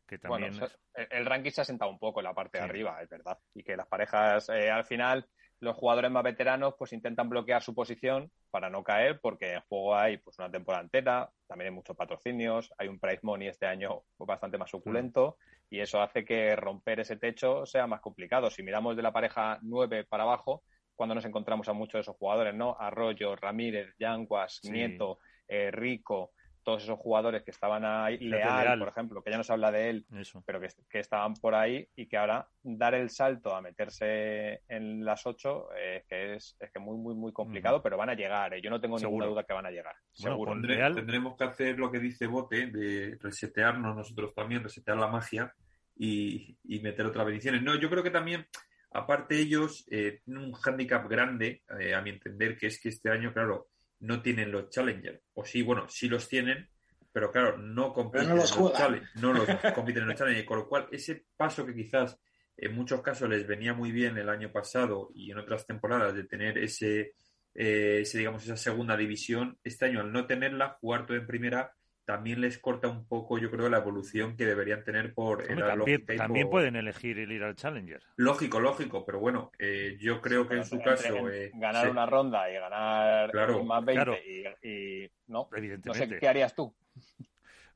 [0.07, 0.59] Que también...
[0.95, 3.39] el ranking se ha sentado un poco en la parte de arriba, es verdad.
[3.55, 5.27] Y que las parejas, eh, al final,
[5.61, 9.97] los jugadores más veteranos pues intentan bloquear su posición para no caer porque en juego
[9.97, 14.03] hay pues una temporada entera, también hay muchos patrocinios, hay un price money este año
[14.19, 15.37] bastante más suculento
[15.71, 18.51] y eso hace que romper ese techo sea más complicado.
[18.51, 20.63] Si miramos de la pareja 9 para abajo,
[20.95, 22.77] cuando nos encontramos a muchos de esos jugadores, ¿no?
[22.79, 26.33] Arroyo, Ramírez, Yanguas, Nieto, eh, Rico,
[26.69, 29.89] todos esos jugadores que estaban ahí, Leal, por ejemplo, que ya no se habla de
[29.89, 30.07] él,
[30.45, 35.27] pero que, estaban por ahí y que ahora dar el salto a meterse en las
[35.27, 38.53] ocho eh, que es, es que muy, muy, muy complicado, pero van a llegar.
[38.53, 38.61] ¿eh?
[38.61, 39.95] Yo no tengo ninguna duda que van a llegar.
[40.13, 40.53] seguro.
[40.61, 45.51] tendremos que hacer lo que dice Bote, de resetearnos nosotros también, resetear la magia
[45.97, 47.63] y, meter otras bendiciones.
[47.63, 48.47] No, yo creo que también
[48.91, 51.63] aparte ellos eh, tienen un hándicap grande,
[51.97, 53.69] a mi entender, que es que este año, claro,
[54.01, 55.23] no tienen los Challenger.
[55.35, 56.69] O sí, bueno, sí los tienen,
[57.13, 59.09] pero claro, no compiten no los en los Challenger.
[59.17, 60.45] No los compiten en los Challenger.
[60.45, 62.19] Con lo cual, ese paso que quizás
[62.57, 66.25] en muchos casos les venía muy bien el año pasado y en otras temporadas de
[66.25, 67.15] tener ese,
[67.55, 71.73] eh, ese digamos, esa segunda división, este año al no tenerla, jugar todo en primera
[72.09, 76.49] también les corta un poco, yo creo, la evolución que deberían tener por también, también
[76.49, 78.03] pueden elegir el ir al Challenger.
[78.17, 81.29] Lógico, lógico, pero bueno, eh, yo creo que en su caso...
[81.29, 83.31] Eh, ganar una ronda y ganar
[83.63, 86.07] más 20 y, no, Evidentemente.
[86.07, 86.75] no sé, ¿qué harías tú?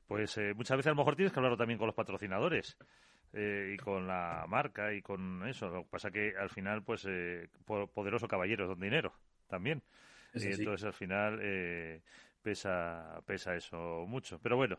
[0.07, 2.75] Pues eh, muchas veces a lo mejor tienes que hablarlo también con los patrocinadores.
[3.35, 5.69] y con la marca y con eso.
[5.69, 7.07] Lo que pasa que al final, pues,
[7.65, 9.13] poderoso caballero don dinero
[9.47, 9.83] también.
[10.33, 11.39] y entonces al final
[12.43, 14.39] pesa, pesa eso mucho.
[14.39, 14.77] Pero bueno,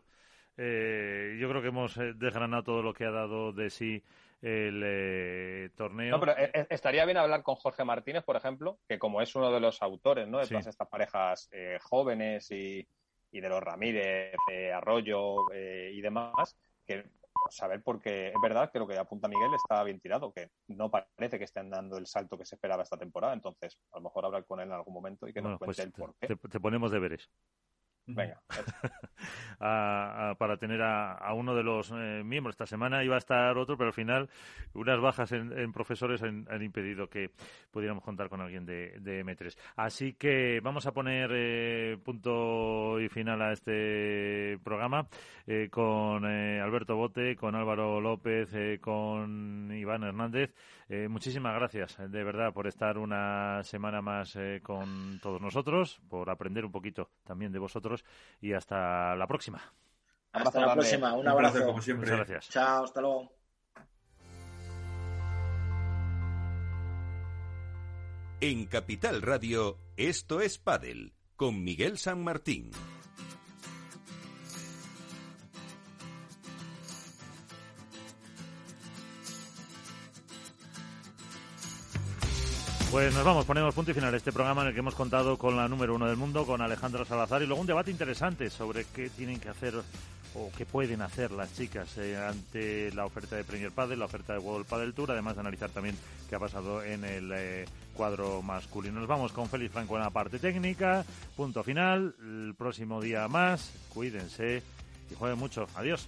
[0.57, 4.01] eh, yo creo que hemos eh, desgranado todo lo que ha dado de sí
[4.41, 6.11] el eh, torneo.
[6.11, 6.35] No, pero
[6.69, 10.27] estaría bien hablar con Jorge Martínez, por ejemplo, que como es uno de los autores
[10.27, 10.39] ¿no?
[10.39, 11.49] de todas estas parejas
[11.81, 12.87] jóvenes y,
[13.31, 14.35] y, de los Ramírez,
[14.73, 16.55] Arroyo y demás,
[16.85, 17.05] que
[17.49, 21.37] saber porque es verdad que lo que apunta Miguel está bien tirado, que no parece
[21.37, 23.33] que estén dando el salto que se esperaba esta temporada.
[23.33, 25.79] Entonces, a lo mejor hablar con él en algún momento y que nos cuente pues
[25.79, 26.27] el por qué.
[26.27, 27.29] Te, ponemos deberes.
[28.07, 28.39] Venga.
[29.57, 32.53] para tener a, uno de los eh, miembros.
[32.53, 34.29] Esta semana iba a estar otro, pero al final
[34.73, 37.31] unas bajas en, profesores han, impedido que
[37.71, 39.57] pudiéramos contar con alguien de, M3.
[39.75, 45.07] Así que vamos a poner eh, punto y final a este programa
[45.47, 48.49] eh, con Alberto Bote, con Álvaro López,
[48.81, 50.53] con Iván Hernández.
[51.09, 56.71] Muchísimas gracias, de verdad, por estar una semana más con todos nosotros, por aprender un
[56.71, 58.05] poquito también de vosotros
[58.41, 59.61] y hasta la próxima.
[60.31, 61.65] Hasta la próxima, un abrazo.
[61.65, 62.11] como siempre.
[62.11, 62.53] Muchas gracias.
[62.53, 63.31] Chao, hasta luego.
[68.41, 72.69] En Capital Radio, esto es Padel, con Miguel San Martín.
[82.95, 85.37] Pues nos vamos, ponemos punto y final a este programa en el que hemos contado
[85.37, 88.85] con la número uno del mundo, con Alejandra Salazar, y luego un debate interesante sobre
[88.85, 89.75] qué tienen que hacer
[90.33, 94.31] o qué pueden hacer las chicas eh, ante la oferta de Premier Padel, la oferta
[94.31, 95.97] de World Padel Tour, además de analizar también
[96.29, 99.01] qué ha pasado en el eh, cuadro masculino.
[99.01, 101.03] Nos vamos con Félix Franco en la parte técnica,
[101.35, 104.63] punto final, el próximo día más, cuídense
[105.11, 105.67] y jueguen mucho.
[105.75, 106.07] Adiós.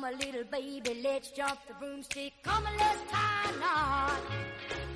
[0.00, 2.32] Come a little baby, let's jump the broomstick.
[2.42, 4.20] Come a let's tie a knot.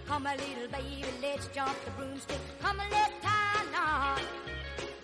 [0.08, 2.40] Come a little baby, let's jump the broomstick.
[2.62, 4.22] Come a let's tie a knot.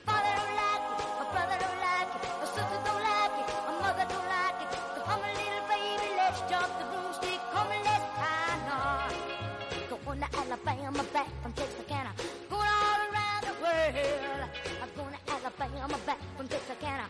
[0.06, 3.72] Father don't like it, a brother don't like it, a sister don't like it, a
[3.76, 4.72] mother don't like it.
[4.96, 7.40] So come a little baby, let's jump the broomstick.
[7.52, 9.12] Come a let's tie a knot.
[10.06, 12.12] Going to Alabama, back from Texarkana.
[12.48, 14.48] Going all around the world.
[14.80, 17.04] I'm going to Alabama, back from Texarkana.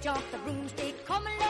[0.00, 1.04] jump the broomstick.
[1.04, 1.49] Come along.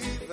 [0.00, 0.27] You.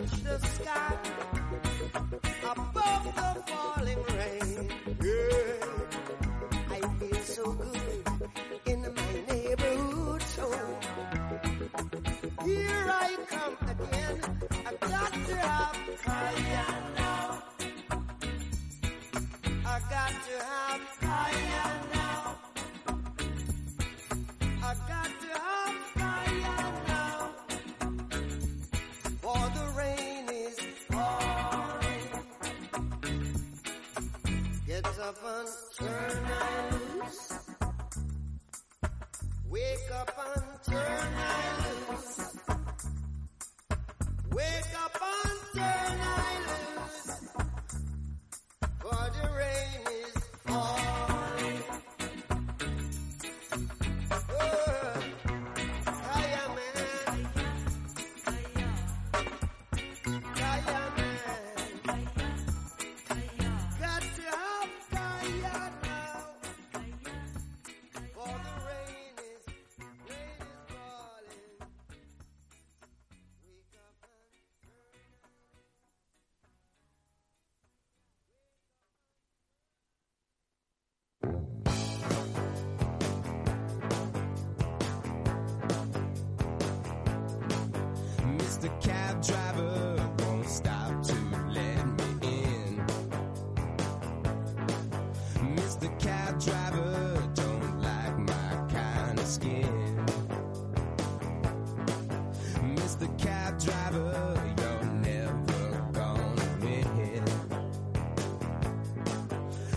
[0.00, 0.49] Just.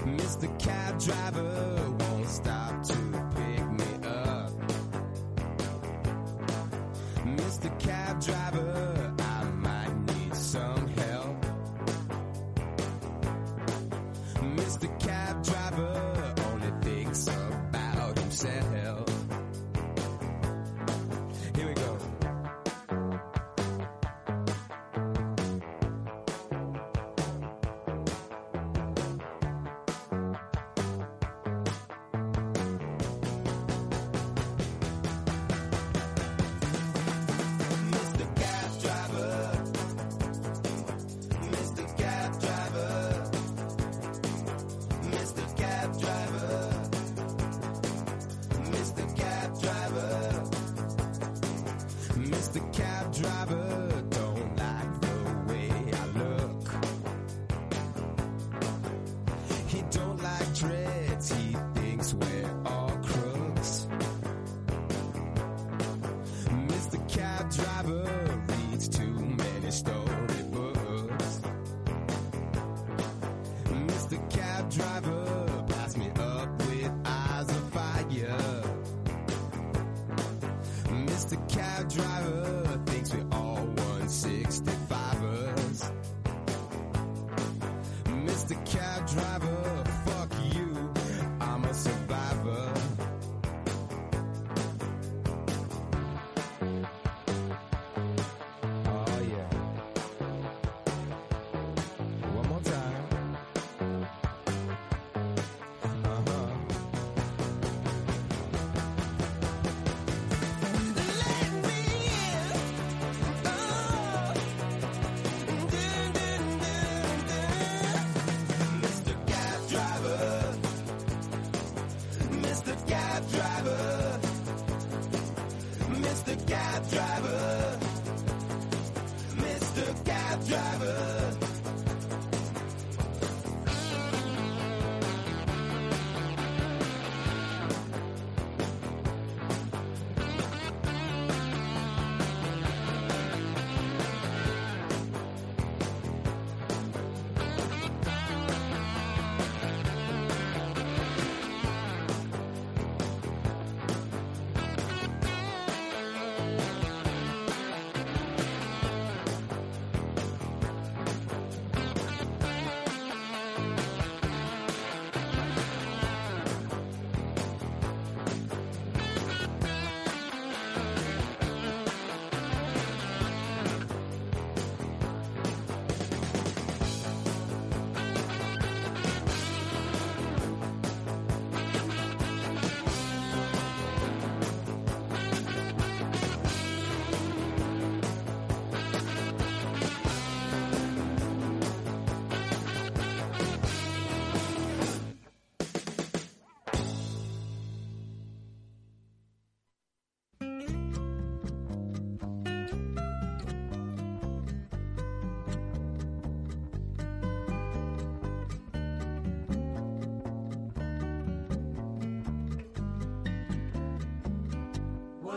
[0.06, 0.48] Mr.
[0.60, 2.94] Cab Driver won't stop to
[3.36, 4.52] pick me up.
[7.26, 7.80] Mr.
[7.80, 9.03] Cab Driver.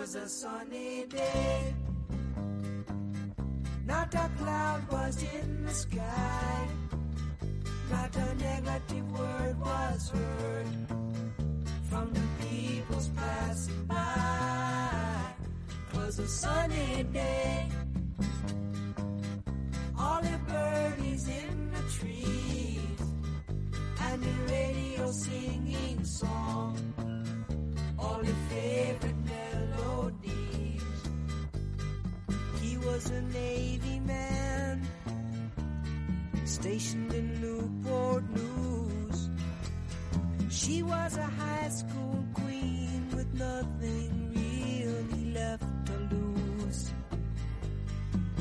[0.00, 1.74] Was a sunny day.
[3.86, 6.68] Not a cloud was in the sky.
[7.90, 10.66] Not a negative word was heard
[11.88, 15.32] from the peoples passing by.
[15.94, 17.68] Was a sunny day.
[19.98, 23.00] All the birdies in the trees
[24.02, 26.76] and the radio singing song.
[27.98, 29.15] All the favorite
[32.96, 34.80] was a Navy man
[36.46, 39.28] stationed in Newport News.
[40.48, 46.90] She was a high school queen with nothing really left to lose.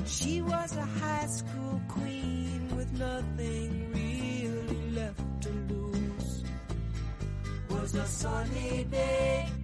[0.06, 6.44] She was a high school queen with nothing really left to lose.
[7.70, 9.55] Was a sunny day.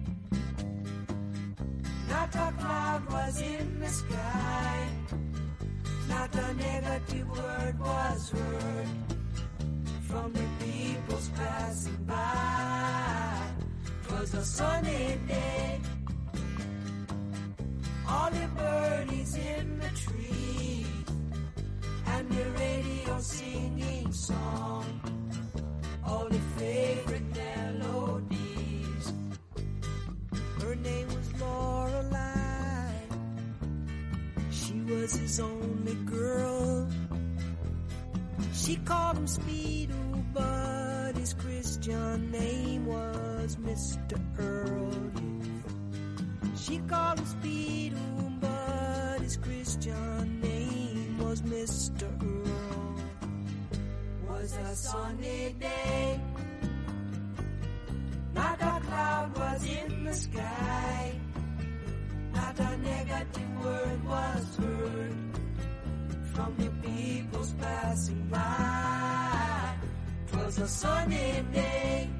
[2.12, 4.86] Not a cloud was in the sky.
[6.10, 8.88] Not a negative word was heard
[10.08, 13.40] from the peoples passing by.
[14.06, 15.80] Twas a sunny day.
[18.06, 21.06] All the birdies in the trees
[22.14, 24.84] and the radio singing song.
[26.06, 29.06] All the favorite melodies.
[30.60, 31.08] Her name
[34.50, 36.88] She was his only girl.
[38.54, 44.18] She called him Speedo, but his Christian name was Mr.
[44.38, 44.92] Earl.
[46.56, 52.08] She called him Speedo, but his Christian name was Mr.
[52.22, 52.96] Earl.
[54.28, 56.20] Was a sunny day.
[58.32, 61.12] Not a cloud was in the sky.
[62.42, 65.14] Not a negative word was heard
[66.34, 69.74] from the peoples passing by.
[70.26, 72.10] Twas a sunny day.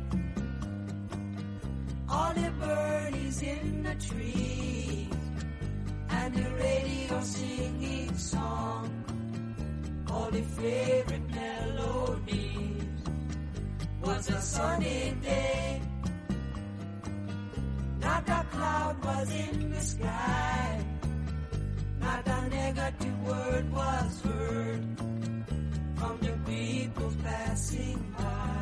[2.08, 5.08] All the birdies in the trees
[6.08, 8.90] and the radio singing song.
[10.08, 12.84] All the favorite melodies.
[14.04, 15.82] Was a sunny day.
[18.02, 20.84] Not a cloud was in the sky.
[22.00, 24.84] Not a negative word was heard
[25.96, 28.61] from the people passing by.